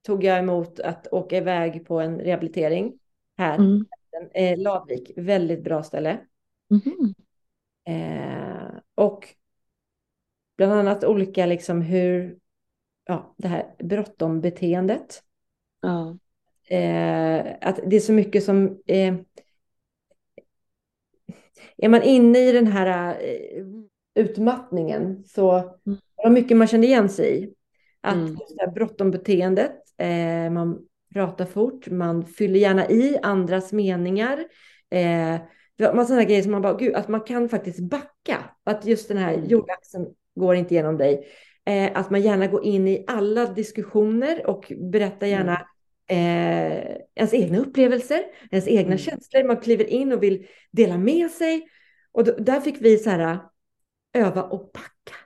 [0.07, 2.99] tog jag emot att åka iväg på en rehabilitering
[3.37, 3.59] här.
[3.59, 3.87] Mm.
[4.35, 6.19] Eh, Ladvik, väldigt bra ställe.
[6.71, 7.15] Mm.
[7.87, 9.29] Eh, och
[10.57, 12.39] bland annat olika, liksom hur,
[13.07, 15.23] ja, det här bråttom beteendet.
[15.81, 16.19] Ja.
[16.77, 19.15] Eh, att det är så mycket som, eh,
[21.77, 23.65] är man inne i den här eh,
[24.15, 25.99] utmattningen så mm.
[26.17, 27.55] är det mycket man känner igen sig i.
[28.01, 28.35] Att mm.
[28.35, 30.79] det här bråttom beteendet, eh, man
[31.13, 34.45] pratar fort, man fyller gärna i andras meningar.
[35.81, 38.45] Eh, var sådana grejer som man bara, gud, att man kan faktiskt backa.
[38.65, 39.47] Att just den här mm.
[39.47, 41.27] jordaxeln går inte igenom dig.
[41.67, 45.67] Eh, att man gärna går in i alla diskussioner och berättar gärna
[46.07, 46.73] mm.
[46.73, 48.99] eh, ens egna upplevelser, ens egna mm.
[48.99, 49.45] känslor.
[49.45, 51.69] Man kliver in och vill dela med sig.
[52.13, 53.39] Och då, där fick vi så här
[54.13, 55.17] öva och backa.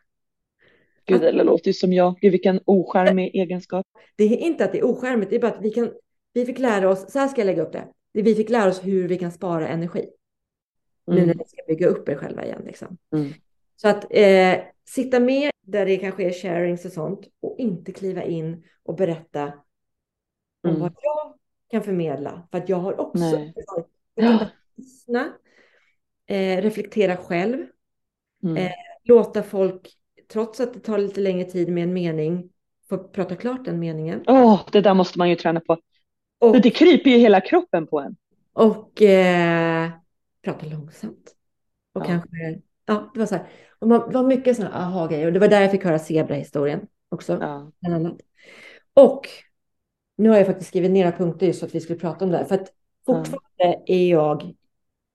[1.06, 2.18] Gud, det låter ju som jag.
[2.20, 3.86] Gud, vilken oskärmig egenskap.
[4.16, 5.90] Det är inte att det är oskärmigt, det är bara att vi kan,
[6.32, 7.88] vi fick lära oss, så här ska jag lägga upp det.
[8.12, 10.08] Vi fick lära oss hur vi kan spara energi.
[11.08, 11.26] Nu Mm.
[11.26, 12.62] när ni ska bygga upp er själva igen.
[12.66, 12.96] Liksom.
[13.12, 13.32] Mm.
[13.76, 14.54] Så att eh,
[14.84, 19.44] sitta med där det kanske är sharings och sånt och inte kliva in och berätta
[20.62, 20.80] om Mm.
[20.80, 21.34] vad jag
[21.70, 22.48] kan förmedla.
[22.50, 23.54] För att jag har också Nej.
[24.76, 25.32] lyssna,
[26.26, 27.66] eh, reflektera själv,
[28.42, 28.56] Mm.
[28.56, 28.72] Eh,
[29.04, 29.88] låta folk,
[30.32, 32.50] trots att det tar lite längre tid med en mening,
[32.88, 34.24] få prata klart den meningen.
[34.26, 35.72] Åh, det där måste man ju träna på.
[36.38, 38.16] Och, För det kryper ju hela kroppen på en.
[38.52, 39.90] och eh,
[40.52, 41.34] prata långsamt.
[41.94, 42.06] Och Ja.
[42.06, 43.46] kanske, ja, det var så här.
[43.78, 45.26] Och man, det var mycket sådana aha-grejer.
[45.26, 47.38] Och det var där jag fick höra zebra-historien också.
[47.40, 47.72] Ja.
[47.80, 48.18] bland annat.
[48.94, 49.26] Och
[50.16, 52.30] nu har jag faktiskt skrivit ner några punkter just för att vi skulle prata om
[52.30, 52.44] det här.
[52.44, 52.72] För att
[53.06, 54.54] fortfarande är jag,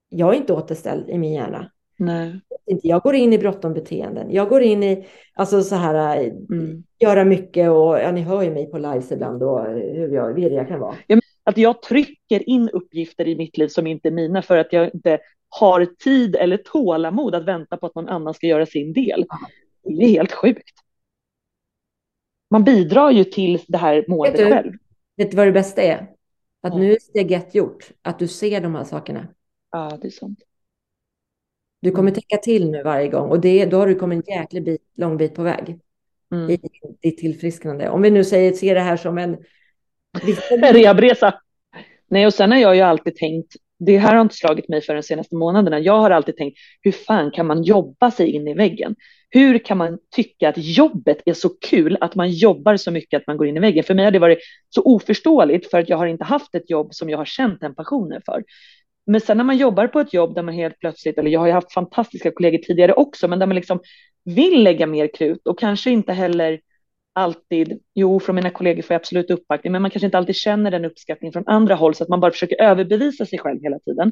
[0.09, 1.71] jag är inte återställd i min hjärna.
[1.97, 2.41] Nej.
[2.65, 4.31] Jag går in i bråttom beteenden.
[4.31, 6.17] Jag går in i, alltså så här,
[6.51, 6.83] Mm.
[6.99, 10.57] göra mycket och ja, ni hör ju mig på lives ibland och hur jag, virrig
[10.57, 10.95] jag kan vara.
[11.43, 14.93] Att jag trycker in uppgifter i mitt liv som inte är mina för att jag
[14.93, 15.19] inte
[15.49, 19.25] har tid eller tålamod att vänta på att någon annan ska göra sin del.
[19.83, 20.69] Det är helt sjukt.
[22.49, 24.73] Man bidrar ju till det här målet Vet du- själv.
[25.17, 25.97] Vet du vad det bästa är?
[26.61, 26.77] Att Ja.
[26.79, 27.91] nu är steg ett gjort.
[28.01, 29.27] Att du ser de här sakerna.
[29.71, 30.39] Ja, det är sant.
[31.81, 32.13] Du kommer Mm.
[32.13, 35.17] tänka till nu varje gång och det, då har du kommit en jäklig bit, lång
[35.17, 35.79] bit på väg
[36.31, 36.49] Mm.
[36.49, 36.59] i
[37.01, 37.89] ditt tillfrisknande.
[37.89, 39.37] Om vi nu säger, ser det här som en...
[40.51, 41.33] En rehabresa.
[42.09, 44.93] Nej, och sen har jag ju alltid tänkt, det här har inte slagit mig för
[44.93, 45.79] de senaste månaderna.
[45.79, 48.95] Jag har alltid tänkt, hur fan kan man jobba sig in i väggen?
[49.29, 53.27] Hur kan man tycka att jobbet är så kul, att man jobbar så mycket att
[53.27, 53.83] man går in i väggen?
[53.83, 54.39] För mig har det varit
[54.69, 57.75] så oförståeligt för att jag har inte haft ett jobb som jag har känt den
[57.75, 58.43] passionen för.
[59.05, 61.47] Men sen när man jobbar på ett jobb där man helt plötsligt, eller jag har
[61.47, 63.79] ju haft fantastiska kollegor tidigare också, men där man liksom
[64.25, 66.59] vill lägga mer krut och kanske inte heller
[67.15, 70.71] alltid, jo från mina kollegor får jag absolut uppbackning, men man kanske inte alltid känner
[70.71, 74.11] den uppskattningen från andra håll så att man bara försöker överbevisa sig själv hela tiden.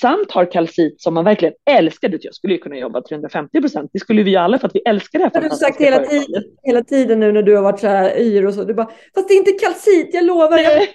[0.00, 3.90] Samt har kalcit som man verkligen älskar, Du, jag skulle ju kunna jobba 350 procent,
[3.92, 5.80] det skulle vi ju alla för att vi älskar det här Det har du sagt
[5.80, 6.26] hela företaget.
[6.26, 8.64] tiden, hela tiden nu när du har varit så här yr och så.
[8.64, 10.58] Du bara, fast det är inte kalcit, jag lovar.
[10.58, 10.88] Jag, Nej.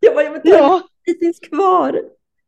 [0.00, 0.80] jag bara, ja, men Ja,
[1.20, 2.00] finns kvar.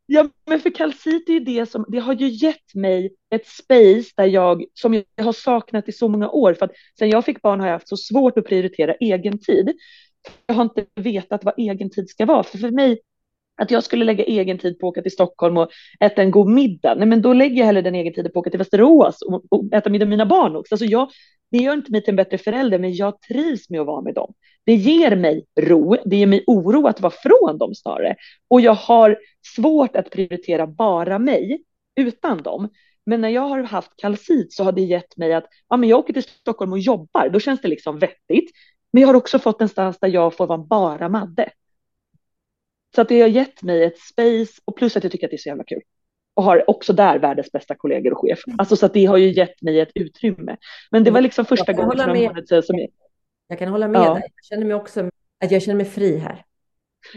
[0.05, 4.11] Ja, men för kalcit är ju det som, det har ju gett mig ett space
[4.17, 7.41] där jag, som jag har saknat i så många år, för att sen jag fick
[7.41, 9.73] barn har jag haft så svårt att prioritera egen tid.
[10.45, 12.99] Jag har inte vetat vad egen tid ska vara, för för mig,
[13.61, 16.47] att jag skulle lägga egen tid på att åka till Stockholm och äta en god
[16.49, 19.21] middag, nej men då lägger jag hellre den egen tiden på att åka till Västerås
[19.21, 20.75] och, och äta middag med mina barn också.
[20.75, 21.09] Alltså jag,
[21.51, 24.13] det gör inte mig till en bättre förälder, men jag trivs med att vara med
[24.13, 24.33] dem.
[24.65, 28.15] Det ger mig ro, det ger mig oro att vara från dem snarare.
[28.47, 29.17] Och jag har
[29.55, 31.63] svårt att prioritera bara mig
[31.95, 32.69] utan dem.
[33.05, 35.99] Men när jag har haft kalcit så har det gett mig att ja, men jag
[35.99, 38.51] åker till Stockholm och jobbar, då känns det liksom vettigt.
[38.91, 41.49] Men jag har också fått en stans där jag får vara bara Madde.
[42.95, 45.35] Så att det har gett mig ett space och plus att jag tycker att det
[45.35, 45.81] är så jävla kul.
[46.33, 48.39] Och har också där världens bästa kollegor och chef.
[48.57, 50.57] Alltså så att det har ju gett mig ett utrymme.
[50.91, 52.29] Men det var liksom första gången för hålla några med.
[52.29, 52.89] månader sedan som jag,
[53.53, 54.13] Jag kan hålla med Ja.
[54.13, 54.23] dig.
[54.35, 55.09] Jag känner mig också
[55.43, 56.45] att jag känner mig fri här.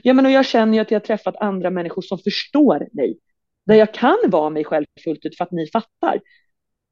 [0.03, 3.19] Ja, men och jag känner ju att jag har träffat andra människor som förstår mig.
[3.67, 6.21] Där jag kan vara mig själv fullt ut för att ni fattar.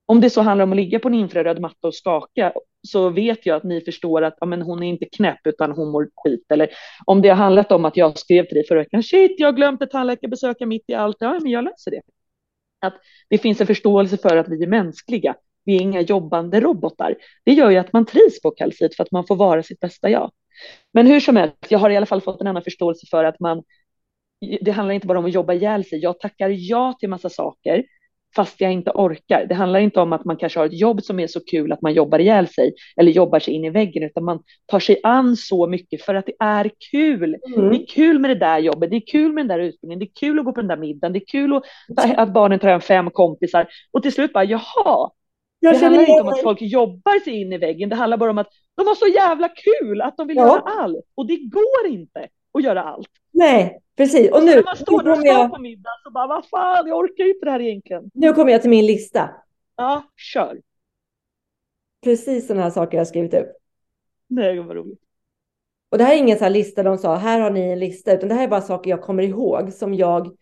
[0.07, 2.53] Om det så handlar om att ligga på en infraröd matta och skaka
[2.89, 5.91] så vet jag att ni förstår att ja, men hon är inte knäpp utan hon
[5.91, 6.45] mår skit.
[6.49, 6.69] Eller
[7.07, 9.53] om det har handlat om att jag skrev till dig förra veckan, shit jag har
[9.53, 12.03] glömt ett tandläkarbesöka mitt i allt, ja men jag löser det.
[12.81, 12.95] Att
[13.29, 15.35] det finns en förståelse för att vi är mänskliga,
[15.65, 17.15] vi är inga jobbande robotar.
[17.45, 20.11] Det gör ju att man trivs på kalcit för att man får vara sitt bästa
[20.11, 20.31] jag.
[20.93, 23.41] Men hur som helst, jag har i alla fall fått en annan förståelse för att
[23.41, 23.63] man,
[24.61, 25.99] det handlar inte bara om att jobba ihjäl sig.
[25.99, 27.85] Jag tackar ja till massa saker
[28.37, 29.47] fast jag inte orkar.
[29.49, 31.83] Det handlar inte om att man kanske har ett jobb som är så kul att
[31.83, 35.37] man jobbar ihjäl sig eller jobbar sig in i väggen, utan man tar sig an
[35.37, 37.37] så mycket för att det är kul.
[37.57, 37.71] Mm.
[37.71, 40.05] Det är kul med det där jobbet, det är kul med den där utbildningen, det
[40.05, 41.65] är kul att gå på den där middagen, det är kul att,
[42.19, 45.11] att barnen tar hem fem kompisar och till slut bara jaha,
[45.61, 48.17] Jag det känner handlar inte om att folk jobbar sig in i väggen, det handlar
[48.17, 50.47] bara om att de har så jävla kul att de vill Ja.
[50.47, 53.09] göra allt och det går inte att göra allt.
[53.31, 54.31] Nej, precis.
[54.31, 56.99] Och nu, När man står där och jag, på middag så bara vad fan, jag
[56.99, 58.11] orkar inte det här egentligen.
[58.15, 59.31] nu kommer jag till min lista.
[59.77, 60.61] Ja, kör.
[62.05, 63.49] Precis sådana här saker jag har skrivit upp.
[64.29, 65.01] Nej, vad roligt.
[65.91, 68.13] Och det här är ingen så här lista de sa, här har ni en lista,
[68.13, 70.37] utan det här är bara saker jag kommer ihåg som jag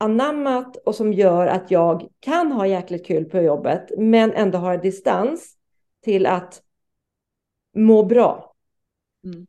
[0.00, 4.78] anammat och som gör att jag kan ha jäkligt kul på jobbet, men ändå har
[4.78, 5.56] distans
[6.00, 6.62] till att
[7.76, 8.54] må bra.
[9.24, 9.46] Mm.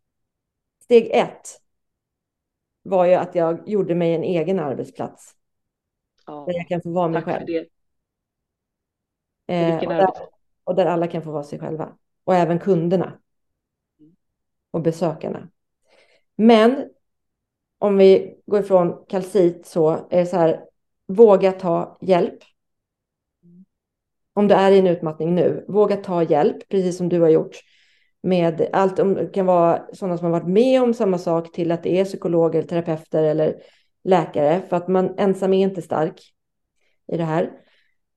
[0.84, 1.62] Steg ett
[2.84, 5.36] var ju att jag gjorde mig en egen arbetsplats
[6.26, 7.46] Ja, där jag kan få vara mig tack för själv.
[7.46, 7.68] det.
[9.48, 10.10] Eh, och, där,
[10.64, 11.98] och där alla kan få vara sig själva.
[12.24, 13.20] Och även kunderna.
[14.72, 15.50] Och besökarna.
[16.36, 16.90] Men
[17.82, 20.64] om vi går ifrån kalcit så är det så här,
[21.08, 22.40] våga ta hjälp.
[24.34, 27.60] om du är i en utmattning nu, våga ta hjälp, precis som du har gjort.
[28.24, 31.84] Med allt, det kan vara sådana som har varit med om samma sak till att
[31.84, 33.62] det är psykologer, terapeuter eller
[34.04, 34.62] läkare.
[34.70, 36.22] För att man ensam är inte stark
[37.12, 37.52] i det här.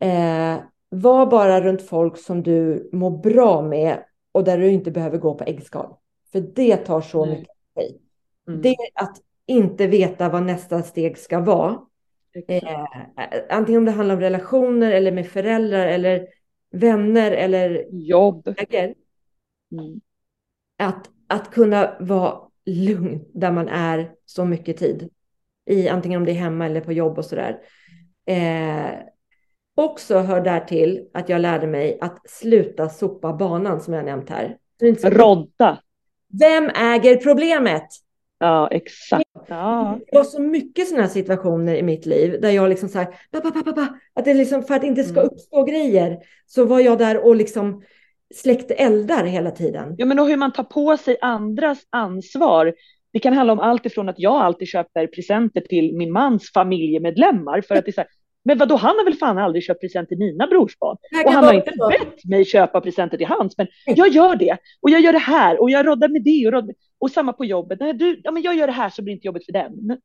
[0.01, 5.19] Eh, var bara runt folk som du mår bra med och där du inte behöver
[5.19, 5.97] gå på äggskal.
[6.33, 7.39] För det tar så mm.
[7.39, 8.01] mycket tid.
[8.49, 8.63] Mm.
[8.63, 11.81] Det att inte veta vad nästa steg ska vara.
[12.49, 12.87] Eh,
[13.51, 16.29] antingen om det handlar om relationer eller med föräldrar eller
[16.71, 18.49] vänner eller jobb.
[19.73, 20.01] Mm.
[20.79, 25.11] Att, att kunna vara lugn där man är så mycket tid.
[25.67, 27.59] I, antingen om det är hemma eller på jobb och sådär.
[28.27, 28.91] Eh,
[29.75, 34.31] också hör där till att jag lärde mig att sluta sopa banan som jag nämnt
[34.31, 34.59] här.
[35.05, 35.81] Rodda.
[36.41, 37.89] Vem äger problemet?
[38.45, 39.25] Ja, exakt.
[39.49, 39.99] Ja.
[40.11, 43.41] Det var så mycket sådana situationer i mitt liv där jag liksom så här, ba,
[43.41, 45.33] ba, ba, att det liksom för att det inte ska mm.
[45.33, 47.83] uppstå grejer så var jag där och liksom
[48.35, 49.95] släckte eldar hela tiden.
[49.99, 52.75] Ja, men och hur man tar på sig andras ansvar.
[53.13, 57.61] Det kan handla om allt ifrån att jag alltid köper presenter till min mans familjemedlemmar
[57.61, 58.09] för att det är så här,
[58.45, 60.97] men vadå, han har väl fan aldrig köpt present till mina brorsbarn.
[61.27, 64.57] Och han har inte bett mig köpa presenter till hans, men jag gör det.
[64.81, 67.45] Och jag gör det här och jag roddar med det och, roddar, och samma på
[67.45, 67.81] jobbet.
[67.81, 69.99] Nej, du, ja, men jag gör det här så blir inte jobbet för den.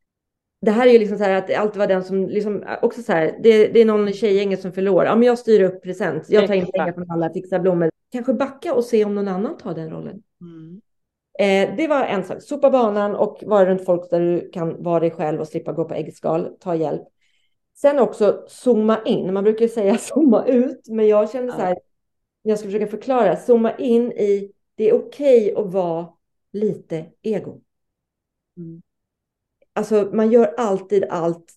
[0.61, 3.11] Det här är ju liksom så här att allt var den som liksom också så
[3.11, 3.40] här.
[3.44, 5.06] Det, det är någon tjejgänget som förlorar.
[5.06, 6.30] Ja, men jag styr upp present.
[6.30, 7.90] Jag tar in pengar från alla, fixar blommor.
[8.11, 10.24] Kanske backa och se om någon annan tar den rollen.
[10.41, 10.82] Mm.
[11.40, 12.41] Eh, det var en sak.
[12.41, 15.86] Sopa banan och vara runt folk där du kan vara dig själv och slippa gå
[15.86, 16.49] på äggskal.
[16.60, 17.03] Ta hjälp.
[17.76, 19.34] Sen också zooma in.
[19.34, 21.78] Man brukar säga zooma ut, men jag känner så här,
[22.44, 26.07] när jag ska försöka förklara, zooma in i det är okej okay att vara
[26.52, 27.62] lite ego.
[28.58, 28.82] Mm.
[29.74, 31.54] Alltså man gör alltid allt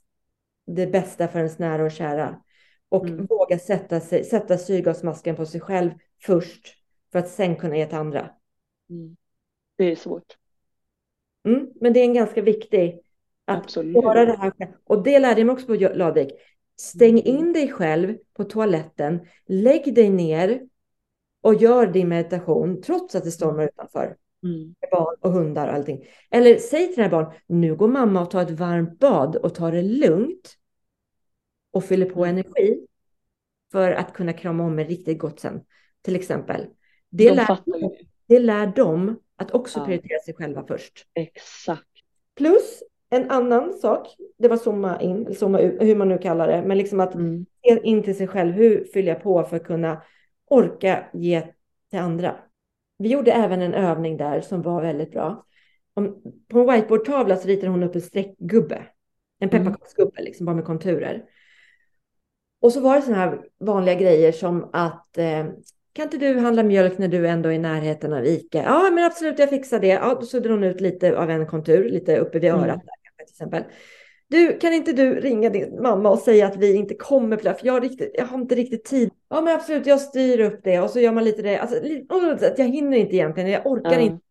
[0.67, 2.43] det bästa för ens nära och kära.
[2.89, 3.27] Och mm.
[3.27, 5.91] våga sätta, sig, sätta syrgasmasken på sig själv
[6.23, 6.75] först
[7.13, 8.31] för att sen kunna ge till andra.
[8.91, 9.17] Mm.
[9.77, 10.37] Det är svårt.
[11.45, 13.01] Mm, men det är en ganska viktig
[13.45, 13.95] att Absolut.
[13.95, 14.53] göra det här
[14.85, 16.33] Och det lärde jag mig också på Ladvik.
[16.77, 17.37] Stäng mm.
[17.39, 19.27] in dig själv på toaletten.
[19.47, 20.61] Lägg dig ner
[21.41, 24.17] och gör din meditation trots att det stormar utanför.
[24.43, 24.75] Mm.
[24.91, 26.05] Barn och hundar och allting.
[26.31, 29.73] Eller säg till dina barn, nu går mamma och tar ett varmt bad och tar
[29.73, 30.57] det lugnt
[31.71, 32.37] och fyller på mm.
[32.37, 32.87] energi
[33.73, 35.61] för att kunna krama om mig riktigt gott sen,
[36.03, 36.67] till exempel.
[37.11, 37.59] Det, De lär,
[38.29, 39.85] det lär dem att också ja.
[39.85, 41.07] prioritera sig själva först.
[41.15, 41.89] Exakt.
[42.37, 46.49] Plus en annan sak, det var zooma in, eller zooma ut, hur man nu kallar
[46.49, 47.47] det, men liksom att mm.
[47.65, 50.03] se in till sig själv, hur fyller jag på för att kunna
[50.51, 51.43] orka ge
[51.91, 52.37] till andra.
[53.03, 55.47] Vi gjorde även en övning där som var väldigt bra.
[55.95, 58.87] Om, på en whiteboardtavla så ritade hon upp en streckgubbe,
[59.39, 59.65] en mm.
[59.65, 61.25] pepparkaksgubbe, liksom bara med konturer.
[62.61, 65.47] Och så var det sådana här vanliga grejer som att eh,
[65.93, 68.63] kan inte du handla mjölk när du ändå är i närheten av Ica?
[68.63, 69.87] Ja, men absolut, jag fixar det.
[69.87, 72.69] Ja, då suddade hon ut lite av en kontur, lite uppe vid örat.
[72.69, 72.81] Mm
[73.27, 73.63] till exempel.
[74.33, 77.55] Du, kan inte du ringa din mamma och säga att vi inte kommer på det?
[77.55, 79.11] För jag, riktigt, jag har inte riktigt tid.
[79.29, 81.59] Ja, men absolut, jag styr upp det och så gör man lite det.
[81.59, 81.77] Alltså,
[82.57, 84.03] jag hinner inte egentligen, jag orkar mm.
[84.03, 84.25] inte.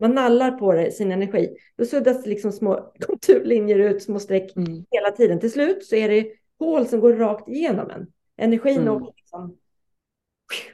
[0.00, 1.56] Man nallar på det, sin energi.
[1.76, 4.84] Då suddas liksom små konturlinjer ut, små streck mm.
[4.90, 5.40] hela tiden.
[5.40, 6.26] Till slut så är det
[6.58, 8.06] hål som går rakt igenom en.
[8.36, 8.94] Energin mm.
[8.94, 9.56] och liksom,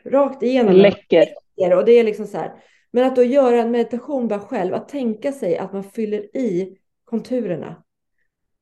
[0.04, 0.74] rakt igenom.
[0.74, 1.28] Läcker.
[1.76, 2.52] Och det är liksom så här.
[2.90, 6.78] Men att då göra en meditation bara själv, att tänka sig att man fyller i
[7.04, 7.82] konturerna.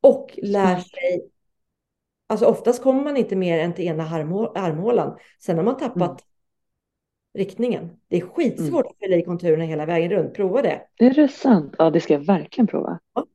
[0.01, 1.31] Och lär sig,
[2.27, 4.05] alltså oftast kommer man inte mer än till ena
[4.55, 5.19] armhålan.
[5.39, 6.19] Sen har man tappat mm.
[7.39, 7.91] riktningen.
[8.09, 8.91] Det är skitsvårt mm.
[8.91, 10.35] att fylla i konturerna hela vägen runt.
[10.35, 10.83] Prova det.
[10.97, 11.75] Är det sant?
[11.79, 12.99] Ja, det ska jag verkligen prova.
[13.15, 13.27] Ja.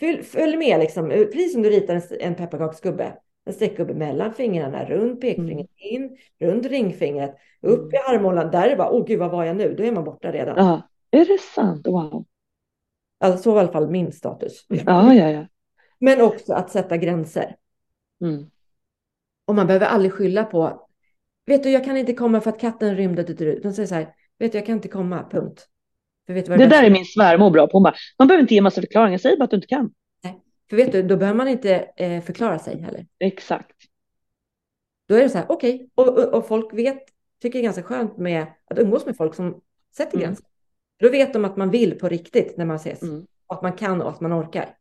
[0.00, 3.16] Följ, följ med liksom, precis som du ritar en, en pepparkaksgubbe.
[3.44, 5.68] En streckgubbe mellan fingrarna, runt pekfingret mm.
[5.78, 7.94] in, runt ringfingret, upp mm.
[7.94, 8.50] i armhålan.
[8.50, 9.74] Där är det bara, åh gud, vad var jag nu?
[9.74, 10.56] Då är man borta redan.
[10.56, 11.86] Ja, är det sant?
[11.86, 12.24] Wow.
[13.20, 14.66] Alltså så var i alla fall min status.
[14.68, 15.46] Ja, ja, ja.
[15.98, 17.56] Men också att sätta gränser.
[18.20, 18.50] Mm.
[19.46, 20.88] Och man behöver aldrig skylla på,
[21.46, 23.22] vet du, jag kan inte komma för att katten rymde.
[23.62, 25.68] De säger så här, vet du, jag kan inte komma, punkt.
[26.26, 27.72] För vet du vad det, det där är min svärmor bra på.
[27.72, 29.90] Hon bara, man behöver inte ge massa förklaringar, säg bara att du inte kan.
[30.24, 33.06] Nej, för vet du, då behöver man inte eh, förklara sig heller.
[33.18, 33.76] Exakt.
[35.08, 35.88] Då är det så här, okej, okay.
[35.94, 36.98] och, och, och, folk vet,
[37.42, 39.60] tycker det är ganska skönt med att umgås med folk som
[39.96, 40.26] sätter mm.
[40.26, 40.46] gränser.
[40.98, 43.02] Då vet de att man vill på riktigt när man ses.
[43.02, 43.26] Mm.
[43.46, 44.77] Att man kan och att man orkar.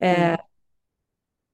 [0.00, 0.32] Mm.
[0.32, 0.40] Eh,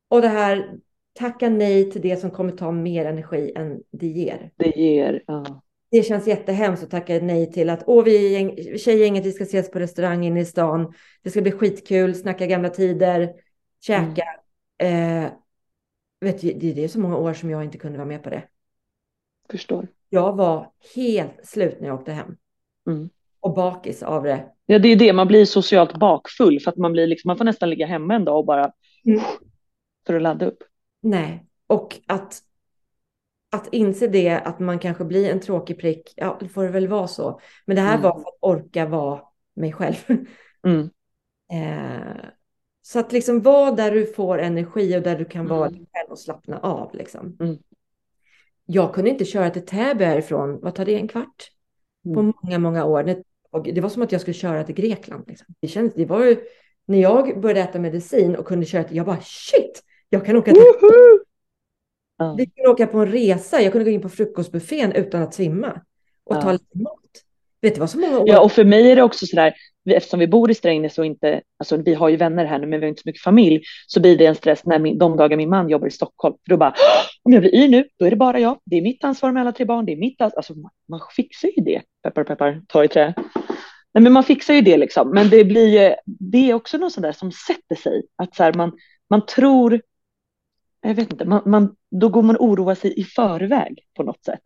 [0.09, 0.79] och det här,
[1.13, 4.51] tacka nej till det som kommer ta mer energi än det ger.
[4.57, 5.63] Det ger, ja.
[5.91, 9.71] Det känns jättehemskt att tacka nej till att åh, vi är tjejgänget, vi ska ses
[9.71, 10.95] på restaurang inne i stan.
[11.23, 13.33] Det ska bli skitkul, snacka gamla tider,
[13.81, 14.25] käka.
[14.79, 15.25] Mm.
[15.25, 15.31] Eh,
[16.21, 18.43] vet du, det är så många år som jag inte kunde vara med på det.
[19.51, 19.89] Förstår.
[20.09, 22.37] Jag var helt slut när jag åkte hem.
[22.87, 23.11] Mm.
[23.41, 24.49] Och bakis av det.
[24.71, 27.45] Ja, det är det, man blir socialt bakfull för att man blir liksom, man får
[27.45, 28.73] nästan ligga hemma en dag och bara
[29.07, 29.21] Mm.
[30.07, 30.59] för att ladda upp.
[31.03, 32.39] Nej, och att,
[33.53, 36.89] att inse det, att man kanske blir en tråkig prick, ja, det får det väl
[36.89, 37.41] vara så.
[37.67, 38.03] Men det här Mm.
[38.03, 39.21] var för att orka vara
[39.55, 39.95] mig själv.
[40.67, 40.91] Mm.
[41.53, 42.25] Eh,
[42.83, 45.79] så att liksom vara där du får energi och där du kan vara Mm.
[45.79, 46.95] dig själv och slappna av.
[46.95, 47.37] Liksom.
[47.41, 47.57] Mm.
[48.67, 51.51] Jag kunde inte köra till Täby härifrån, vad tar det, en kvart?
[52.15, 52.33] På Mm.
[52.43, 53.03] många, många år.
[53.53, 55.25] Det, och det var som att jag skulle köra till Grekland.
[55.29, 55.47] Liksom.
[55.61, 56.37] Det, kändes, det var ju,
[56.87, 60.53] när jag började äta medicin och kunde köra till, jag bara shit, jag kan åka
[60.53, 60.63] till!
[62.19, 62.35] Ja.
[62.39, 63.61] Vi kunde åka på en resa.
[63.61, 65.81] Jag kunde gå in på frukostbuffén utan att svimma
[66.25, 66.41] och Ja.
[66.43, 66.95] ta lite mat.
[67.63, 68.29] Vet du vad så många år?
[68.29, 69.55] Ja, och för mig är det också sådär,
[69.91, 72.81] eftersom vi bor i Strängnäs och inte, alltså vi har ju vänner här nu, men
[72.81, 75.37] vi har inte så mycket familj, så blir det en stress när min, de dagar
[75.37, 76.35] min man jobbar i Stockholm.
[76.47, 78.59] För då bara, "Åh, om jag blir yr nu, då är det bara jag.
[78.65, 80.39] Det är mitt ansvar med alla tre barn, det är mitt ansvar.
[80.39, 81.83] Alltså man, man fixar ju det.
[82.03, 83.15] Peppar, peppar, ta i trä.
[83.93, 85.11] Nej, men man fixar ju det liksom.
[85.11, 88.03] Men det blir ju, det är också något sådär som sätter sig.
[88.17, 88.73] Att så här, man,
[89.11, 89.83] man tror,
[90.81, 94.25] jag vet inte, man, man, då går man och oroar sig i förväg på något
[94.25, 94.41] sätt.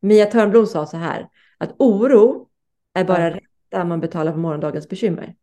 [0.00, 1.28] Mia Törnblom sa så här,
[1.58, 2.48] att oro
[2.92, 3.30] är bara Ja.
[3.30, 5.36] ränta man betalar på morgondagens bekymmer.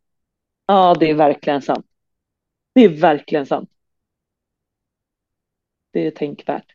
[0.66, 1.86] Ja, det är verkligen sant.
[2.72, 3.70] Det är verkligen sant.
[5.90, 6.72] Det är tänkvärt.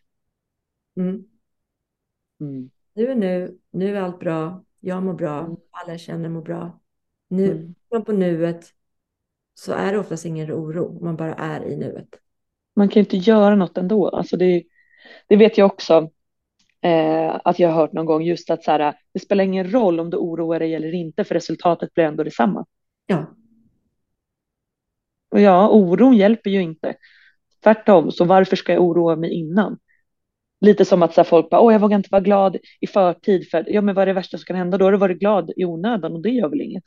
[0.97, 1.23] Mm.
[2.39, 2.69] Mm.
[2.93, 5.55] Nu är nu, nu är allt bra, jag mår bra, Mm.
[5.71, 6.79] alla jag känner mår bra.
[7.27, 7.75] Nu, Mm.
[7.91, 8.05] mm.
[8.05, 8.65] på nuet
[9.53, 12.09] så är det oftast ingen oro, man bara är i nuet.
[12.75, 14.09] Man kan ju inte göra något ändå.
[14.09, 14.63] Alltså det,
[15.27, 16.09] det vet jag också
[16.81, 19.99] eh, att jag har hört någon gång just att så här, det spelar ingen roll
[19.99, 22.65] om du oroar dig eller inte för resultatet blir ändå detsamma.
[23.05, 23.35] Ja,
[25.31, 26.95] Och ja, oron hjälper ju inte.
[27.63, 29.77] Tvärtom, så varför ska jag oroa mig innan?
[30.65, 33.49] Lite som att så här, folk bara, åh jag vågar inte vara glad i förtid
[33.49, 34.77] för ja men vad är det värsta som kan hända?
[34.77, 36.83] Då har du varit glad i onödan och det gör väl inget.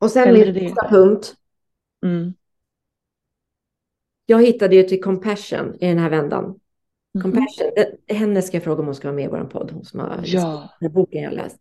[0.00, 0.60] och sen min det.
[0.60, 1.34] sista punkt.
[2.06, 2.34] Mm.
[4.26, 6.44] Jag hittade ju till compassion i den här vändan.
[7.14, 7.22] Mhm.
[7.22, 9.84] Compassion, det, henne ska jag fråga om hon ska vara med i vår podd, hon
[9.84, 10.70] som har Ja.
[10.80, 11.58] den här boken jag läst.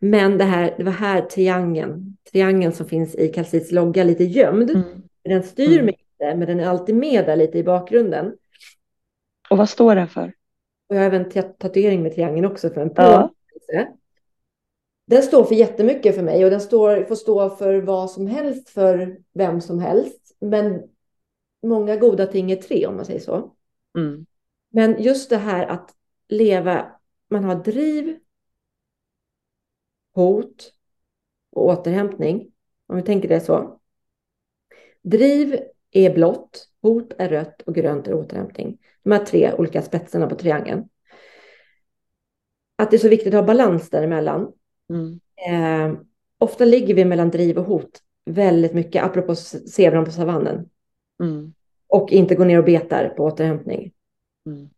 [0.00, 4.70] Men det, här, det var här triangeln, triangeln som finns i Calcits logga lite gömd.
[4.70, 4.82] Mm.
[5.24, 5.84] Den styr Mm.
[5.84, 8.32] mig inte, men den är alltid med där lite i bakgrunden.
[9.50, 10.32] Och vad står det för?
[10.88, 13.02] Och jag har även tat- tatuering med triangeln också för en Ja.
[13.04, 13.96] påminnelse.
[15.06, 18.68] Den står för jättemycket för mig och den står, får stå för vad som helst
[18.68, 20.36] för vem som helst.
[20.40, 20.82] Men
[21.62, 23.54] många goda ting är tre om man säger så.
[23.98, 24.26] Mm.
[24.72, 25.94] Men just det här att
[26.28, 26.92] leva,
[27.28, 28.18] man har driv,
[30.14, 30.72] hot
[31.50, 32.52] och återhämtning.
[32.86, 33.80] Om vi tänker det så.
[35.02, 35.60] Driv
[35.90, 38.78] är blått, hot är rött och grönt är återhämtning.
[39.02, 40.88] De här tre olika spetsarna på triangeln.
[42.78, 44.52] Att det är så viktigt att ha balans däremellan.
[44.90, 45.20] Mm.
[45.48, 46.00] Eh,
[46.38, 50.68] ofta ligger vi mellan driv och hot väldigt mycket, apropå zebran på savannen.
[51.22, 51.54] Mm.
[51.88, 53.92] Och inte gå ner och betar på återhämtning.
[54.46, 54.68] Mm.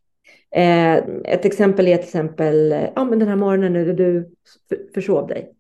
[0.51, 4.31] Eh, ett exempel är till exempel, ja men den här morgonen när du
[4.95, 5.53] försov dig.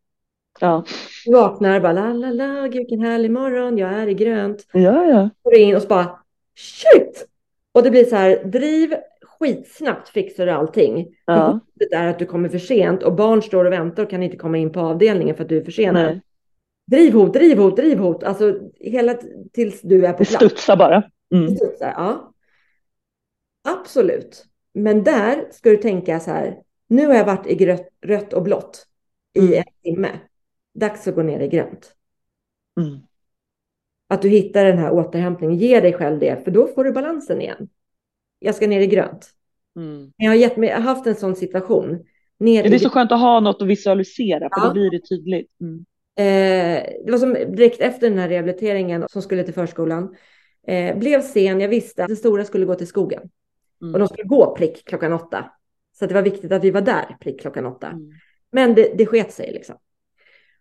[0.60, 0.84] Ja.
[1.24, 4.66] Du vaknar bara, la la la, gud vilken härlig morgon, jag är i grönt.
[4.72, 5.30] ja, ja.
[5.42, 6.18] Går in och så bara,
[6.56, 7.28] shit!
[7.72, 11.16] Och det blir så här, driv skitsnabbt fixar du allting.
[11.24, 11.46] Ja.
[11.52, 14.36] hotet är att du kommer för sent och barn står och väntar och kan inte
[14.36, 16.02] komma in på avdelningen för att du är försenad.
[16.04, 16.20] Nej,
[16.90, 18.22] Driv hot, driv hot, driv hot.
[18.22, 19.14] Alltså hela
[19.52, 20.34] tills du är på det plats.
[20.34, 21.02] studsar bara.
[21.34, 21.46] Mm.
[21.46, 22.32] Det studsar, ja.
[23.68, 24.44] Absolut.
[24.74, 26.58] Men där ska du tänka så här.
[26.88, 28.86] Nu har jag varit i grött, rött och blått
[29.34, 29.54] i Mm.
[29.58, 30.08] en timme.
[30.74, 31.92] Dags att gå ner i grönt.
[32.80, 33.00] Mm.
[34.12, 35.58] Att du hittar den här återhämtningen.
[35.58, 37.68] Ge dig själv det, för då får du balansen igen.
[38.38, 39.30] Jag ska ner i grönt.
[39.76, 40.12] Mm.
[40.16, 42.04] Jag har, mig, jag har haft en sån situation.
[42.38, 44.66] Ner Ja, det är så skönt att ha något att visualisera för Ja.
[44.66, 45.50] då blir det tydligt.
[45.60, 45.84] Mm.
[46.16, 50.16] eh, det var som direkt efter den här rehabiliteringen som skulle till förskolan.
[50.66, 53.22] Eh, blev sen, jag visste att det stora skulle gå till skogen.
[53.82, 53.94] Mm.
[53.94, 55.50] Och de skulle gå prick klockan åtta.
[55.98, 57.86] Så det var viktigt att vi var där prick klockan åtta.
[57.86, 58.10] Mm.
[58.50, 59.76] Men det, det sket sig liksom.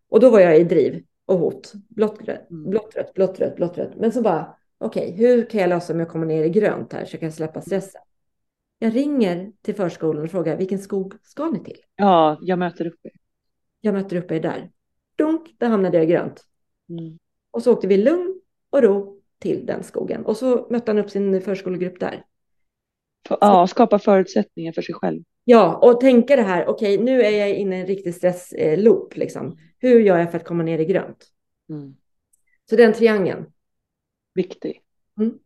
[0.09, 1.73] Och då var jag i driv och hot.
[1.89, 2.69] Blått, Mm.
[2.69, 3.95] blått, rött, blått, rött, blått, rött.
[3.95, 7.05] Men så bara, okej, hur kan jag lösa om jag kommer ner i grönt här
[7.05, 8.01] så jag kan släppa stressen?
[8.79, 11.77] Jag ringer till förskolan och frågar vilken skog ska ni till?
[11.95, 13.11] Ja, jag möter upp er.
[13.81, 14.71] Jag möter upp er där.
[15.15, 16.43] Dunk, där hamnade jag i grönt.
[16.89, 17.19] Mm.
[17.51, 20.25] Och så åkte vi lugn och ro till den skogen.
[20.25, 22.25] Och så mötte han upp sin förskolegrupp där.
[23.29, 25.23] Ja, skapa förutsättningar för sig själv.
[25.43, 29.57] Ja, och tänka det här, okej, nu är jag inne i en riktig stressloop, liksom.
[29.81, 31.27] Hur gör jag för att komma ner i grönt?
[31.69, 31.95] Mm.
[32.69, 33.45] Så den triangeln,
[34.33, 34.81] Viktig.
[35.19, 35.39] Mm.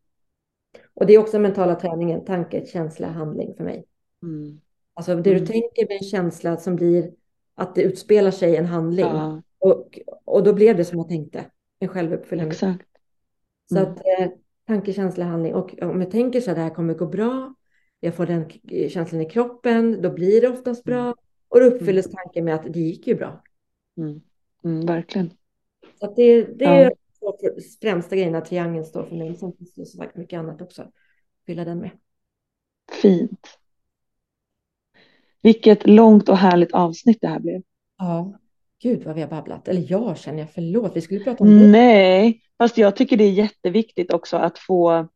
[0.93, 3.85] Och det är också mentala träningen, tanke, känsla, handling för mig.
[4.23, 4.61] Mm.
[4.93, 5.39] Alltså det Mm.
[5.41, 7.11] du tänker med en känsla som blir
[7.55, 9.05] att det utspelar sig en handling.
[9.05, 11.45] Ja, Och, och då blev det som jag tänkte,
[11.79, 12.51] en självuppfyllande.
[12.51, 12.87] exakt.
[13.69, 13.91] Så Mm.
[13.91, 14.27] att eh,
[14.67, 15.53] tanke, känsla, handling.
[15.53, 17.55] Och om jag tänker så att det här kommer gå bra,
[17.99, 18.49] jag får den
[18.89, 21.15] känslan i kroppen, då blir det oftast bra.
[21.47, 23.43] Och då uppfylls tanken med att det gick ju bra.
[23.97, 24.21] Mm.
[24.63, 25.33] Mm, verkligen.
[25.99, 26.71] Så att det, det Ja.
[26.71, 26.89] är
[27.19, 27.37] två
[27.81, 29.35] främsta grejerna triangeln står för mig.
[29.35, 30.91] Sen finns det så mycket annat också.
[31.45, 31.91] Fylla den med.
[33.01, 33.47] Fint.
[35.41, 37.61] Vilket långt och härligt avsnitt det här blev.
[37.97, 38.39] Ja.
[38.81, 39.67] Gud vad vi har babblat.
[39.67, 40.95] Eller jag känner jag, förlåt.
[40.95, 41.67] Vi skulle prata om det.
[41.67, 45.07] Nej, fast jag tycker det är jätteviktigt också att få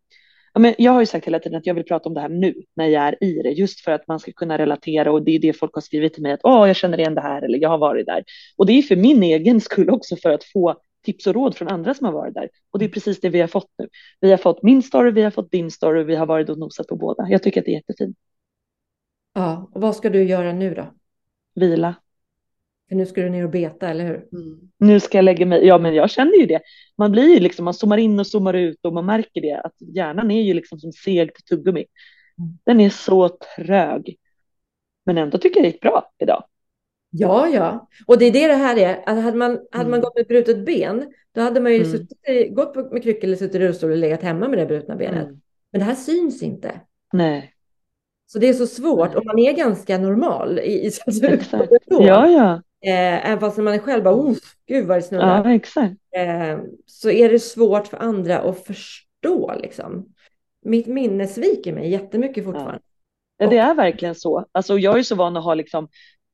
[0.53, 2.29] Ja, men jag har ju sagt hela tiden att jag vill prata om det här
[2.29, 5.31] nu när jag är i det, just för att man ska kunna relatera och det
[5.35, 7.59] är det folk har skrivit till mig att åh, jag känner igen det här eller
[7.59, 8.23] jag har varit där.
[8.57, 11.67] Och det är för min egen skull också för att få tips och råd från
[11.67, 12.49] andra som har varit där.
[12.71, 13.87] Och det är precis det vi har fått nu.
[14.19, 16.87] Vi har fått min story, vi har fått din story, vi har varit och nosat
[16.87, 17.27] på båda.
[17.29, 18.17] Jag tycker att det är jättefint.
[19.33, 20.93] Ja, och vad ska du göra nu då?
[21.55, 21.95] Vila.
[22.89, 24.25] För nu ska du ner och beta, eller hur?
[24.77, 26.61] Nu ska jag lägga mig, ja men jag känner ju det.
[26.97, 29.73] Man blir ju liksom, man zoomar in och zoomar ut och man märker det att
[29.79, 31.85] hjärnan är ju liksom som segt tuggummi.
[32.39, 32.51] Mm.
[32.65, 34.17] Den är så trög.
[35.05, 36.43] Men ändå tycker jag det gick bra idag.
[37.11, 37.87] Ja, ja.
[38.07, 38.97] Och det är det det här är.
[39.05, 40.01] Att hade man, hade man Mm.
[40.01, 41.91] gått med brutet ben, då hade man ju Mm.
[41.91, 44.95] suttit, gått på- med kryckor eller suttit i rullstol och legat hemma med det brutna
[44.95, 45.23] benet.
[45.27, 45.41] Mm.
[45.71, 46.81] Men det här syns inte.
[47.13, 47.53] Nej,
[48.25, 49.15] Så det är så svårt.
[49.15, 50.91] Och man är ganska normal i, i
[51.89, 52.03] då.
[52.03, 54.37] Ja, ja, Eh, även fast man är själv bara, oh,
[54.67, 55.43] gud vad det snurrar.
[55.45, 55.95] ja, exakt.
[56.15, 60.05] Eh, så är det svårt för andra att förstå liksom.
[60.65, 62.79] Mitt minne sviker mig jättemycket fortfarande.
[63.37, 64.45] Ja, det är verkligen så.
[64.51, 65.87] Alltså, jag är så van att ha liksom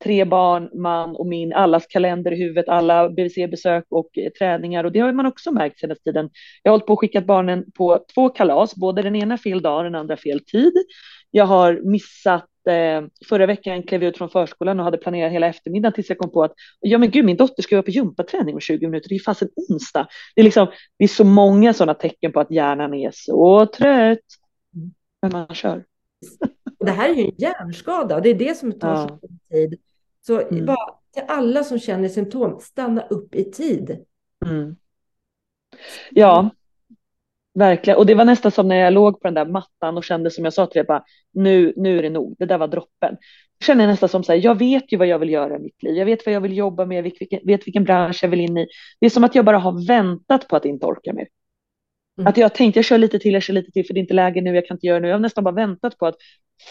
[0.04, 4.92] tre barn, man och min, allas kalender i huvudet, alla BVC-besök och eh, träningar och
[4.92, 6.30] det har man också märkt senaste tiden.
[6.64, 9.86] Jag har hållit på och skickat barnen på två kalas, både den ena fel dag,
[9.86, 10.74] den andra fel tid.
[11.32, 12.46] Jag har missat,
[13.30, 16.32] förra veckan klev jag ut från förskolan och hade planerat hela eftermiddagen tills jag kom
[16.32, 19.16] på att ja men gud min dotter ska vara på gympaträning om 20 minuter, det
[19.16, 20.08] är fasen onsdag.
[20.36, 20.68] Det är liksom,
[20.98, 24.20] det är så många sådana tecken på att hjärnan är så trött.
[25.22, 25.86] Men man kör.
[26.80, 29.20] Det här är ju en hjärnskada och det är det som tar så Ja.
[29.22, 29.80] lång tid.
[30.22, 30.66] Så Mm.
[30.66, 33.98] bara till alla som känner symptom, stanna upp i tid.
[34.46, 34.76] Mm.
[36.12, 36.50] Ja,
[37.56, 37.98] verkligen.
[37.98, 40.44] Och det var nästan som när jag låg på den där mattan och kände som
[40.44, 41.04] jag sa till dig, bara,
[41.34, 43.18] nu, nu är det nog, det där var droppen.
[43.60, 45.84] Jag känner nästan som så här, jag vet ju vad jag vill göra i mitt
[45.84, 48.30] liv, jag vet vad jag vill jobba med, jag vet vilken, vet vilken bransch jag
[48.30, 48.68] vill in i.
[49.00, 51.28] Det är som att jag bara har väntat på att inte orka mer.
[52.18, 52.28] Mm.
[52.28, 54.02] Att jag har tänkt, jag kör lite till, jag kör lite till, för det är
[54.02, 55.08] inte läge nu, jag kan inte göra nu.
[55.08, 56.16] Jag har nästan bara väntat på att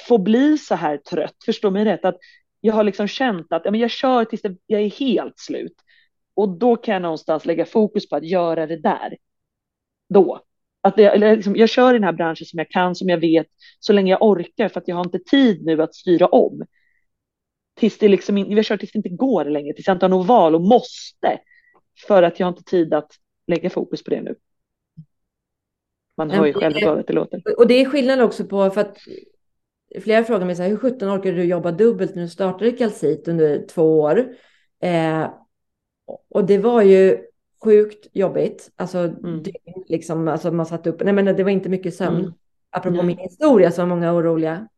[0.09, 2.16] få bli så här trött, förstå mig rätt, att
[2.61, 5.74] jag har liksom känt att ja, men jag kör tills det, jag är helt slut.
[6.35, 9.16] Och då kan jag någonstans lägga fokus på att göra det där.
[10.09, 10.40] Då.
[10.85, 13.19] Att det, eller liksom, jag kör i den här branschen som jag kan, som jag
[13.19, 13.47] vet,
[13.78, 16.66] så länge jag orkar, för att jag har inte tid nu att styra om.
[17.77, 20.27] Tills det liksom, jag kör tills det inte går längre, tills jag inte har något
[20.27, 21.40] val och måste.
[22.06, 23.11] För att jag har inte tid att
[23.47, 24.35] lägga fokus på det nu.
[26.16, 27.59] Man hör ju själv hur det låter.
[27.59, 28.97] Och det är skillnad också på, för att
[30.02, 33.28] flera frågar mig så här, hur sjutton orkar du jobba dubbelt när du startade Calcit
[33.28, 34.35] under två år?
[34.82, 35.31] Eh,
[36.31, 37.27] och det var ju
[37.64, 39.42] sjukt jobbigt, alltså, Mm.
[39.42, 42.20] dygn, liksom, alltså man satt upp, nej men det var inte mycket sömn.
[42.20, 42.32] Mm.
[42.70, 43.06] Apropå Nej.
[43.06, 44.68] min historia så var många oroliga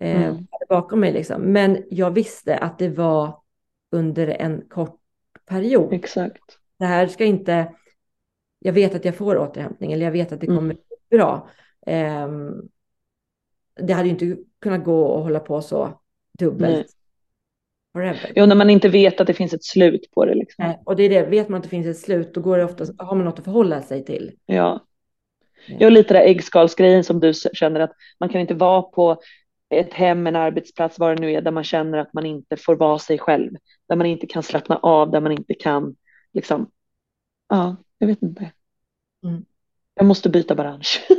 [0.00, 0.46] eh, Mm.
[0.68, 1.42] bakom mig liksom.
[1.42, 3.38] Men jag visste att det var
[3.92, 4.98] under en kort
[5.46, 5.92] period.
[5.92, 6.42] Exakt.
[6.78, 7.72] Det här ska inte,
[8.58, 10.56] jag vet att jag får återhämtning eller jag vet att det Mm.
[10.58, 11.48] kommer bli bra.
[11.86, 12.62] Ehm,
[13.80, 16.00] det hade ju inte kunnat gå att hålla på så
[16.38, 16.86] dubbelt
[17.92, 18.32] Forever.
[18.36, 20.34] Jo, när man inte vet att det finns ett slut på det.
[20.34, 20.64] Liksom.
[20.64, 22.64] Nej, Och det är det, vet man att det finns ett slut, då går det
[22.64, 24.32] ofta, har man något att förhålla sig till.
[24.46, 24.86] Ja.
[25.66, 29.20] Jag har lite där äggskalsgrejen som du känner att man kan inte vara på
[29.70, 32.76] ett hem, en arbetsplats, vad det nu är, där man känner att man inte får
[32.76, 33.50] vara sig själv.
[33.88, 35.96] Där man inte kan slappna av, där man inte kan,
[36.32, 36.70] liksom,
[37.48, 38.50] ja, jag vet inte.
[39.24, 39.44] Mm.
[39.94, 41.06] Jag måste byta bransch.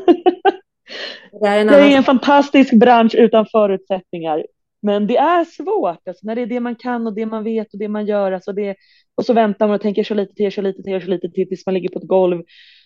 [1.41, 4.45] Det är en Det är en fantastisk bransch utan förutsättningar.
[4.83, 7.73] Men det är svårt, alltså, när det är det man kan och det man vet
[7.73, 8.31] och det man gör.
[8.31, 8.75] Alltså det,
[9.15, 11.29] och så väntar man och tänker, jag kör lite till, kör lite till, kör lite
[11.29, 12.43] till, tills man ligger på ett golv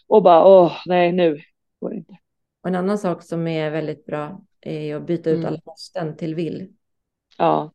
[0.08, 1.42] och bara, åh, nej, nu
[1.82, 2.18] går det inte.
[2.62, 5.48] Och en annan sak som är väldigt bra är att byta ut Mm.
[5.48, 6.74] alla måsten till vill.
[7.38, 7.74] Ja,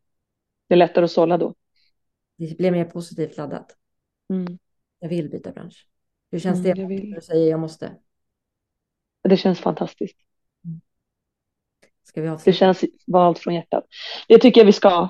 [0.69, 1.55] det är lättare att sålla då.
[2.37, 3.77] Det blir mer positivt laddat.
[4.31, 4.59] Mm.
[4.99, 5.89] Jag vill byta bransch.
[6.31, 7.97] Hur känns Mm, det när du säger jag måste?
[9.23, 10.17] Det känns fantastiskt.
[12.05, 13.85] Ska vi Det känns valt från hjärtat.
[14.29, 15.09] Det tycker jag vi ska.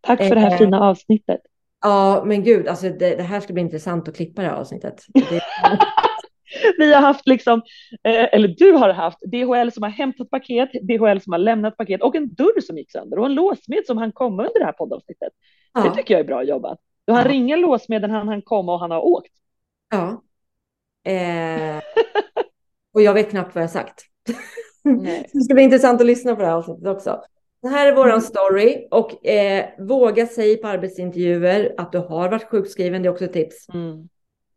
[0.00, 0.58] Tack för det här Eh.
[0.58, 1.40] fina avsnittet.
[1.80, 5.02] Ja, men gud, alltså det, det här ska bli intressant att klippa det här avsnittet.
[5.14, 5.40] Det,
[6.78, 7.62] Vi har haft liksom,
[8.02, 12.02] eh, eller du har haft DHL som har hämtat paket, DHL som har lämnat paket
[12.02, 14.72] och en dörr som gick sönder och en låsmed som han kom under det här
[14.72, 15.32] poddavsnittet.
[15.72, 15.80] Ja.
[15.80, 16.78] Det tycker jag är bra jobbat.
[17.04, 17.30] Du han ja.
[17.30, 19.32] ringer låsmeden, han, han kom och han har åkt.
[19.90, 20.22] Ja.
[21.12, 21.82] Eh,
[22.94, 24.04] och jag vet knappt vad jag sagt.
[25.32, 27.22] det ska bli intressant att lyssna på det här avsnittet också.
[27.62, 28.20] Det här är våran mm.
[28.20, 33.02] story och eh, våga säga på arbetsintervjuer att du har varit sjukskriven.
[33.02, 33.66] Det är också ett tips.
[33.68, 34.08] Mm.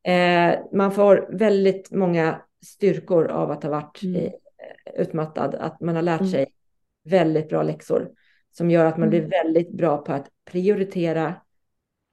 [0.03, 4.25] Eh, man får väldigt många styrkor av att ha varit mm.
[4.25, 4.31] eh,
[5.01, 5.55] utmattad.
[5.55, 6.31] Att man har lärt mm.
[6.31, 6.47] sig
[7.03, 8.09] väldigt bra läxor
[8.51, 9.29] som gör att man blir mm.
[9.29, 11.33] väldigt bra på att prioritera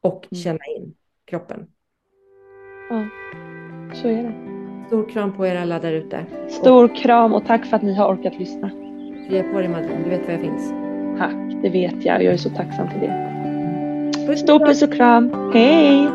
[0.03, 1.67] och känna in kroppen.
[2.91, 3.09] Ja,
[3.95, 4.54] så är det.
[4.95, 6.25] Stor kram på er alla där ute.
[6.49, 8.71] Stor kram och tack för att ni har orkat lyssna.
[9.29, 10.73] Krya på dig Madeleine, du vet var jag finns.
[11.19, 12.23] Tack, det vet jag.
[12.23, 14.37] Jag är så tacksam för det.
[14.37, 15.51] Stor puss och kram.
[15.55, 16.09] Hej!